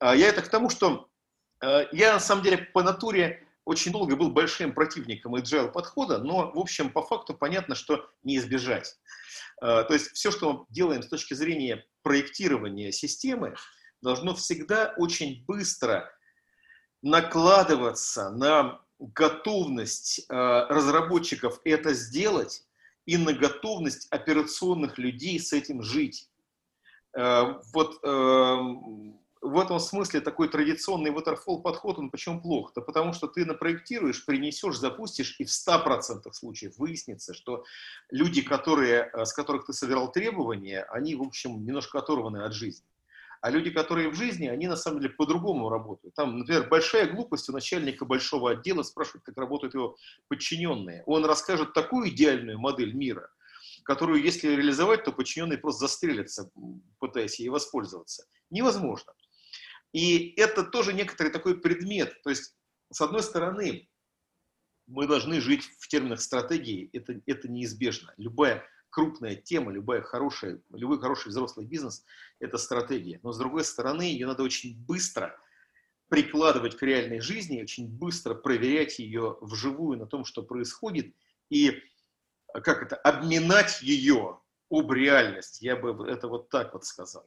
[0.00, 1.08] Э, я это к тому, что
[1.62, 6.50] Э, я, на самом деле, по натуре очень долго был большим противником agile подхода, но,
[6.52, 8.96] в общем, по факту понятно, что не избежать.
[9.62, 13.54] Э, то есть все, что мы делаем с точки зрения проектирования системы,
[14.02, 16.12] должно всегда очень быстро
[17.02, 18.80] накладываться на
[19.14, 20.34] готовность э,
[20.68, 22.64] разработчиков это сделать
[23.06, 26.28] и на готовность операционных людей с этим жить.
[27.16, 32.72] Э, вот эм, в этом смысле такой традиционный waterfall подход, он почему плох?
[32.74, 37.64] Да потому что ты напроектируешь, принесешь, запустишь, и в 100% случаев выяснится, что
[38.10, 42.86] люди, которые, э, с которых ты собирал требования, они, в общем, немножко оторваны от жизни.
[43.42, 46.14] А люди, которые в жизни, они на самом деле по-другому работают.
[46.14, 49.96] Там, например, большая глупость у начальника большого отдела спрашивать, как работают его
[50.28, 51.02] подчиненные.
[51.06, 53.28] Он расскажет такую идеальную модель мира,
[53.82, 56.52] которую, если реализовать, то подчиненные просто застрелятся,
[57.00, 58.28] пытаясь ей воспользоваться.
[58.50, 59.12] Невозможно.
[59.92, 62.22] И это тоже некоторый такой предмет.
[62.22, 62.54] То есть,
[62.92, 63.88] с одной стороны,
[64.86, 68.14] мы должны жить в терминах стратегии, это, это неизбежно.
[68.18, 72.04] Любая крупная тема, любая хорошая, любой хороший взрослый бизнес–
[72.38, 73.18] это стратегия.
[73.22, 75.34] Но с другой стороны, ее надо очень быстро
[76.08, 81.14] прикладывать к реальной жизни, очень быстро проверять ее вживую на том, что происходит,
[81.48, 81.82] и
[82.52, 84.38] как это, обминать ее
[84.70, 85.62] об реальность.
[85.62, 87.26] Я бы это вот так вот сказал.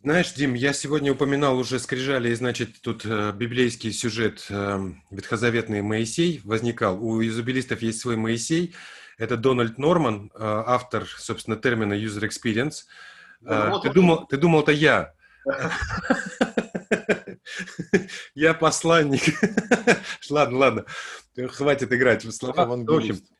[0.00, 5.82] Знаешь, Дим, я сегодня упоминал уже скрижали, и, значит, тут э, библейский сюжет э, ветхозаветный
[5.82, 7.00] Моисей возникал.
[7.04, 8.74] У изубилистов есть свой Моисей.
[9.22, 12.86] Это Дональд Норман, э, автор, собственно, термина user experience.
[13.46, 15.12] Э, ну, ты, думал, ты думал, это я.
[18.34, 19.22] Я посланник.
[20.30, 20.84] Ладно, ладно.
[21.50, 22.76] Хватит играть в слова.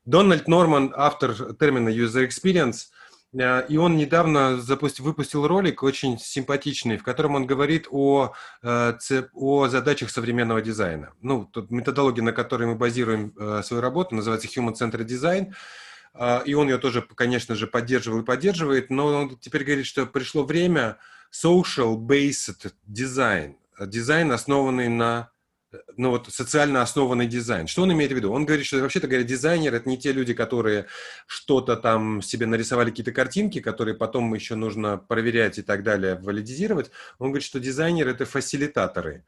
[0.05, 2.87] Дональд Норман, автор термина user experience–
[3.35, 8.95] и он недавно запустил, выпустил ролик очень симпатичный, в котором он говорит о, э,
[9.33, 11.13] о задачах современного дизайна.
[11.23, 15.55] Ну, тут методология, на которой мы базируем э, свою работу, называется Human Centered Design.
[16.45, 20.45] И он ее тоже, конечно же, поддерживал и поддерживает, но он теперь говорит, что пришло
[20.45, 20.99] время
[21.33, 25.32] social-based design, дизайн, основанный на
[25.97, 27.67] ну вот социально основанный дизайн.
[27.67, 28.33] Что он имеет в виду?
[28.33, 30.87] Он говорит, что вообще-то говоря, дизайнер это не те люди, которые
[31.27, 36.91] что-то там себе нарисовали какие-то картинки, которые потом еще нужно проверять и так далее, валидизировать.
[37.19, 39.25] Он говорит, что дизайнер это фасилитаторы.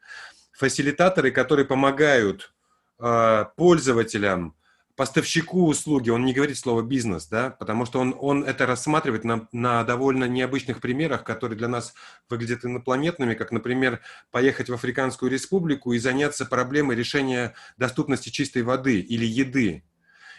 [0.53, 2.53] Фасилитаторы, которые помогают
[3.01, 4.55] э, пользователям
[4.97, 9.49] поставщику услуги, он не говорит слово бизнес, да, потому что он, он это рассматривает на,
[9.53, 11.95] на довольно необычных примерах, которые для нас
[12.31, 19.01] выглядят инопланетными, как, например, поехать в Африканскую республику и заняться проблемой решения доступности чистой воды
[19.01, 19.83] или еды.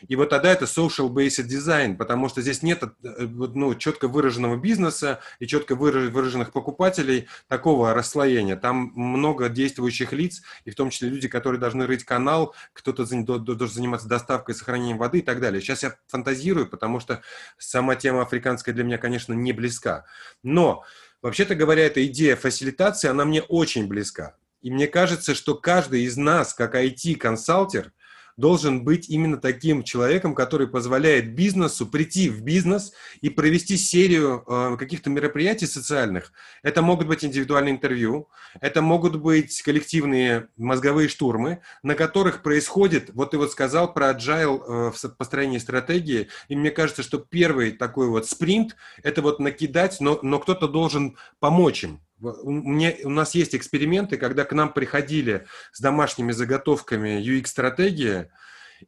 [0.08, 2.88] И вот тогда это social-based design, потому что здесь нет э,
[3.22, 8.56] ну, четко выраженного бизнеса и четко выраженных покупателей такого расслоения.
[8.56, 13.70] Там много действующих лиц, и в том числе люди, которые должны рыть канал, кто-то должен
[13.70, 15.62] заниматься доставкой, сохранением воды и так далее.
[15.62, 17.22] Сейчас я фантазирую, потому что
[17.58, 20.06] сама тема африканская для меня, конечно, не близка.
[20.44, 20.84] Но,
[21.22, 24.36] вообще-то говоря, эта идея фасилитации, она мне очень близка.
[24.62, 27.92] И мне кажется, что каждый из нас, как IT-консалтер–
[28.38, 34.78] должен быть именно таким человеком, который позволяет бизнесу прийти в бизнес и провести серию э,
[34.78, 36.34] каких-то мероприятий социальных.
[36.62, 38.30] Это могут быть индивидуальные интервью,
[38.60, 44.62] это могут быть коллективные мозговые штурмы, на которых происходит, вот ты вот сказал про agile
[44.68, 49.98] э, в построении стратегии, и мне кажется, что первый такой вот спринт, это вот накидать,
[50.02, 52.05] но, но кто-то должен помочь им.
[52.22, 58.30] У, меня, у нас есть эксперименты, когда к нам приходили с домашними заготовками UX-стратегии,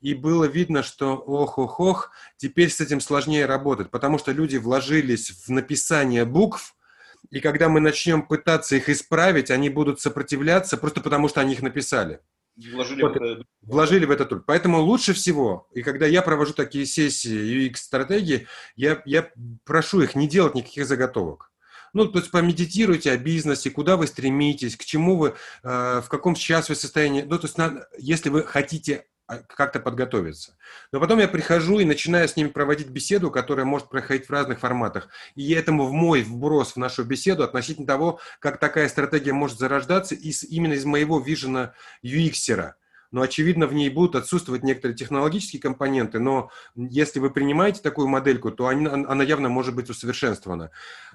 [0.01, 5.49] и было видно, что ох-ох-ох, теперь с этим сложнее работать, потому что люди вложились в
[5.49, 6.75] написание букв,
[7.29, 11.61] и когда мы начнем пытаться их исправить, они будут сопротивляться просто потому, что они их
[11.61, 12.21] написали.
[12.71, 13.43] Вложили, вот, в, это...
[13.61, 14.43] вложили в этот труд.
[14.47, 19.29] Поэтому лучше всего, и когда я провожу такие сессии UX-стратегии, я, я
[19.63, 21.51] прошу их не делать никаких заготовок.
[21.93, 26.35] Ну, то есть помедитируйте о бизнесе, куда вы стремитесь, к чему вы, э, в каком
[26.35, 27.21] сейчас вы состоянии.
[27.21, 30.55] Ну, то есть надо, если вы хотите а, как-то подготовиться.
[30.93, 34.59] Но потом я прихожу и начинаю с ними проводить беседу, которая может проходить в разных
[34.59, 35.09] форматах.
[35.35, 40.15] И этому в мой вброс в нашу беседу относительно того, как такая стратегия может зарождаться
[40.15, 41.73] из, именно из моего вижена
[42.05, 42.77] UX-ера
[43.11, 48.51] но, очевидно, в ней будут отсутствовать некоторые технологические компоненты, но если вы принимаете такую модельку,
[48.51, 50.71] то она, она явно может быть усовершенствована.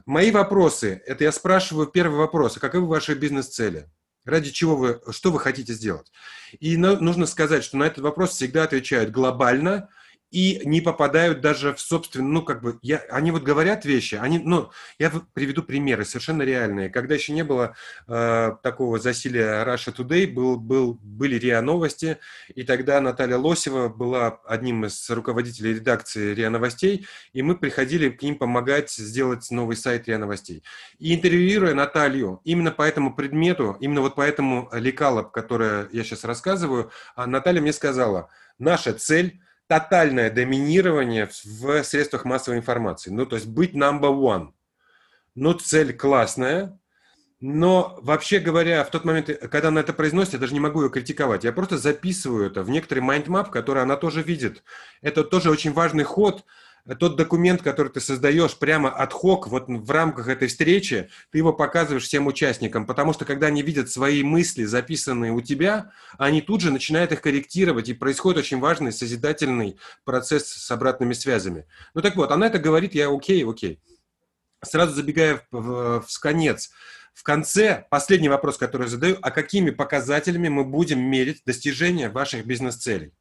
[0.07, 3.88] Мои вопросы, это я спрашиваю первый вопрос, а каковы ваши бизнес-цели?
[4.24, 6.12] Ради чего вы, что вы хотите сделать?
[6.61, 9.88] И нужно сказать, что на этот вопрос всегда отвечают глобально
[10.32, 14.38] и не попадают даже в собственный, ну, как бы, я, они вот говорят вещи, они,
[14.38, 16.88] ну, я приведу примеры совершенно реальные.
[16.88, 17.76] Когда еще не было
[18.08, 22.16] э, такого засилия Russia Today, был, был, были РИА Новости,
[22.54, 28.22] и тогда Наталья Лосева была одним из руководителей редакции РИА Новостей, и мы приходили к
[28.22, 30.62] ним помогать сделать новый сайт РИА Новостей.
[30.98, 36.24] И интервьюируя Наталью именно по этому предмету, именно вот по этому лекалам, которое я сейчас
[36.24, 39.38] рассказываю, а Наталья мне сказала, наша цель–
[39.72, 43.10] тотальное доминирование в средствах массовой информации.
[43.10, 44.48] Ну, то есть быть number one.
[45.34, 46.78] Ну, цель классная,
[47.40, 50.90] но вообще говоря, в тот момент, когда она это произносит, я даже не могу ее
[50.90, 51.44] критиковать.
[51.44, 54.62] Я просто записываю это в некоторый mind map, который она тоже видит.
[55.00, 56.44] Это тоже очень важный ход–
[56.98, 61.52] тот документ, который ты создаешь прямо от хок, вот в рамках этой встречи, ты его
[61.52, 66.60] показываешь всем участникам, потому что когда они видят свои мысли, записанные у тебя, они тут
[66.60, 71.66] же начинают их корректировать, и происходит очень важный созидательный процесс с обратными связями.
[71.94, 73.80] Ну так вот, она это говорит, я окей, окей.
[74.64, 76.70] Сразу забегая в, в, в конец,
[77.14, 82.46] в конце, последний вопрос, который я задаю, а какими показателями мы будем мерить достижение ваших
[82.46, 83.12] бизнес-целей?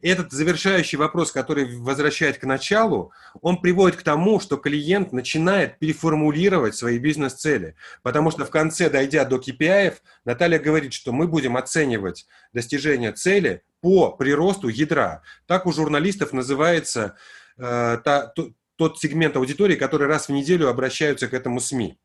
[0.00, 6.74] Этот завершающий вопрос, который возвращает к началу, он приводит к тому, что клиент начинает переформулировать
[6.74, 7.76] свои бизнес-цели.
[8.02, 13.62] Потому что в конце, дойдя до KPI, Наталья говорит, что мы будем оценивать достижение цели
[13.80, 15.22] по приросту ядра.
[15.46, 17.16] Так у журналистов называется
[17.58, 18.32] э, та,
[18.76, 21.98] тот сегмент аудитории, который раз в неделю обращаются к этому СМИ.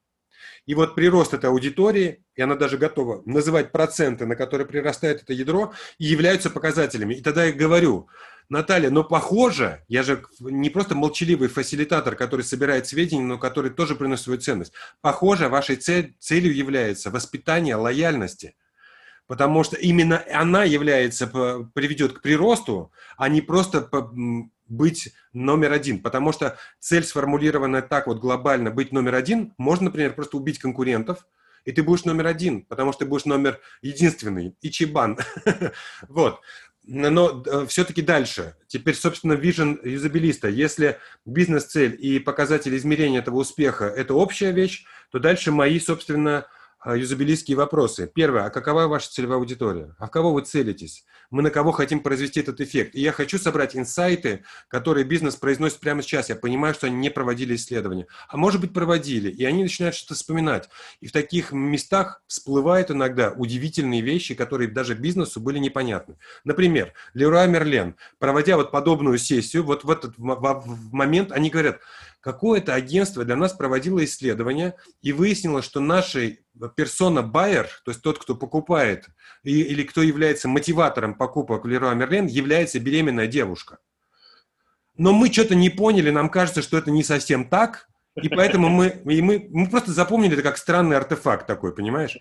[0.67, 5.33] И вот прирост этой аудитории, и она даже готова называть проценты, на которые прирастает это
[5.33, 7.15] ядро, и являются показателями.
[7.15, 8.09] И тогда я говорю,
[8.49, 13.95] Наталья, но похоже, я же не просто молчаливый фасилитатор, который собирает сведения, но который тоже
[13.95, 14.73] приносит свою ценность.
[14.99, 18.55] Похоже, вашей цель, целью является воспитание лояльности.
[19.25, 21.27] Потому что именно она является,
[21.73, 23.89] приведет к приросту, а не просто
[24.67, 30.13] быть номер один, потому что цель сформулированная так вот глобально, быть номер один, можно, например,
[30.13, 31.25] просто убить конкурентов,
[31.65, 35.19] и ты будешь номер один, потому что ты будешь номер единственный, и чебан.
[36.07, 36.39] вот.
[36.89, 38.55] Но э, все-таки дальше.
[38.67, 40.47] Теперь, собственно, vision юзабилиста.
[40.47, 46.47] Если бизнес-цель и показатели измерения этого успеха– это общая вещь, то дальше мои, собственно,
[46.95, 48.09] юзабилистские вопросы.
[48.13, 49.95] Первое, а какова ваша целевая аудитория?
[49.99, 51.03] А в кого вы целитесь?
[51.29, 52.95] Мы на кого хотим произвести этот эффект?
[52.95, 56.29] И я хочу собрать инсайты, которые бизнес произносит прямо сейчас.
[56.29, 58.07] Я понимаю, что они не проводили исследования.
[58.29, 59.29] А может быть, проводили.
[59.29, 60.69] И они начинают что-то вспоминать.
[61.01, 66.17] И в таких местах всплывают иногда удивительные вещи, которые даже бизнесу были непонятны.
[66.43, 71.79] Например, Леруа Мерлен, проводя вот подобную сессию, вот в этот момент они говорят,
[72.27, 76.41] какое-то агентство для нас проводило исследование и выяснило, что нашей
[76.75, 79.05] персона байер, то есть тот, кто покупает,
[79.43, 83.77] и, или кто является мотиватором покупок в Leroy Merlin, является беременная девушка.
[84.97, 87.87] Но мы что-то не поняли, нам кажется, что это не совсем так,
[88.21, 92.17] и поэтому мы, и мы, мы просто запомнили это как странный артефакт такой, понимаешь?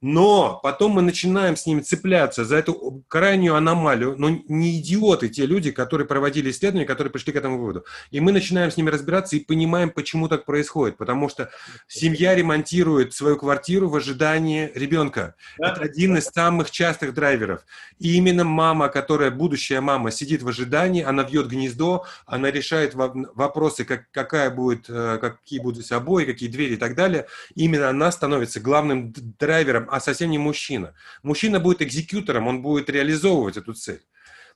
[0.00, 4.14] Но потом мы начинаем с ними цепляться за эту крайнюю аномалию.
[4.18, 7.84] Но не идиоты те люди, которые проводили исследования, которые пришли к этому выводу.
[8.10, 10.96] И мы начинаем с ними разбираться и понимаем, почему так происходит.
[10.96, 11.50] Потому что
[11.88, 15.34] семья ремонтирует свою квартиру в ожидании ребенка.
[15.58, 15.72] Да?
[15.72, 17.62] Это один из самых частых драйверов.
[17.98, 23.84] И именно мама, которая будущая мама, сидит в ожидании, она вьет гнездо, она решает вопросы,
[23.84, 27.26] как, какая будет, э, какие будут обои, какие двери и так далее.
[27.54, 30.94] Именно она становится главным драйвером а совсем не мужчина.
[31.22, 34.02] Мужчина будет экзекьютором, он будет реализовывать эту цель.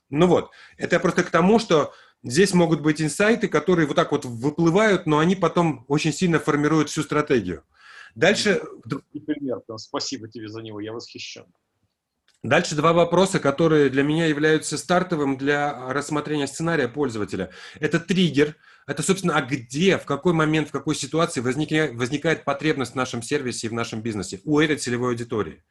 [0.09, 4.25] Ну вот, это просто к тому, что здесь могут быть инсайты, которые вот так вот
[4.25, 7.63] выплывают, но они потом очень сильно формируют всю стратегию.
[8.15, 8.61] Дальше...
[9.25, 11.45] Пример, спасибо тебе за него, я восхищен.
[12.43, 17.51] Дальше два вопроса, которые для меня являются стартовым для рассмотрения сценария пользователя.
[17.79, 18.55] Это триггер,
[18.91, 23.21] это, собственно, а где, в какой момент, в какой ситуации возникает, возникает потребность в нашем
[23.21, 25.63] сервисе и в нашем бизнесе у этой целевой аудитории.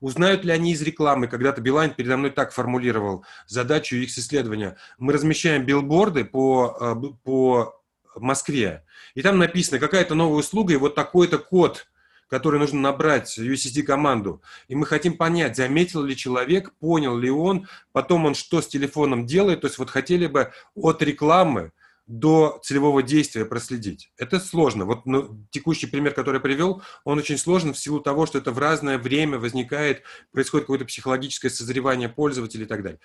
[0.00, 1.28] Узнают ли они из рекламы?
[1.28, 4.76] Когда-то Билайн передо мной так формулировал задачу их исследования.
[4.98, 6.94] Мы размещаем билборды по, э,
[7.24, 7.82] по
[8.16, 11.86] Москве, и там написано какая-то новая услуга, и вот такой-то код–
[12.30, 14.40] который нужно набрать USSD команду.
[14.68, 19.26] И мы хотим понять, заметил ли человек, понял ли он, потом он что с телефоном
[19.26, 19.62] делает.
[19.62, 21.72] То есть вот хотели бы от рекламы
[22.10, 24.10] до целевого действия проследить.
[24.16, 24.84] Это сложно.
[24.84, 28.50] Вот ну, текущий пример, который я привел, он очень сложен в силу того, что это
[28.50, 33.00] в разное время возникает, происходит какое-то психологическое созревание пользователя и так далее.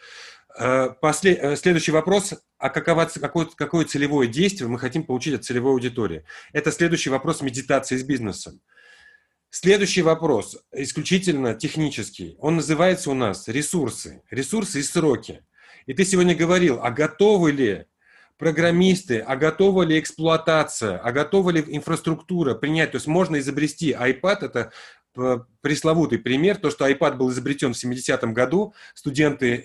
[0.58, 1.38] Э, послед...
[1.40, 2.34] Э, следующий вопрос.
[2.58, 6.26] А какова, какое, какое целевое действие мы хотим получить от целевой аудитории?
[6.52, 8.60] Это следующий вопрос медитации с бизнесом.
[9.52, 12.36] Следующий вопрос, исключительно технический.
[12.40, 14.24] Он называется у нас ресурсы.
[14.32, 15.46] Ресурсы и сроки.
[15.86, 17.86] И ты сегодня говорил, а готовы ли
[18.38, 22.92] программисты, а готова ли эксплуатация, а готова ли инфраструктура принять.
[22.92, 24.72] То есть можно изобрести iPad, это
[25.18, 29.56] э, пресловутый пример, то, что iPad был изобретен в 70-м году, студенты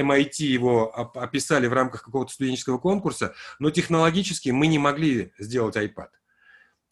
[0.00, 5.76] MIT э, его описали в рамках какого-то студенческого конкурса, но технологически мы не могли сделать
[5.76, 6.08] iPad.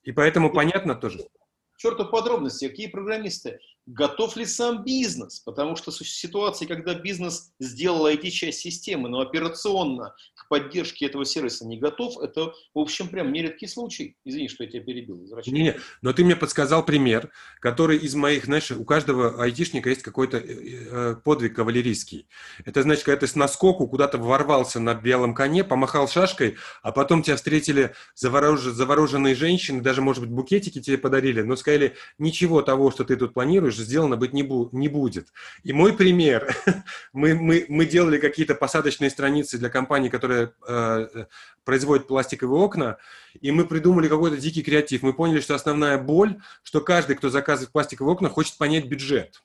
[0.03, 1.21] И поэтому понятно тоже.
[1.77, 3.61] Черту подробности, какие программисты?
[3.89, 10.47] Готов ли сам бизнес, потому что ситуации, когда бизнес сделал IT-часть системы, но операционно к
[10.49, 14.17] поддержке этого сервиса не готов, это, в общем, прям нередкий случай.
[14.25, 15.27] Извини, что я тебя перебил.
[15.47, 20.03] Не, не, но ты мне подсказал пример, который из моих, знаешь, у каждого айтишника есть
[20.03, 22.29] какой-то э, э, подвиг кавалерийский.
[22.67, 27.23] Это значит, когда ты с наскоку куда-то ворвался на белом коне, помахал шашкой, а потом
[27.23, 28.61] тебя встретили заворож...
[28.61, 33.33] завороженные женщины, даже, может быть, букетики тебе подарили, но сказали, ничего того, что ты тут
[33.33, 35.29] планируешь, же сделано быть не, бу не будет.
[35.63, 36.55] И мой пример,
[37.13, 41.27] мы, мы, мы делали какие-то посадочные страницы для компании, которая э,
[41.65, 42.99] производит пластиковые окна,
[43.41, 45.03] и мы придумали какой-то дикий креатив.
[45.03, 49.43] Мы поняли, что основная боль, что каждый, кто заказывает пластиковые окна, хочет понять бюджет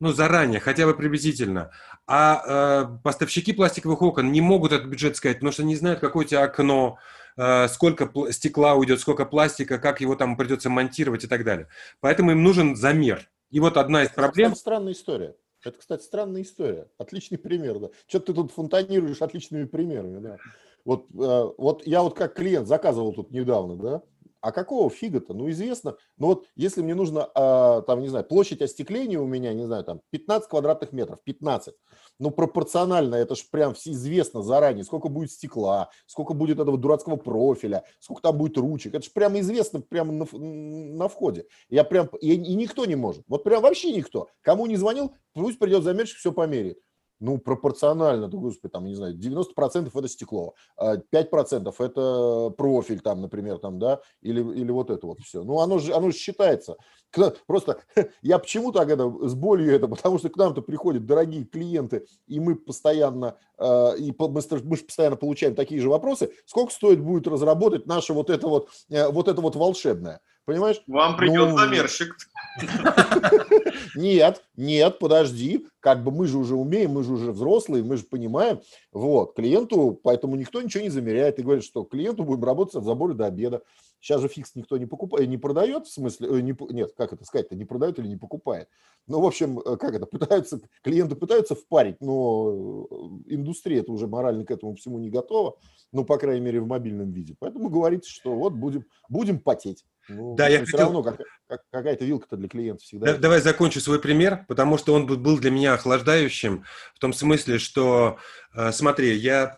[0.00, 1.70] ну, заранее, хотя бы приблизительно.
[2.06, 6.24] А э, поставщики пластиковых окон не могут этот бюджет сказать, потому что не знают, какое
[6.24, 6.98] у тебя окно,
[7.38, 11.68] Э, сколько стекла уйдет, сколько пластика, как его там придется монтировать и так далее.
[12.00, 13.28] Поэтому им нужен замер.
[13.50, 14.52] И вот одна из проблем...
[14.52, 15.36] Это странная история.
[15.64, 16.88] Это, кстати, странная история.
[16.98, 17.88] Отличный пример, да.
[18.06, 20.36] Что ты тут фонтанируешь отличными примерами, да.
[20.84, 24.02] Вот, э, вот я вот как клиент заказывал тут недавно, да,
[24.40, 25.34] а какого фига-то?
[25.34, 25.96] Ну, известно.
[26.16, 29.84] Ну, вот если мне нужно, а, там, не знаю, площадь остекления у меня, не знаю,
[29.84, 31.74] там, 15 квадратных метров, 15.
[32.18, 37.84] Ну, пропорционально, это же прям известно заранее, сколько будет стекла, сколько будет этого дурацкого профиля,
[38.00, 38.94] сколько там будет ручек.
[38.94, 41.46] Это же прямо известно прямо на, на входе.
[41.68, 43.24] Я прям, и, и никто не может.
[43.28, 44.28] Вот прям вообще никто.
[44.42, 46.78] Кому не звонил, пусть придет замерщик, все померяет
[47.20, 53.20] ну, пропорционально, то, господи, там, не знаю, 90% это стекло, 5% а это профиль, там,
[53.20, 55.42] например, там, да, или, или вот это вот все.
[55.42, 56.76] Ну, оно же, оно же считается.
[57.46, 57.78] Просто
[58.22, 62.38] я почему так это, с болью это, потому что к нам-то приходят дорогие клиенты, и
[62.40, 67.86] мы постоянно, а, и мы же постоянно получаем такие же вопросы, сколько стоит будет разработать
[67.86, 70.20] наше вот это вот, э, вот это вот волшебное.
[70.48, 70.80] Понимаешь?
[70.86, 72.16] Вам придет ну, замерщик.
[73.94, 75.66] Нет, нет, подожди.
[75.80, 78.60] Как бы мы же уже умеем, мы же уже взрослые, мы же понимаем.
[78.92, 81.38] Вот, клиенту, поэтому никто ничего не замеряет.
[81.38, 83.62] И говорит, что клиенту будем работать от забора до обеда.
[84.00, 87.24] Сейчас же фикс никто не покупает, не продает, в смысле, э, не, нет, как это
[87.24, 88.68] сказать-то, не продает или не покупает.
[89.08, 94.06] Ну, в общем, э, как это, пытаются, клиенты пытаются впарить, но э, индустрия это уже
[94.06, 95.56] морально к этому всему не готова,
[95.92, 97.34] ну, по крайней мере, в мобильном виде.
[97.38, 99.84] Поэтому говорится, что вот будем, будем потеть.
[100.08, 100.78] Ну, да, я хотел...
[100.78, 103.12] равно как, как, какая-то вилка-то для клиента всегда.
[103.12, 106.64] Да, давай закончу свой пример, потому что он был для меня охлаждающим
[106.94, 108.18] в том смысле, что,
[108.54, 109.56] э, смотри, я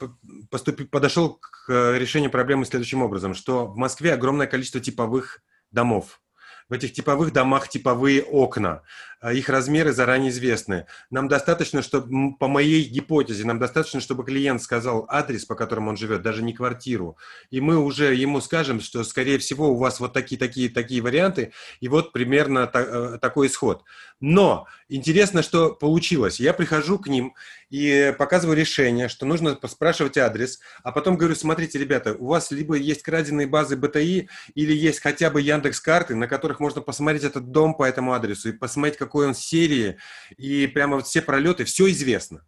[0.51, 5.41] поступил, подошел к решению проблемы следующим образом, что в Москве огромное количество типовых
[5.71, 6.21] домов.
[6.71, 8.83] В этих типовых домах типовые окна.
[9.21, 10.87] А их размеры заранее известны.
[11.11, 15.99] Нам достаточно, чтобы, по моей гипотезе, нам достаточно, чтобы клиент сказал адрес, по которому он
[15.99, 17.19] живет, даже не квартиру.
[17.51, 21.53] И мы уже ему скажем, что, скорее всего, у вас вот такие, такие, такие варианты,
[21.81, 23.85] и вот примерно та, э, такой исход.
[24.21, 26.41] Но интересно, что получилось.
[26.41, 27.35] Я прихожу к ним
[27.69, 32.75] и показываю решение, что нужно спрашивать адрес, а потом говорю, смотрите, ребята, у вас либо
[32.75, 37.51] есть краденые базы БТИ, или есть хотя бы Яндекс карты, на которых можно посмотреть этот
[37.51, 39.99] дом по этому адресу и посмотреть, как какой он серии,
[40.37, 42.47] и прямо вот все пролеты, все известно.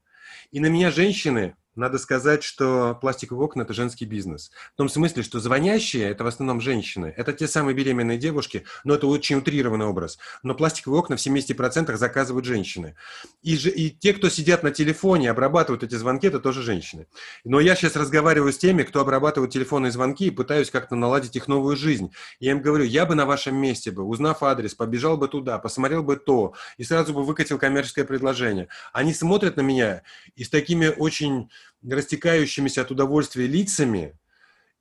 [0.52, 4.50] И на меня женщины надо сказать, что пластиковые окна– это женский бизнес.
[4.74, 7.14] В том смысле, что звонящие– это в основном женщины.
[7.16, 10.18] Это те самые беременные девушки, но это очень утрированный образ.
[10.42, 12.94] Но пластиковые окна в 70% заказывают женщины.
[13.42, 17.06] И, же, и те, кто сидят на телефоне, обрабатывают эти звонки, это тоже женщины.
[17.44, 21.48] Но я сейчас разговариваю с теми, кто обрабатывает телефонные звонки и пытаюсь как-то наладить их
[21.48, 22.12] новую жизнь.
[22.38, 26.02] Я им говорю, я бы на вашем месте бы, узнав адрес, побежал бы туда, посмотрел
[26.02, 28.68] бы то, и сразу бы выкатил коммерческое предложение.
[28.92, 30.02] Они смотрят на меня
[30.36, 31.48] и с такими очень
[31.88, 34.18] растекающимися от удовольствия лицами,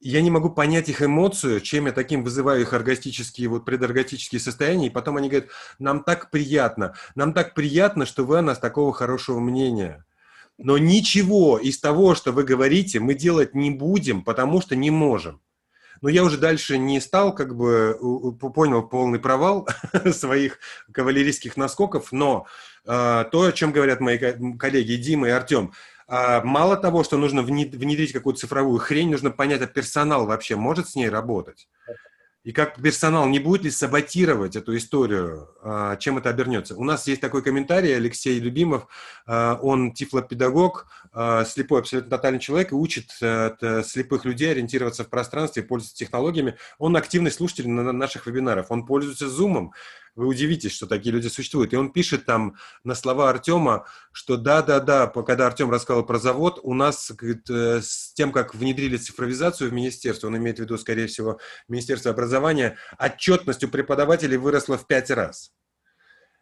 [0.01, 4.87] я не могу понять их эмоцию, чем я таким вызываю их оргастические, вот предоргастические состояния,
[4.87, 8.93] и потом они говорят, нам так приятно, нам так приятно, что вы о нас такого
[8.93, 10.05] хорошего мнения.
[10.57, 15.41] Но ничего из того, что вы говорите, мы делать не будем, потому что не можем.
[16.01, 17.95] Но я уже дальше не стал, как бы
[18.55, 19.67] понял полный провал
[20.11, 20.57] своих
[20.91, 22.47] кавалерийских наскоков, но
[22.85, 25.73] э, то, о чем говорят мои коллеги Дима и Артем,
[26.43, 30.95] мало того, что нужно внедрить какую-то цифровую хрень, нужно понять, а персонал вообще может с
[30.95, 31.67] ней работать.
[32.43, 36.75] и как персонал не будет ли саботировать эту историю, а, чем это обернется?
[36.75, 38.87] У нас есть такой комментарий, Алексей Любимов,
[39.27, 45.09] а, он тифлопедагог, а, слепой абсолютно тотальный человек и учит э, слепых людей ориентироваться в
[45.09, 46.57] пространстве, пользоваться технологиями.
[46.79, 49.69] Он активный слушатель на наших вебинарах, он пользуется Zoom,
[50.15, 51.73] вы удивитесь, что такие люди существуют.
[51.73, 56.73] И он пишет там на слова Артема, что да-да-да, когда Артем рассказал про завод, у
[56.73, 61.07] нас говорит, э, с тем, как внедрили цифровизацию в министерство, он имеет в виду, скорее
[61.07, 65.53] всего, Министерство образования, отчетность у преподавателей выросла в пять раз.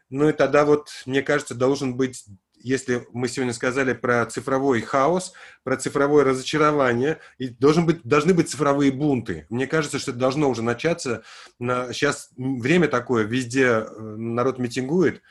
[0.09, 2.25] Ну и тогда вот, мне кажется, должен быть
[2.61, 5.33] если мы сегодня сказали про цифровой хаос,
[5.63, 9.45] про цифровое разочарование, и должен быть, должны быть цифровые бунты.
[9.49, 11.23] Мне кажется, что это должно уже начаться.
[11.59, 15.21] На, сейчас время такое, везде э, народ митингует.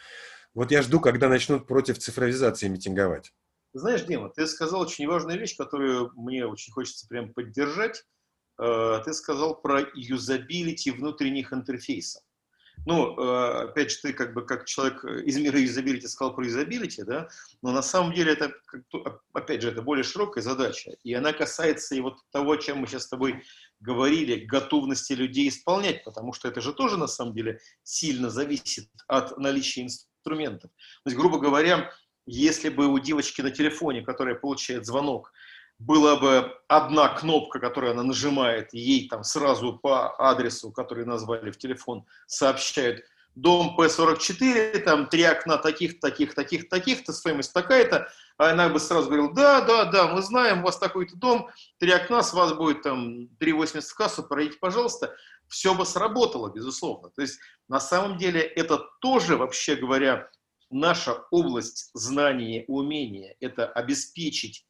[0.55, 3.33] Вот я жду, когда начнут против цифровизации митинговать.
[3.75, 8.05] Знаешь, Дима, ты сказал очень важную вещь, которую мне очень хочется прям поддержать.
[8.61, 12.23] Э, ты сказал про юзабилити внутренних интерфейсов.
[12.87, 17.03] Ну, э, опять же, ты как бы как человек из мира юзабилити сказал про юзабилити,
[17.03, 17.29] да,
[17.63, 18.53] но на самом деле это,
[19.33, 22.87] опять же, это более широкая задача, и она касается и вот того, о чем мы
[22.87, 23.43] сейчас с тобой
[23.81, 29.39] говорили, готовности людей исполнять, потому что это же тоже на самом деле сильно зависит от
[29.39, 30.71] наличия инструментов.
[31.05, 31.91] То есть, грубо говоря,
[32.27, 35.33] если бы у девочки на телефоне, которая получает звонок,
[35.79, 41.51] была бы одна кнопка, которую она нажимает, и ей там сразу по адресу, который назвали
[41.51, 48.51] в телефон, сообщают, дом П44, там три окна таких, таких, таких, таких-то, стоимость такая-то, а
[48.51, 51.49] она бы сразу говорила, да, да, да, мы знаем, у вас такой-то дом,
[51.79, 55.15] три окна, с вас будет там 3,80 в кассу, пройдите, пожалуйста,
[55.47, 57.11] все бы сработало, безусловно.
[57.11, 57.39] То есть
[57.69, 60.29] на самом деле это тоже, вообще говоря,
[60.71, 64.67] наша область знания и умения, это обеспечить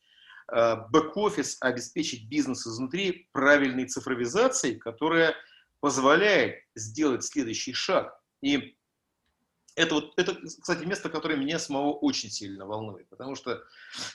[0.51, 5.35] бэк-офис обеспечить бизнес изнутри правильной цифровизацией, которая
[5.81, 8.19] позволяет сделать следующий шаг.
[8.41, 8.77] И
[9.77, 13.63] это, вот, это, кстати, место, которое меня самого очень сильно волнует, потому что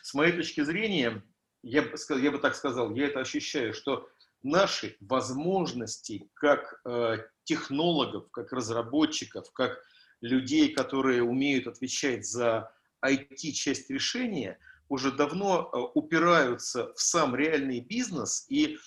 [0.02, 1.24] с моей точки зрения,
[1.62, 4.10] я, я бы так сказал, я это ощущаю, что
[4.42, 9.82] наши возможности как э, технологов, как разработчиков, как
[10.20, 12.74] людей, которые умеют отвечать за
[13.06, 14.58] IT-часть решения–
[14.90, 18.46] уже давно э, упираются в сам реальный бизнес.
[18.50, 18.78] И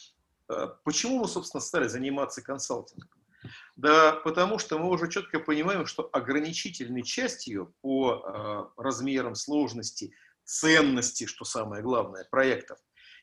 [0.48, 3.10] э, почему мы, собственно, стали заниматься консалтингом?
[3.76, 10.12] Да потому что мы уже четко понимаем, что ограничительной частью по э, размерам сложности,
[10.44, 12.78] ценности, что самое главное, проектов,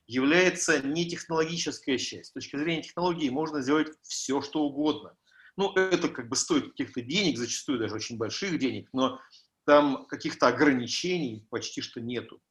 [0.05, 2.29] является не технологическая часть.
[2.29, 5.15] С точки зрения технологии можно сделать все, что угодно.
[5.55, 9.19] Ну, это как бы стоит каких-то денег, зачастую даже очень больших денег, но
[9.65, 12.41] там каких-то ограничений почти что нету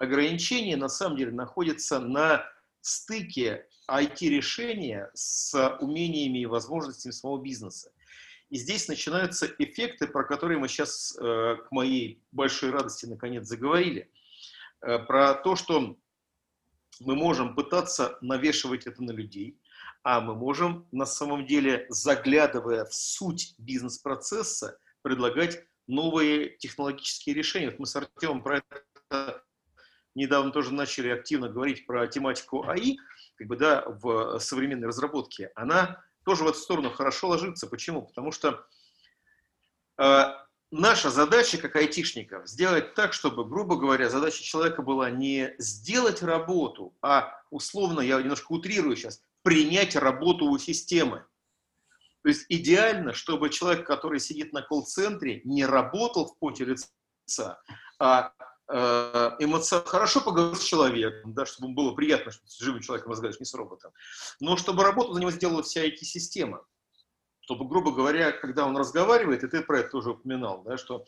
[0.00, 2.44] ограничения на самом деле находятся на
[2.80, 7.92] стыке IT-решения с умениями и возможностями самого бизнеса.
[8.48, 14.10] И здесь начинаются эффекты, про которые мы сейчас, э, к моей большой радости, наконец заговорили.
[14.80, 15.96] Э, про то, что
[17.00, 19.60] мы можем пытаться навешивать это на людей,
[20.02, 27.66] а мы можем на самом деле, заглядывая в суть бизнес-процесса, предлагать новые технологические решения.
[27.70, 29.44] Вот мы с Артемом про это
[30.14, 32.96] недавно тоже начали активно говорить про тематику АИ,
[33.36, 37.66] как бы, да, в современной разработке, она тоже в эту сторону хорошо ложится.
[37.66, 38.02] Почему?
[38.02, 38.66] Потому что
[39.98, 40.24] э,
[40.70, 46.94] наша задача, как айтишников, сделать так, чтобы, грубо говоря, задача человека была не сделать работу,
[47.02, 51.24] а условно, я немножко утрирую сейчас, принять работу у системы.
[52.22, 57.62] То есть идеально, чтобы человек, который сидит на колл-центре, не работал в поте лица,
[57.98, 58.32] а
[58.72, 63.10] Э, эмоционально хорошо поговорить с человеком, да, чтобы ему было приятно, что с живым человеком
[63.10, 63.92] разговариваешь, не с роботом.
[64.38, 66.64] Но чтобы работу за него сделала вся IT-система.
[67.40, 71.04] Чтобы, грубо говоря, когда он разговаривает, и ты про это тоже упоминал, да, что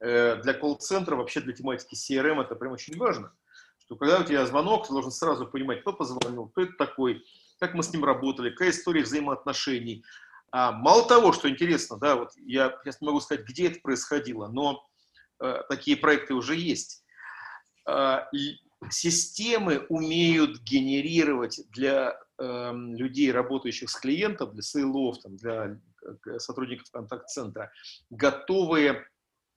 [0.00, 3.32] э, для колл-центра, вообще для тематики CRM это прям очень важно.
[3.78, 7.24] Что когда у тебя звонок, ты должен сразу понимать, кто позвонил, кто это такой,
[7.60, 10.04] как мы с ним работали, какая история взаимоотношений.
[10.50, 14.48] А мало того, что интересно, да, вот я сейчас не могу сказать, где это происходило,
[14.48, 14.84] но
[15.68, 17.04] такие проекты уже есть.
[17.86, 18.20] Э,
[18.90, 25.78] системы умеют генерировать для эм, людей, работающих с клиентом, для сейлов, для
[26.38, 27.72] сотрудников контакт-центра,
[28.10, 29.06] готовые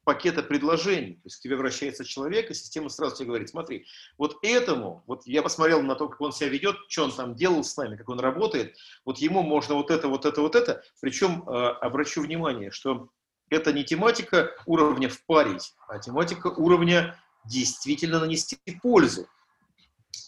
[0.03, 1.15] пакеты предложений.
[1.15, 3.85] То есть к тебе обращается человек, и система сразу тебе говорит, смотри,
[4.17, 7.63] вот этому, вот я посмотрел на то, как он себя ведет, что он там делал
[7.63, 8.75] с нами, как он работает,
[9.05, 10.81] вот ему можно вот это, вот это, вот это.
[11.01, 13.09] Причем э, обращу внимание, что
[13.49, 19.27] это не тематика уровня впарить, а тематика уровня действительно нанести пользу.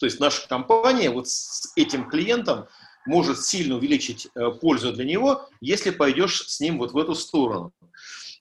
[0.00, 2.66] То есть наша компания вот с этим клиентом
[3.06, 7.72] может сильно увеличить э, пользу для него, если пойдешь с ним вот в эту сторону.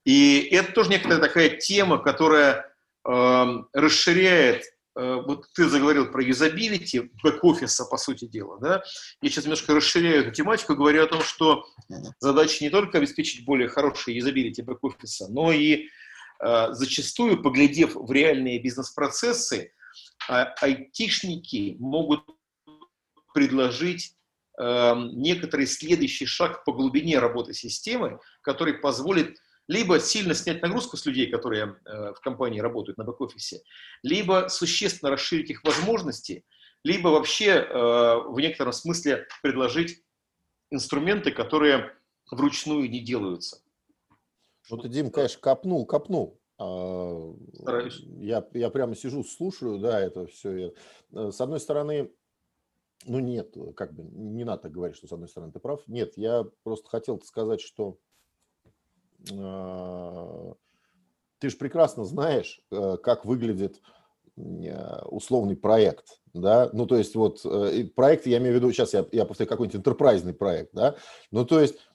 [0.06, 2.74] И это тоже некоторая такая тема, которая
[3.08, 4.64] э, расширяет
[4.96, 8.84] вот ты заговорил про юзабилити бэк-офиса, по сути дела, да,
[9.22, 11.66] я сейчас немножко расширяю эту тематику, говорю о том, что
[12.20, 15.88] задача не только обеспечить более хороший юзабилити бэк-офиса, но и
[16.44, 19.74] э, зачастую, поглядев в реальные бизнес-процессы,
[20.30, 22.26] э, айтишники могут
[23.34, 24.16] предложить
[24.60, 29.38] э, некоторый следующий шаг по глубине работы системы, который позволит
[29.72, 33.62] либо сильно снять нагрузку с людей, которые э, в компании работают на бэк-офисе,
[34.04, 36.44] либо существенно расширить их возможности,
[36.84, 37.74] либо вообще э,
[38.28, 40.04] в некотором смысле предложить
[40.72, 41.96] инструменты, которые
[42.30, 43.62] вручную не делаются.
[44.70, 46.42] Ну ты, Дим, конечно, копнул, копнул.
[46.60, 48.02] А, Стараюсь.
[48.20, 50.74] Я, я прямо сижу, слушаю, да, это все.
[51.14, 52.12] Э, с одной стороны,
[53.06, 55.82] ну нет, как бы не надо говорить, что с одной стороны ты прав.
[55.88, 57.98] Нет, я просто хотел сказать, что
[61.42, 63.82] ты же прекрасно знаешь, э, как выглядит
[64.38, 68.94] э, условный проект, да, ну, то есть вот э, проект, я имею в виду, сейчас
[68.94, 70.96] я, я повторю, какой-нибудь интерпрайзный проект, да,
[71.32, 71.91] ну, то есть Э,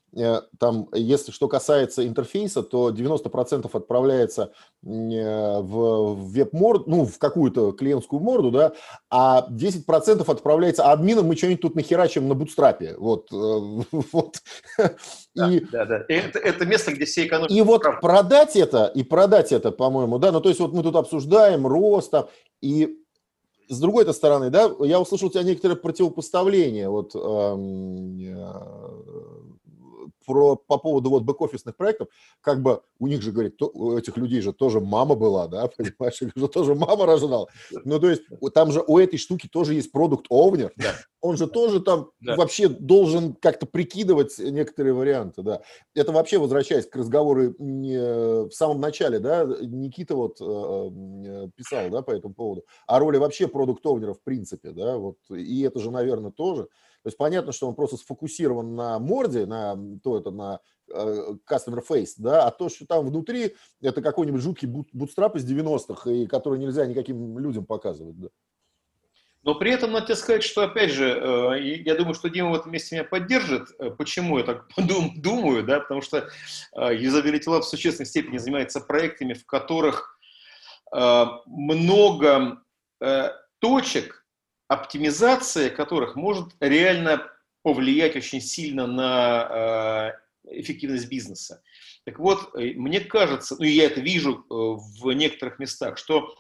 [0.59, 4.53] там, если что касается интерфейса, то 90% отправляется
[4.83, 8.73] э, в веб-морду, ну, в какую-то клиентскую морду, да,
[9.11, 13.31] а 10% отправляется админом, мы что-нибудь тут нахерачим на бутстрапе, вот.
[13.33, 13.37] Э,
[14.13, 14.43] вот.
[15.35, 16.05] Да, и, да, да.
[16.09, 17.53] Это, это место, где все экономики...
[17.53, 18.01] И вот правда.
[18.01, 22.11] продать это, и продать это, по-моему, да, ну, то есть вот мы тут обсуждаем рост,
[22.13, 22.29] там,
[22.63, 22.97] и
[23.69, 28.17] с другой стороны, да, я услышал у тебя некоторое противопоставление, вот, эм,
[30.27, 32.09] про, по поводу вот бэк-офисных проектов,
[32.41, 35.69] как бы у них же, говорит, то, у этих людей же тоже мама была, да,
[35.77, 37.47] понимаешь, их же тоже мама рождала.
[37.85, 38.23] Ну, то есть
[38.53, 40.95] там же у этой штуки тоже есть продукт овнер, да.
[41.21, 42.37] он же тоже там да.
[42.37, 45.63] вообще должен как-то прикидывать некоторые варианты, да.
[45.95, 52.03] Это вообще, возвращаясь к разговору в самом начале, да, Никита вот э, э, писал, да,
[52.03, 55.91] по этому поводу, о роли вообще продукт овнера в принципе, да, вот, и это же,
[55.91, 56.69] наверное, тоже,
[57.07, 60.59] то есть понятно, что он просто сфокусирован на морде, на то это на
[60.93, 66.11] э, customer face, да, а то, что там внутри, это какой-нибудь жуткий бутстрап из 90-х,
[66.11, 68.29] и который нельзя никаким людям показывать, да.
[69.45, 72.57] Но при этом надо тебе сказать, что, опять же, э, я думаю, что Дима в
[72.57, 73.69] этом месте меня поддержит.
[73.79, 76.29] Э, почему я так думаю, да, потому что
[76.77, 80.19] Usability Lab в существенной степени занимается проектами, в которых
[80.91, 82.63] много
[83.61, 84.26] точек,
[84.69, 87.31] оптимизация которых может реально
[87.63, 90.13] повлиять очень сильно на
[90.45, 91.63] э, эффективность бизнеса.
[92.05, 96.37] Так вот, э, мне кажется, ну я это вижу э, в некоторых местах, что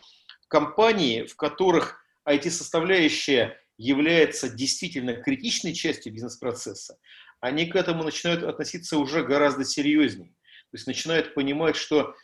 [0.48, 6.98] компании, в которых IT-составляющая является действительно критичной частью бизнес-процесса,
[7.40, 10.30] они к этому начинают относиться уже гораздо серьезнее.
[10.70, 12.14] То есть начинают понимать, что...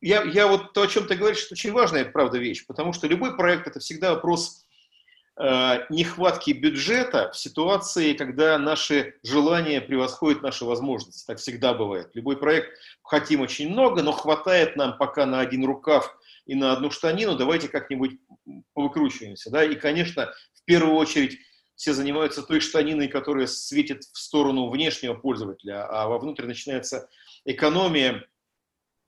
[0.00, 3.06] Я, я вот то, о чем ты говоришь, это очень важная, правда, вещь, потому что
[3.06, 4.59] любой проект– это всегда вопрос
[5.88, 11.26] нехватки бюджета в ситуации, когда наши желания превосходят наши возможности.
[11.26, 12.10] Так всегда бывает.
[12.12, 16.14] Любой проект хотим очень много, но хватает нам пока на один рукав
[16.44, 18.18] и на одну штанину, давайте как-нибудь
[18.74, 19.50] повыкручиваемся.
[19.50, 19.64] Да?
[19.64, 21.38] И, конечно, в первую очередь
[21.74, 27.08] все занимаются той штаниной, которая светит в сторону внешнего пользователя, а вовнутрь начинается
[27.46, 28.26] экономия,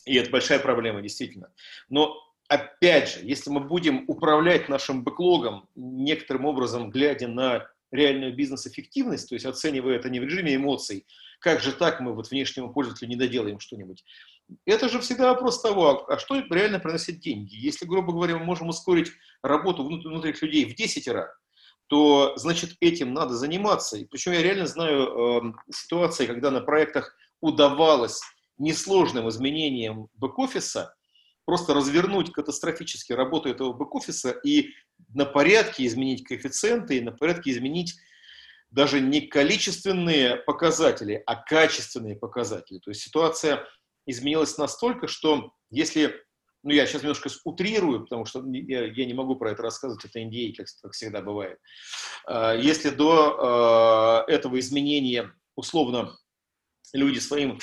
[0.06, 1.52] и это большая проблема, действительно.
[1.90, 2.16] Но
[2.52, 9.34] опять же, если мы будем управлять нашим бэклогом некоторым образом, глядя на реальную бизнес-эффективность, то
[9.34, 11.06] есть оценивая это не в режиме эмоций,
[11.40, 14.04] как же так мы вот внешнему пользователю не доделаем что-нибудь.
[14.66, 17.54] Это же всегда вопрос того, а что реально приносит деньги.
[17.54, 19.12] Если, грубо говоря, мы можем ускорить
[19.42, 21.30] работу внутренних людей в 10 раз,
[21.86, 23.96] то, значит, этим надо заниматься.
[23.96, 28.20] И причем я реально знаю э, ситуации, когда на проектах удавалось
[28.58, 30.94] несложным изменением бэк-офиса
[31.44, 34.70] просто развернуть катастрофически работу этого бэк-офиса и
[35.14, 37.96] на порядке изменить коэффициенты, и на порядке изменить
[38.70, 42.78] даже не количественные показатели, а качественные показатели.
[42.78, 43.66] То есть ситуация
[44.06, 46.14] изменилась настолько, что если,
[46.62, 50.20] ну я сейчас немножко утрирую, потому что я, я не могу про это рассказывать, это
[50.20, 51.58] NDA, как, как всегда бывает.
[52.26, 56.16] А, если до э, этого изменения условно
[56.94, 57.58] люди своим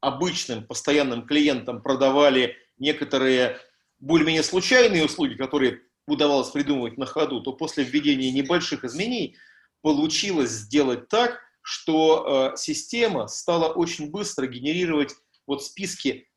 [0.00, 3.58] обычным постоянным клиентам продавали некоторые
[3.98, 9.36] более-менее случайные услуги, которые удавалось придумывать на ходу, то после введения небольших изменений
[9.82, 15.14] получилось сделать так, что э, система стала очень быстро генерировать
[15.46, 16.28] вот списки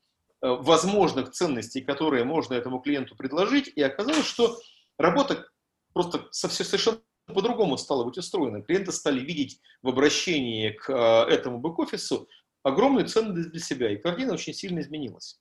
[0.41, 4.57] э, возможных ценностей, которые можно этому клиенту предложить, и оказалось, что
[4.97, 5.45] работа
[5.93, 8.61] просто совершенно по-другому стало быть устроено.
[8.61, 12.27] Клиенты стали видеть в обращении к э, этому бэк-офису
[12.63, 15.39] огромную ценность для себя, и картина очень сильно изменилась.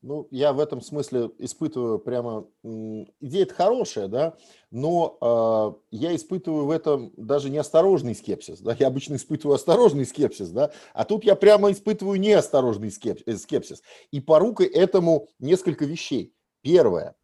[0.00, 2.46] Ну, я в этом смысле испытываю прямо...
[2.62, 4.36] Идея это хорошая, да,
[4.70, 10.50] но э, я испытываю в этом даже неосторожный скепсис, да, я обычно испытываю осторожный скепсис,
[10.50, 12.92] да, а тут я прямо испытываю неосторожный
[13.26, 13.82] э, скепсис.
[14.12, 16.32] И порукой этому несколько вещей.
[16.62, 17.16] Первое,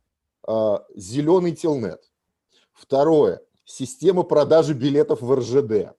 [0.49, 2.11] э, зеленый телнет.
[2.73, 5.95] Второе, система продажи билетов в РЖД.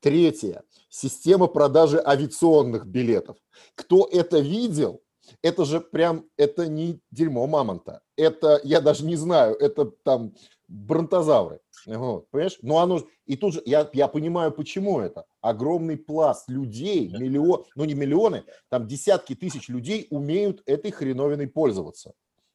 [0.00, 3.38] Третье, система продажи авиационных билетов.
[3.74, 5.02] Кто это видел,
[5.42, 8.02] это же прям, это не дерьмо мамонта.
[8.16, 10.34] Это, я даже не знаю, это там
[10.68, 11.60] бронтозавры.
[11.86, 12.58] Вот, понимаешь?
[12.62, 15.24] Но оно, и тут же, я, я понимаю, почему это.
[15.40, 22.12] Огромный пласт людей, миллион, ну не миллионы, там десятки тысяч людей умеют этой хреновиной пользоваться.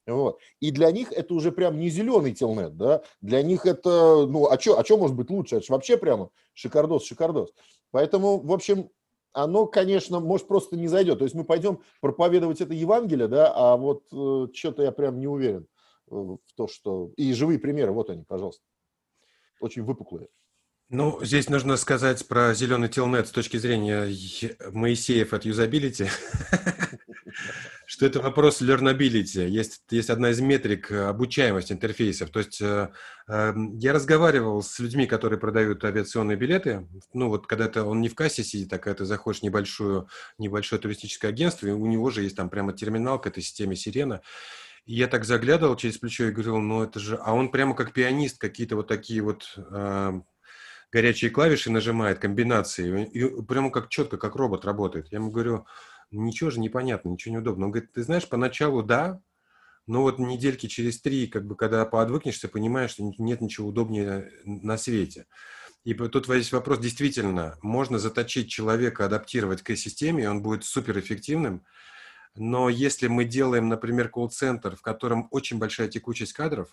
[0.07, 0.39] Вот.
[0.59, 4.59] И для них это уже прям не зеленый телнет, да, для них это, ну, а
[4.59, 5.55] что а чё может быть лучше?
[5.55, 7.49] Это же вообще прямо шикардос, шикардос.
[7.91, 8.89] Поэтому, в общем,
[9.35, 11.19] оно, конечно, может, просто не зайдет.
[11.19, 15.27] То есть мы пойдем проповедовать это Евангелие, да, а вот э, что-то я прям не
[15.27, 15.67] уверен
[16.09, 17.11] э, в то, что...
[17.17, 18.63] И живые примеры, вот они, пожалуйста.
[19.59, 20.29] Очень выпуклые.
[20.89, 24.07] Ну, здесь нужно сказать про зеленый телнет с точки зрения
[24.71, 26.07] Моисеев от юзабилити.
[27.85, 29.47] что это вопрос learnability.
[29.47, 32.29] Есть, есть одна из метрик э, обучаемости интерфейсов.
[32.31, 32.89] То есть э,
[33.27, 36.87] э, я разговаривал с людьми, которые продают авиационные билеты.
[37.13, 40.07] Ну вот когда то он не в кассе сидит, а когда ты заходишь в небольшую,
[40.37, 44.21] небольшое туристическое агентство, и у него же есть там прямо терминал к этой системе «Сирена».
[44.85, 47.17] И я так заглядывал через плечо и говорил, ну это же...
[47.17, 50.21] А он прямо как пианист какие-то вот такие вот э,
[50.91, 53.09] горячие клавиши нажимает, комбинации.
[53.11, 55.07] И, и прямо как четко, как робот работает.
[55.11, 55.65] Я ему говорю,
[56.15, 57.65] ничего же непонятно, ничего не удобно.
[57.65, 59.21] Он говорит, ты знаешь, поначалу да,
[59.87, 64.77] но вот недельки через три, как бы, когда поотвыкнешься, понимаешь, что нет ничего удобнее на
[64.77, 65.27] свете.
[65.83, 71.63] И тут есть вопрос, действительно, можно заточить человека, адаптировать к системе, и он будет суперэффективным,
[72.35, 76.69] но если мы делаем, например, колл-центр, в котором очень большая текучесть кадров,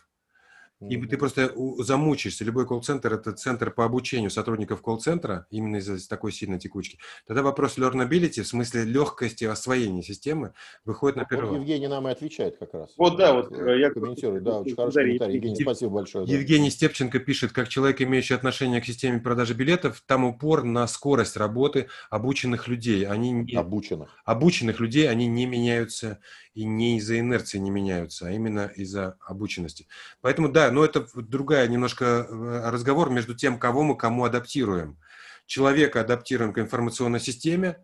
[0.88, 2.44] и ты просто замучишься.
[2.44, 6.98] Любой колл-центр– это центр по обучению сотрудников колл-центра, именно из-за такой сильной текучки.
[7.26, 10.52] Тогда вопрос learnability, в смысле легкости освоения системы,
[10.84, 12.94] выходит на первый вот Евгений нам и отвечает как раз.
[12.96, 14.40] Вот, да, вот э, я комментирую.
[14.40, 15.34] Да, очень хороший комментарий.
[15.36, 16.26] Евгений, спасибо большое.
[16.26, 16.32] Да.
[16.32, 21.36] Евгений Степченко пишет, как человек, имеющий отношение к системе продажи билетов, там упор на скорость
[21.36, 23.06] работы обученных людей.
[23.06, 23.54] Они не...
[23.54, 24.10] Обученных.
[24.24, 26.18] Обученных людей, они не меняются
[26.54, 29.86] и не из-за инерции не меняются, а именно из-за обученности.
[30.20, 34.98] Поэтому да, но это другая немножко э, разговор между тем, кого мы кому адаптируем.
[35.46, 37.78] Человека адаптируем к информационной системе,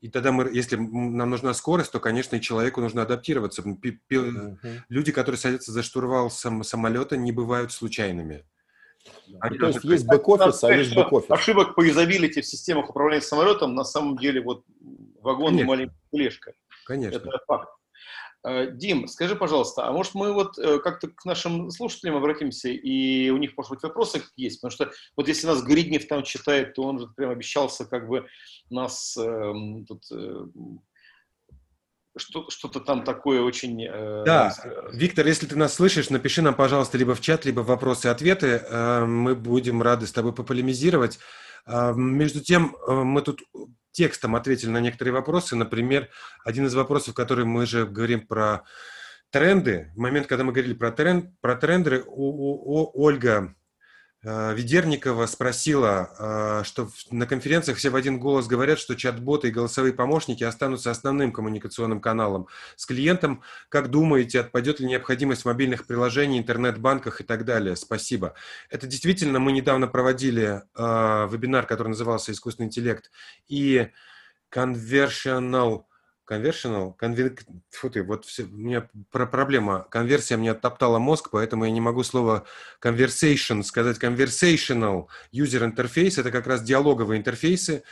[0.00, 3.62] и тогда мы, если нам нужна скорость, то, конечно, и человеку нужно адаптироваться.
[4.88, 8.44] Люди, которые садятся за штурвал сам, самолета, не бывают случайными.
[9.40, 11.30] Они то есть есть бэк-офис, а есть бэк-офис.
[11.30, 14.64] Ошибок по юзабилити в системах управления самолетом на самом деле вот
[15.20, 16.52] вагон и маленькая тележка.
[16.84, 17.16] Конечно.
[17.16, 17.77] Это факт.
[18.44, 23.30] Э, Дим, скажи, пожалуйста, а может мы вот э, как-то к нашим слушателям обратимся, и
[23.30, 24.60] у них, может быть, вопросы есть?
[24.60, 28.26] Потому что вот если нас Гриднев там читает, то он же прям обещался как бы
[28.70, 29.52] нас э,
[29.86, 30.04] тут...
[30.12, 30.46] Э,
[32.16, 33.84] что-то там такое очень...
[33.84, 34.54] Э, да,
[34.92, 38.62] Виктор, если ты нас слышишь, напиши нам, пожалуйста, либо в чат, либо вопросы-ответы.
[38.64, 41.18] Э, мы будем рады с тобой пополемизировать.
[41.66, 43.40] Э, между тем, э, мы тут
[43.98, 45.56] текстом ответили на некоторые вопросы.
[45.56, 46.08] Например,
[46.44, 48.62] один из вопросов, который мы же говорим про
[49.30, 49.90] тренды.
[49.96, 53.56] В момент, когда мы говорили про, тренд, про тренды, у, у, у Ольга
[54.24, 59.92] Ведерникова спросила, э, что на конференциях все в один голос говорят, что чат-боты и голосовые
[59.92, 63.42] помощники останутся основным коммуникационным каналом с клиентом.
[63.68, 67.76] Как думаете, отпадет ли необходимость мобильных приложений, интернет-банках и так далее?
[67.76, 68.34] Спасибо.
[68.70, 73.12] Это действительно, мы недавно проводили э, вебинар, который назывался «Искусственный интеллект»
[73.46, 73.88] и
[74.52, 75.84] conversational
[76.28, 77.34] Conversional, конвер...
[77.70, 79.86] Фу ты, вот все, у меня про проблема.
[79.90, 82.46] Конверсия мне оттоптала мозг, поэтому я не могу слово
[82.82, 83.98] conversation сказать.
[83.98, 87.82] Conversational user interface– это как раз диалоговые интерфейсы.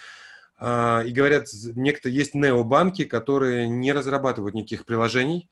[0.58, 5.48] А, и говорят, некто есть необанки, которые не разрабатывают никаких приложений,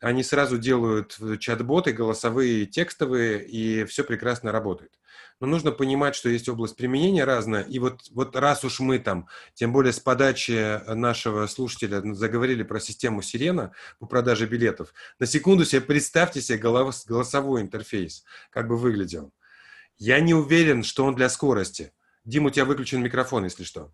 [0.00, 4.92] они сразу делают чат-боты, голосовые, текстовые, и все прекрасно работает.
[5.40, 9.28] Но нужно понимать, что есть область применения разная, и вот, вот раз уж мы там,
[9.54, 15.64] тем более с подачи нашего слушателя заговорили про систему Сирена по продаже билетов, на секунду
[15.64, 19.32] себе представьте себе голос, голосовой интерфейс, как бы выглядел.
[19.96, 21.92] Я не уверен, что он для скорости.
[22.24, 23.92] Дим, у тебя выключен микрофон, если что.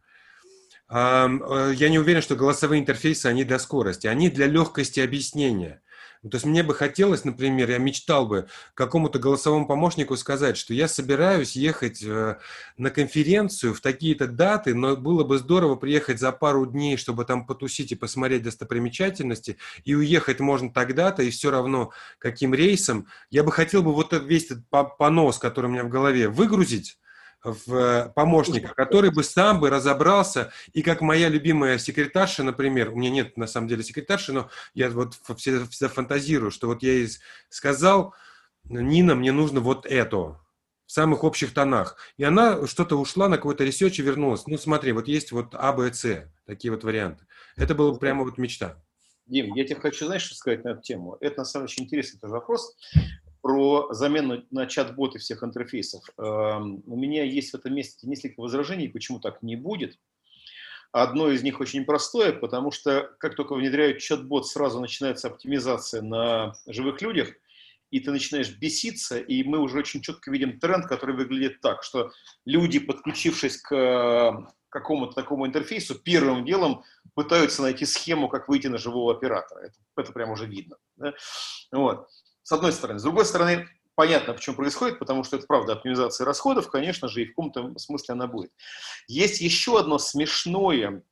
[0.91, 4.07] Э, я не уверен, что голосовые интерфейсы, они для скорости.
[4.07, 5.83] Они для легкости объяснения.
[6.31, 10.89] То есть мне бы хотелось, например, я мечтал бы какому-то голосовому помощнику сказать, что я
[10.89, 12.39] собираюсь ехать э,
[12.79, 17.47] на конференцию в такие-то даты, но было бы здорово приехать за пару дней, чтобы там
[17.47, 23.07] потусить и посмотреть достопримечательности, и уехать можно тогда-то, и все равно каким рейсом.
[23.31, 24.65] Я бы хотел бы вот этот весь этот
[24.97, 26.97] понос, который у меня в голове, выгрузить,
[27.45, 32.97] в э, помощника, который бы сам бы разобрался, и как моя любимая секретарша, например, у
[32.97, 36.95] меня нет на самом деле секретарши, но я вот всегда, всегда фантазирую, что вот я
[36.95, 37.09] ей
[37.51, 38.15] сказал,
[38.65, 40.41] Нина, мне нужно вот это,
[40.87, 41.97] в самых общих тонах.
[42.17, 44.47] И она что-то ушла на какой-то research и вернулась.
[44.47, 47.27] Ну, смотри, вот есть вот А, Б, С, такие вот варианты.
[47.57, 48.83] Это была прямо вот мечта.
[49.27, 51.17] Дим, я тебе хочу, знаешь, что сказать на эту тему?
[51.21, 52.77] Это, на самом деле, очень интересный тоже вопрос
[53.45, 56.03] про замену на чат-боты всех интерфейсов.
[56.17, 59.99] Эм, у меня есть в этом месте несколько возражений, почему так не будет.
[60.93, 66.55] Одно из них очень простое, потому что как только внедряют чат-бот, сразу начинается оптимизация на
[66.67, 67.35] живых людях,
[67.91, 72.13] и ты начинаешь беситься, и мы уже очень четко видим тренд, который выглядит так, что
[72.47, 79.15] люди, подключившись к какому-то такому интерфейсу, первым делом пытаются найти схему, как выйти на живого
[79.15, 79.67] оператора.
[79.67, 80.79] Это, это прям уже видно.
[80.97, 81.13] Да?
[81.71, 82.09] Вот
[82.45, 83.01] с одной стороны.
[83.01, 87.25] С другой стороны, понятно, почему происходит, потому что это правда оптимизация расходов, конечно же, и
[87.25, 88.53] в каком-то смысле она будет.
[89.09, 91.03] Есть еще одно смешное,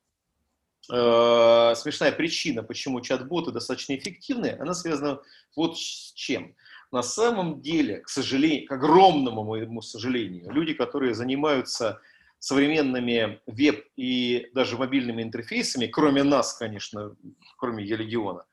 [0.93, 5.21] э, смешная причина, почему чат-боты достаточно эффективны, она связана
[5.57, 6.55] вот с чем.
[6.93, 12.01] На самом деле, к сожалению, к огромному моему сожалению, люди, которые занимаются
[12.39, 17.17] современными веб и даже мобильными интерфейсами, кроме нас, конечно,
[17.57, 18.45] кроме Елегиона,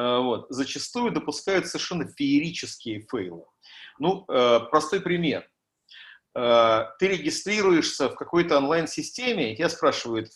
[0.00, 3.44] вот, зачастую допускают совершенно феерические фейлы.
[3.98, 5.48] Ну, э, простой пример.
[6.34, 10.30] Э, ты регистрируешься в какой-то онлайн-системе, тебя спрашивают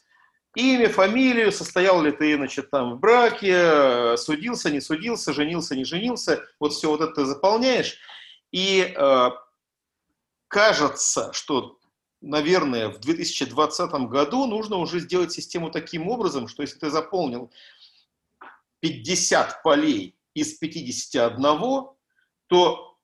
[0.54, 6.44] имя, фамилию, состоял ли ты, значит, там в браке, судился, не судился, женился, не женился,
[6.60, 7.96] вот все вот это ты заполняешь,
[8.50, 8.94] и
[10.48, 11.78] кажется, что
[12.22, 17.50] наверное, в 2020 году нужно уже сделать систему таким образом, что если ты заполнил
[18.82, 21.86] 50 полей из 51,
[22.48, 22.98] то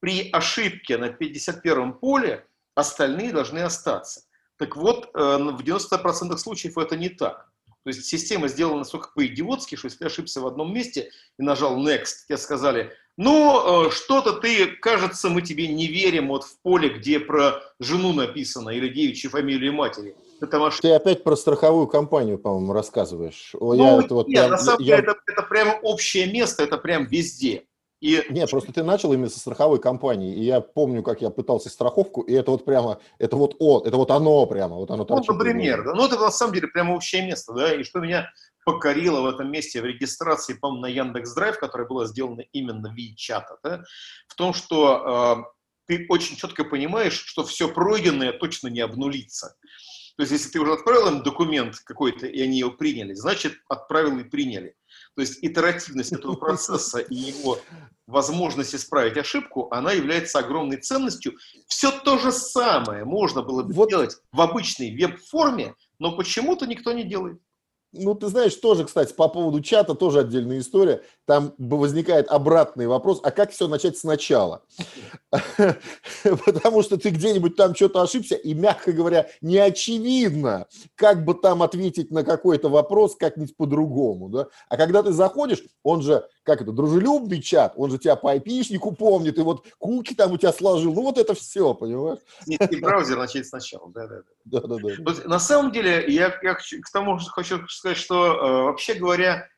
[0.00, 4.22] при ошибке на 51 поле остальные должны остаться.
[4.58, 7.50] Так вот, э, в 90% случаев это не так.
[7.84, 11.84] То есть система сделана настолько по-идиотски, что если ты ошибся в одном месте и нажал
[11.84, 16.90] Next, тебе сказали, ну, э, что-то ты, кажется, мы тебе не верим вот в поле,
[16.90, 20.14] где про жену написано или девичью фамилию матери.
[20.42, 20.80] Это ваш...
[20.80, 23.54] Ты опять про страховую компанию, по-моему, рассказываешь.
[23.58, 24.98] Ну, я это вот нет, прям, на самом деле я...
[24.98, 27.64] это, это прям общее место, это прям везде.
[28.00, 28.20] И...
[28.30, 32.22] Нет, просто ты начал именно со страховой компании, и я помню, как я пытался страховку,
[32.22, 35.28] и это вот прямо, это вот он, это вот оно прямо, вот оно торчит.
[35.28, 38.28] Ну, например, да, ну это на самом деле прямо общее место, да, и что меня
[38.64, 43.14] покорило в этом месте в регистрации, по-моему, на Яндекс Драйв, которая была сделана именно в
[43.14, 43.84] чата, да,
[44.26, 49.54] в том, что э, ты очень четко понимаешь, что все пройденное точно не обнулится.
[50.22, 54.20] То есть, если ты уже отправил им документ какой-то, и они его приняли, значит, отправил
[54.20, 54.76] и приняли.
[55.16, 57.58] То есть, итеративность этого процесса и его
[58.06, 61.34] возможность исправить ошибку, она является огромной ценностью.
[61.66, 63.88] Все то же самое можно было бы вот.
[63.88, 67.40] делать в обычной веб-форме, но почему-то никто не делает.
[67.92, 71.02] Ну, ты знаешь, тоже, кстати, по поводу чата тоже отдельная история.
[71.26, 74.62] Там возникает обратный вопрос, а как все начать сначала?
[76.22, 81.62] Потому что ты где-нибудь там что-то ошибся, и, мягко говоря, не очевидно, как бы там
[81.62, 84.30] ответить на какой-то вопрос как-нибудь по-другому.
[84.30, 84.48] Да?
[84.70, 88.92] А когда ты заходишь, он же, как это, дружелюбный чат, он же тебя по айпишнику
[88.92, 90.92] помнит, и вот куки там у тебя сложил.
[90.92, 92.20] Ну, вот это все, понимаешь?
[92.46, 94.60] И браузер начать сначала, да-да-да.
[94.60, 95.28] Да-да-да.
[95.28, 99.48] На самом деле, я, я к тому хочу сказать, что, э, вообще говоря,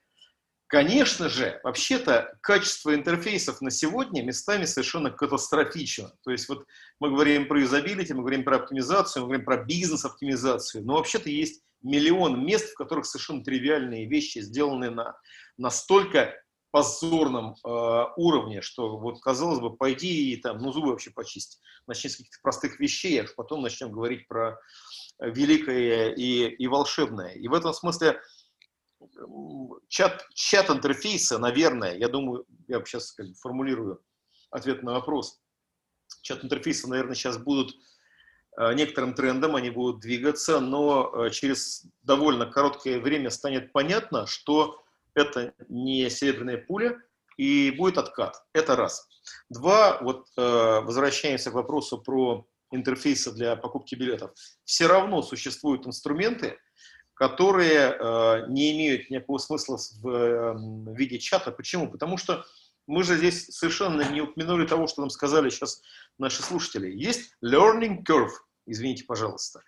[0.66, 6.10] Конечно же, вообще-то качество интерфейсов на сегодня местами совершенно катастрофично.
[6.24, 6.64] То есть вот
[6.98, 11.62] мы говорим про юзабилити, мы говорим про оптимизацию, мы говорим про бизнес-оптимизацию, но вообще-то есть
[11.82, 15.16] миллион мест, в которых совершенно тривиальные вещи сделаны на
[15.58, 16.34] настолько
[16.74, 21.60] позорном э, уровне, что вот казалось бы, пойди и там, ну зубы вообще почисти.
[21.86, 24.58] Начни с каких-то простых вещей, а потом начнем говорить про
[25.20, 27.34] великое и, и волшебное.
[27.34, 28.20] И в этом смысле
[29.86, 34.02] чат, чат интерфейса, наверное, я думаю, я сейчас как бы формулирую
[34.50, 35.40] ответ на вопрос.
[36.22, 37.76] Чат интерфейса, наверное, сейчас будут
[38.58, 44.83] э, некоторым трендом, они будут двигаться, но э, через довольно короткое время станет понятно, что
[45.14, 46.98] это не серебряная пуля
[47.36, 48.42] и будет откат.
[48.52, 49.08] Это раз.
[49.48, 50.40] Два, вот э,
[50.82, 54.32] возвращаемся к вопросу про интерфейсы для покупки билетов.
[54.64, 56.58] Все равно существуют инструменты,
[57.14, 60.54] которые э, не имеют никакого смысла в э,
[60.94, 61.52] виде чата.
[61.52, 61.90] Почему?
[61.90, 62.44] Потому что
[62.86, 65.80] мы же здесь совершенно не упомянули того, что нам сказали сейчас
[66.18, 66.90] наши слушатели.
[66.90, 68.32] Есть learning curve,
[68.66, 69.62] извините, пожалуйста.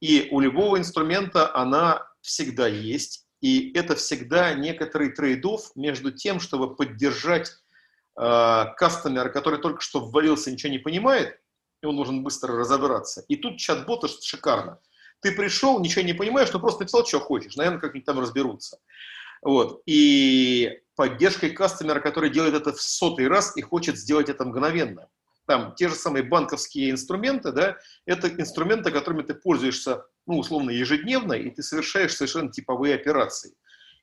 [0.00, 3.26] И у любого инструмента она всегда есть.
[3.40, 7.50] И это всегда некоторый трейдов между тем, чтобы поддержать
[8.18, 11.40] э, кастомера, который только что ввалился, ничего не понимает,
[11.82, 13.24] и он должен быстро разобраться.
[13.28, 14.78] И тут чат-боты шикарно.
[15.20, 17.56] Ты пришел, ничего не понимаешь, но просто написал, что хочешь.
[17.56, 18.78] Наверное, как-нибудь там разберутся.
[19.42, 19.82] Вот.
[19.86, 25.08] И поддержкой кастомера, который делает это в сотый раз и хочет сделать это мгновенно.
[25.46, 31.32] Там те же самые банковские инструменты, да, это инструменты, которыми ты пользуешься, ну, условно, ежедневно,
[31.32, 33.54] и ты совершаешь совершенно типовые операции.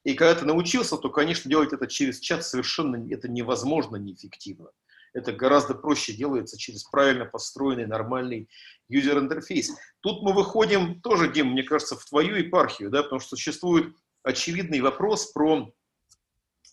[0.03, 4.69] И когда ты научился, то, конечно, делать это через чат совершенно это невозможно, неэффективно.
[5.13, 8.49] Это гораздо проще делается через правильно построенный нормальный
[8.87, 9.71] юзер-интерфейс.
[10.01, 14.81] Тут мы выходим тоже, Дим, мне кажется, в твою епархию, да, потому что существует очевидный
[14.81, 15.73] вопрос про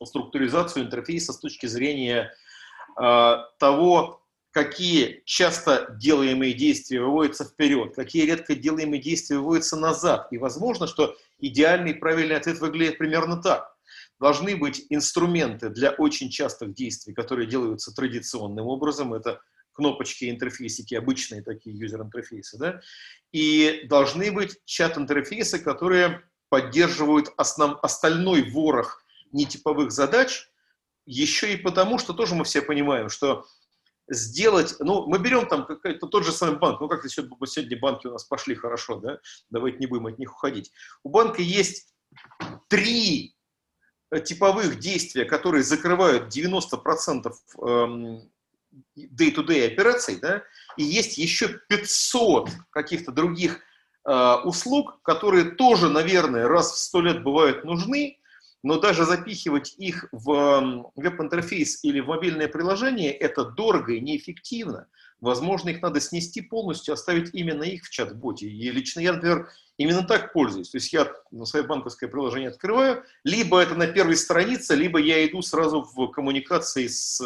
[0.03, 2.33] структуризацию интерфейса с точки зрения
[3.01, 4.24] э, того,
[4.55, 10.29] какие часто делаемые действия выводятся вперед, какие редко делаемые действия выводятся назад.
[10.31, 13.77] И возможно, что идеальный правильный ответ выглядит примерно так.
[14.21, 19.13] Должны быть инструменты для очень частых действий, которые делаются традиционным образом.
[19.13, 19.41] Это
[19.73, 22.57] кнопочки, интерфейсики, обычные такие юзер-интерфейсы.
[22.57, 22.81] Да?
[23.33, 29.03] И должны быть чат-интерфейсы, которые поддерживают основ, остальной ворох
[29.33, 30.49] нетиповых задач,
[31.07, 33.45] еще и потому, что тоже мы все понимаем, что
[34.09, 38.13] сделать, ну, мы берем там какой-то тот же самый банк, ну, как сегодня, банки у
[38.13, 39.19] нас пошли хорошо, да,
[39.51, 40.73] давайте не будем от них уходить.
[41.03, 41.95] У банка есть
[42.69, 43.37] три
[44.25, 47.33] типовых действия, которые закрывают 90%
[47.63, 48.31] эм,
[48.97, 50.43] day-to-day операций, да,
[50.77, 53.61] и есть еще 500 каких-то других
[54.07, 58.19] Э, услуг, которые тоже, наверное, раз в сто лет бывают нужны,
[58.65, 64.89] но даже запихивать их в веб-интерфейс или в мобильное приложение– это дорого и неэффективно.
[65.21, 68.47] Возможно, их надо снести полностью, оставить именно их в чат-боте.
[68.47, 70.71] И лично я, например, именно так пользуюсь.
[70.71, 75.27] То есть я на свое банковское приложение открываю, либо это на первой странице, либо я
[75.27, 77.21] иду сразу в коммуникации с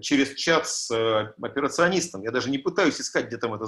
[0.00, 2.22] через чат с э, операционистом.
[2.22, 3.66] Я даже не пытаюсь искать, где там это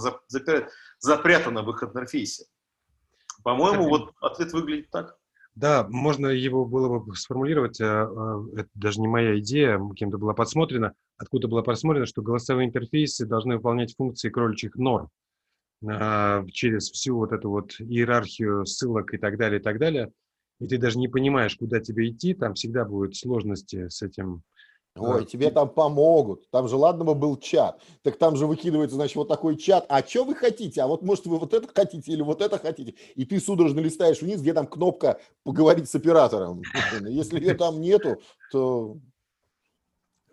[0.99, 2.47] запрятано в их интерфейсе.
[3.43, 5.20] По-моему, вот ответ выглядит так.
[5.57, 10.33] Да, можно его было бы сформулировать, э, э, это даже не моя идея, кем-то была
[10.33, 15.09] подсмотрена, откуда было просмотрено, что голосовые интерфейсы должны выполнять функции кроличьих норм
[16.53, 20.13] через всю вот эту вот иерархию ссылок и так далее, и так далее.
[20.61, 24.43] И ты даже не понимаешь, куда тебе идти, там всегда будут сложности с этим
[24.97, 26.51] Ой, тебе там помогут.
[26.51, 27.81] Там же, ладно бы был чат.
[28.03, 29.87] Так там же выкидывается, значит, вот такой чат.
[29.89, 30.83] А что вы хотите?
[30.83, 32.95] А вот, может, вы вот это хотите или вот это хотите?
[33.15, 36.63] И ты судорожно листаешь вниз, где там кнопка «Поговорить с оператором».
[37.07, 38.99] Если ее там нету, то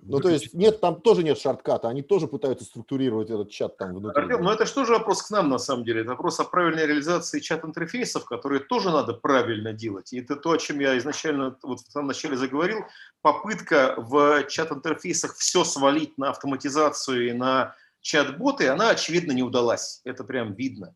[0.09, 3.93] ну, то есть нет, там тоже нет шортката, они тоже пытаются структурировать этот чат там
[3.93, 4.23] внутри.
[4.23, 6.01] Артем, ну это же вопрос к нам на самом деле?
[6.01, 10.13] Это вопрос о правильной реализации чат-интерфейсов, которые тоже надо правильно делать.
[10.13, 12.85] И это то, о чем я изначально вот в самом начале заговорил.
[13.21, 20.01] Попытка в чат-интерфейсах все свалить на автоматизацию и на чат-боты, она, очевидно, не удалась.
[20.05, 20.95] Это прям видно.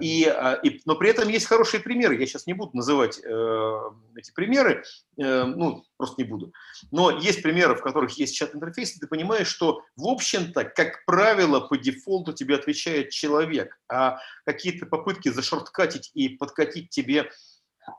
[0.00, 2.16] И, а, и, но при этом есть хорошие примеры.
[2.16, 3.80] Я сейчас не буду называть э,
[4.16, 4.84] эти примеры,
[5.18, 6.52] э, ну, просто не буду.
[6.92, 11.58] Но есть примеры, в которых есть чат-интерфейс, и ты понимаешь, что, в общем-то, как правило,
[11.60, 17.28] по дефолту тебе отвечает человек, а какие-то попытки зашорткатить и подкатить тебе э,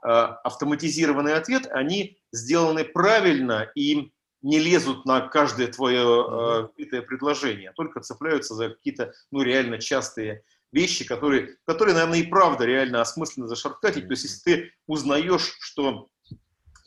[0.08, 8.00] автоматизированный ответ, они сделаны правильно и не лезут на каждое твое э, предложение, а только
[8.00, 10.44] цепляются за какие-то, ну, реально частые
[10.76, 14.08] вещи, которые, которые, наверное, и правда реально осмысленно зашорткатить.
[14.08, 16.10] То есть, если ты узнаешь, что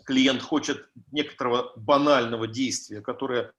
[0.04, 3.52] клиент хочет некоторого банального действия, которое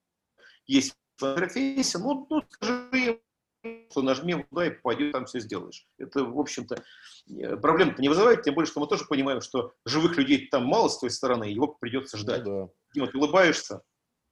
[0.68, 3.20] есть в интерфейсе, ну, ну скажи
[3.92, 5.86] что нажми туда и пойдет, там все сделаешь.
[5.98, 6.82] Это, в общем-то,
[7.30, 10.88] э, проблем-то не вызывает, тем более, что мы тоже понимаем, что живых людей там мало
[10.88, 12.46] с той стороны, его придется ждать.
[12.46, 12.74] Ну, да.
[12.94, 13.82] Дима, ты улыбаешься,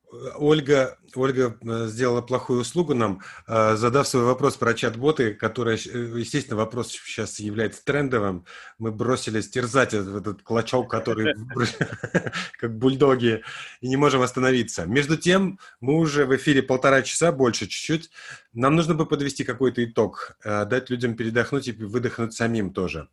[0.10, 6.20] Ольга, Ольга э, сделала плохую услугу нам, э, задав свой вопрос про чат-боты, который, э,
[6.20, 8.46] естественно, вопрос сейчас является трендовым.
[8.78, 11.36] Мы бросились терзать этот, клочок, который
[12.58, 13.44] как бульдоги,
[13.82, 14.86] и не можем остановиться.
[14.86, 18.10] Между тем, мы уже в эфире полтора часа, больше чуть-чуть.
[18.54, 23.10] Нам нужно бы подвести какой-то итог, дать людям передохнуть и выдохнуть самим тоже.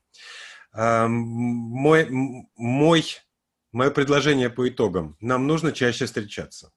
[0.72, 2.08] Мой,
[2.56, 3.04] мой,
[3.72, 5.16] мое предложение по итогам.
[5.20, 6.72] Нам нужно чаще встречаться.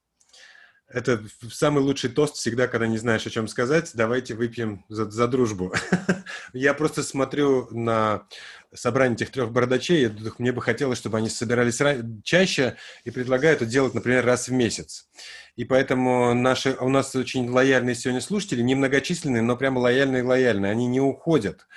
[0.89, 3.91] Это самый лучший тост всегда, когда не знаешь, о чем сказать.
[3.93, 5.73] Давайте выпьем за, за дружбу.
[6.53, 8.25] Я просто смотрю на
[8.73, 11.81] собрание этих трех бородачей, мне бы хотелось, чтобы они собирались
[12.23, 15.09] чаще, и предлагаю это делать, например, раз в месяц.
[15.57, 21.01] И поэтому наши, у нас очень лояльные сегодня слушатели, немногочисленные, но прямо лояльные-лояльные, они не
[21.01, 21.67] уходят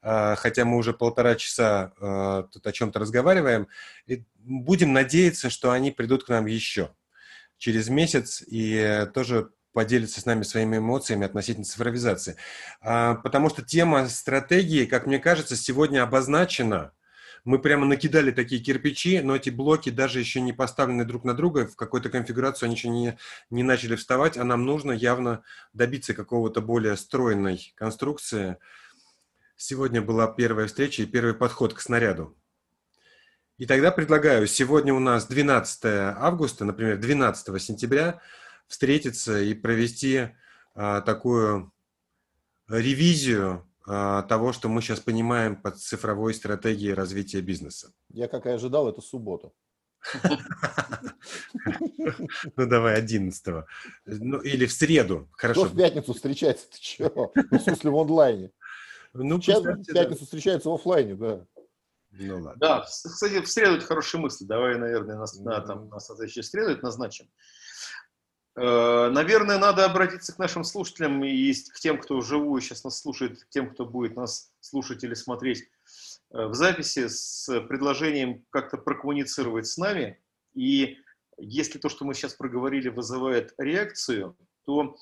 [0.00, 3.68] а, хотя мы уже полтора часа а, тут о чем-то разговариваем,
[4.06, 6.90] и будем надеяться, что они придут к нам еще
[7.58, 12.36] через месяц и тоже поделиться с нами своими эмоциями относительно цифровизации.
[12.80, 16.92] А, потому что тема стратегии, как мне кажется, сегодня обозначена.
[17.44, 21.66] Мы прямо накидали такие кирпичи, но эти блоки даже еще не поставлены друг на друга,
[21.66, 23.18] в какой-то конфигурацию они еще не,
[23.50, 25.42] не начали вставать, а нам нужно явно
[25.74, 28.56] добиться какого-то более стройной конструкции.
[29.56, 32.34] Сегодня была первая встреча и первый подход к снаряду.
[33.56, 38.20] И тогда предлагаю, сегодня у нас 12 августа, например, 12 сентября,
[38.66, 40.30] встретиться и провести
[40.74, 41.72] а, такую
[42.68, 47.92] ревизию а, того, что мы сейчас понимаем под цифровой стратегией развития бизнеса.
[48.08, 49.52] Я, как и ожидал, это суббота.
[52.56, 53.64] Ну, давай 11
[54.04, 55.28] Ну, или в среду.
[55.32, 55.64] Хорошо.
[55.64, 56.68] В пятницу встречается?
[56.70, 57.32] Ты чего?
[57.34, 58.50] Ну, в смысле, в онлайне.
[59.14, 61.46] Ну, Сейчас в пятницу встречается в офлайне, да.
[62.18, 62.54] Ну, ладно.
[62.56, 64.44] Да, кстати, в среду это хорошая мысль.
[64.46, 67.28] Давай, наверное, нас, на, там, на следующую среду это назначим.
[68.56, 73.42] Э, наверное, надо обратиться к нашим слушателям и к тем, кто вживую сейчас нас слушает,
[73.42, 75.68] к тем, кто будет нас слушать или смотреть
[76.30, 80.20] э, в записи с предложением как-то прокоммуницировать с нами.
[80.54, 80.98] И
[81.36, 84.96] если то, что мы сейчас проговорили, вызывает реакцию, то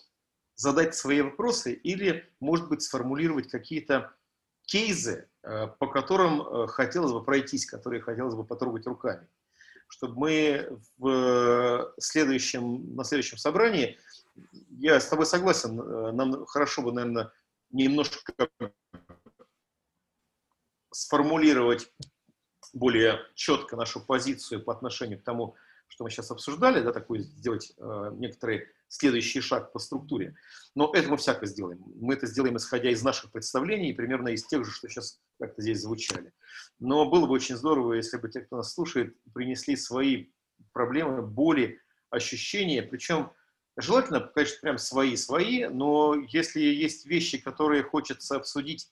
[0.56, 4.14] задать свои вопросы или, может быть, сформулировать какие-то
[4.64, 9.26] кейсы, по которым э, хотелось бы пройтись, которые хотелось бы потрогать руками.
[9.88, 13.98] Чтобы мы в следующем, на следующем собрании,
[14.70, 17.32] я с тобой согласен, э, нам хорошо бы, наверное,
[17.70, 18.32] немножко
[20.92, 21.92] сформулировать
[22.72, 25.56] более четко нашу позицию по отношению к тому,
[25.92, 30.34] что мы сейчас обсуждали, да, такой сделать э, некоторый следующий шаг по структуре.
[30.74, 31.84] Но это мы всяко сделаем.
[31.96, 35.82] Мы это сделаем, исходя из наших представлений, примерно из тех же, что сейчас как-то здесь
[35.82, 36.32] звучали.
[36.78, 40.28] Но было бы очень здорово, если бы те, кто нас слушает, принесли свои
[40.72, 41.78] проблемы, боли,
[42.08, 43.30] ощущения, причем
[43.76, 48.88] желательно, конечно, прям свои-свои, но если есть вещи, которые хочется обсудить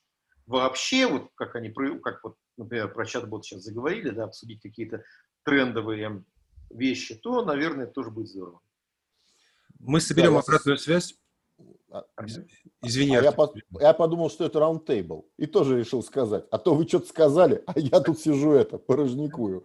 [0.47, 1.73] вообще, вот как они,
[2.03, 5.03] как вот, например, про чат-бот сейчас заговорили, да, обсудить какие-то
[5.45, 6.25] трендовые
[6.71, 8.61] вещи, то, наверное, это тоже будет здорово.
[9.79, 10.83] Мы соберем да, обратную я...
[10.83, 11.15] связь.
[11.91, 12.05] А,
[12.83, 13.17] Извини.
[13.17, 15.29] А я, по, я подумал, что это раундтейбл.
[15.37, 16.45] И тоже решил сказать.
[16.51, 19.65] А то вы что-то сказали, а я тут сижу это, порожникую.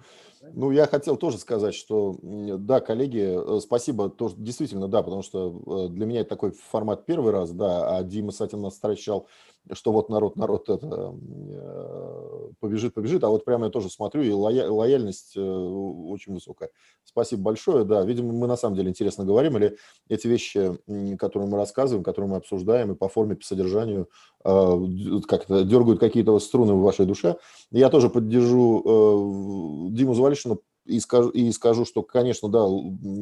[0.54, 5.88] Ну, я хотел тоже сказать, что да, коллеги, э, спасибо, тоже действительно, да, потому что
[5.88, 9.28] э, для меня это такой формат первый раз, да, а Дима с этим нас встречал
[9.74, 14.32] что вот народ, народ это э, побежит, побежит, а вот прямо я тоже смотрю, и
[14.32, 16.70] лояльность э, очень высокая.
[17.04, 19.78] Спасибо большое, да, видимо, мы на самом деле интересно говорим, или
[20.08, 20.78] эти вещи,
[21.18, 24.10] которые мы рассказываем, которые мы обсуждаем, и по форме, по содержанию,
[24.44, 27.38] как-то дергают какие-то струны в вашей душе.
[27.72, 32.66] Я тоже поддержу Диму Завалишина и скажу, и скажу, что, конечно, да,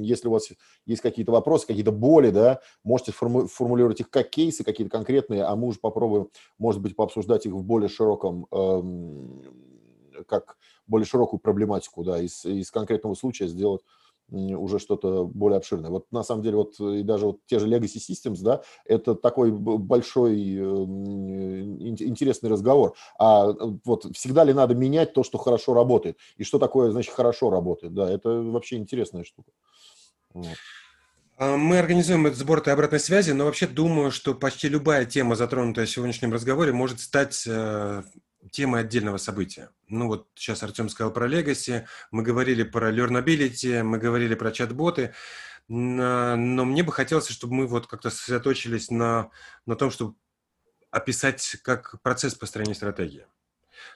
[0.01, 0.49] если у вас
[0.85, 5.55] есть какие-то вопросы, какие-то боли, да, можете форму, формулировать их как кейсы какие-то конкретные, а
[5.55, 6.27] мы уже попробуем,
[6.57, 9.41] может быть, пообсуждать их в более широком, эм,
[10.27, 10.57] как
[10.87, 13.81] более широкую проблематику, да, из, из конкретного случая сделать
[14.29, 15.89] уже что-то более обширное.
[15.89, 19.51] Вот на самом деле вот и даже вот те же Legacy Systems, да, это такой
[19.51, 20.39] большой
[21.89, 22.95] интересный разговор.
[23.19, 23.53] А э,
[23.85, 26.17] вот всегда ли надо менять то, что хорошо работает?
[26.37, 27.93] И что такое, значит, хорошо работает?
[27.93, 29.51] Да, это вообще интересная штука.
[30.33, 30.47] Вот.
[31.37, 35.35] А, мы организуем этот сбор этой обратной связи, но вообще думаю, что почти любая тема,
[35.35, 38.03] затронутая в сегодняшнем разговоре, может стать э,
[38.51, 39.69] темы отдельного события.
[39.87, 45.13] Ну вот сейчас Артем сказал про Legacy, мы говорили про learnability, мы говорили про чат-боты,
[45.67, 49.29] но мне бы хотелось, чтобы мы вот как-то сосредоточились на,
[49.65, 50.15] на том, чтобы
[50.91, 53.25] описать как процесс построения стратегии.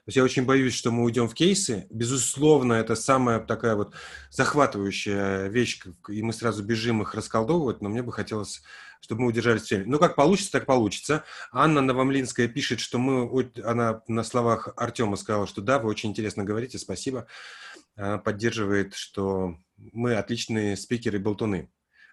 [0.06, 1.88] То есть я очень боюсь, что мы уйдем в кейсы.
[1.90, 3.94] Безусловно, это самая такая вот
[4.30, 8.62] захватывающая вещь, и мы сразу бежим их расколдовывать, но мне бы хотелось,
[9.02, 9.86] чтобы мы удержались в теме.
[9.86, 11.24] Ну, как получится, так получится.
[11.52, 16.44] Анна Новомлинская пишет, что мы, она на словах Артема сказала, что да, вы очень интересно
[16.44, 17.28] говорите, спасибо.
[17.96, 21.70] Она поддерживает, что мы отличные спикеры болтуны.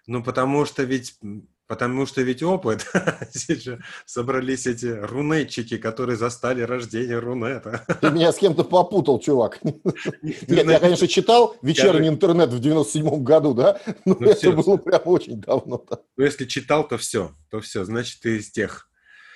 [0.07, 1.17] Ну, потому что ведь
[1.67, 2.85] Потому что ведь опыт,
[4.05, 7.83] собрались эти рунетчики, которые застали рождение рунета.
[8.01, 9.59] Ты меня с кем-то попутал, чувак.
[10.21, 13.79] Нет, я, конечно, читал вечерний интернет в 97-м году, да?
[14.05, 15.83] Но ну, это было прям очень давно.
[15.89, 18.87] Ну, если читал, то все, то все, значит, ты из тех.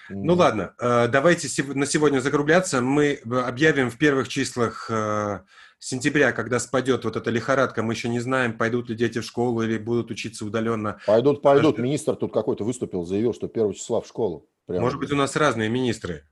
[0.10, 2.81] Ну ладно, э, давайте на сегодня закругляться.
[2.81, 5.41] Мы объявим в первых числах э,
[5.80, 9.64] сентября, когда спадет вот эта лихорадка, мы еще не знаем, пойдут ли дети в школу
[9.64, 10.99] или будут учиться удаленно.
[11.06, 11.77] Пойдут, пойдут.
[11.77, 14.49] Министр тут какой-то выступил, заявил, что 1 числа в школу.
[14.65, 14.81] Прямо.
[14.81, 16.26] Может быть, у нас разные министры.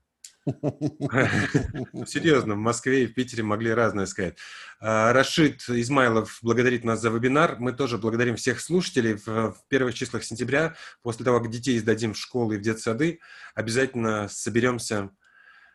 [2.06, 4.38] Серьезно, в Москве и в Питере могли разное сказать.
[4.80, 7.58] А, Рашид Измайлов благодарит нас за вебинар.
[7.60, 9.16] Мы тоже благодарим всех слушателей.
[9.16, 13.20] В первых числах сентября, после того, как детей сдадим в школы и в детсады,
[13.56, 15.10] обязательно соберемся,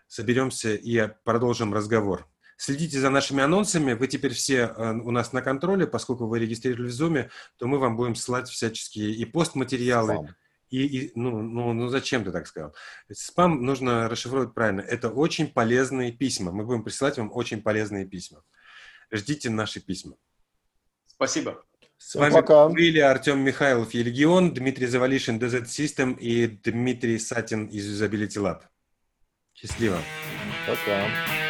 [0.06, 2.28] соберемся и продолжим разговор.
[2.62, 3.94] Следите за нашими анонсами.
[3.94, 7.80] Вы теперь все э, у нас на контроле, поскольку вы регистрировали в Zoom, то мы
[7.80, 10.28] вам будем ссылать всяческие и постматериалы, Спам.
[10.70, 12.72] и, и ну, ну, ну зачем ты так сказал?
[13.12, 14.80] Спам нужно расшифровать правильно.
[14.80, 16.52] Это очень полезные письма.
[16.52, 18.44] Мы будем присылать вам очень полезные письма.
[19.10, 20.14] Ждите наши письма.
[21.08, 21.64] Спасибо.
[21.98, 22.68] С вами пока.
[22.68, 28.60] были Артем Михайлов, Елегион, Дмитрий Завалишин, DZ System и Дмитрий Сатин из Usability Lab.
[29.52, 29.98] Счастливо.
[30.64, 31.41] Пока.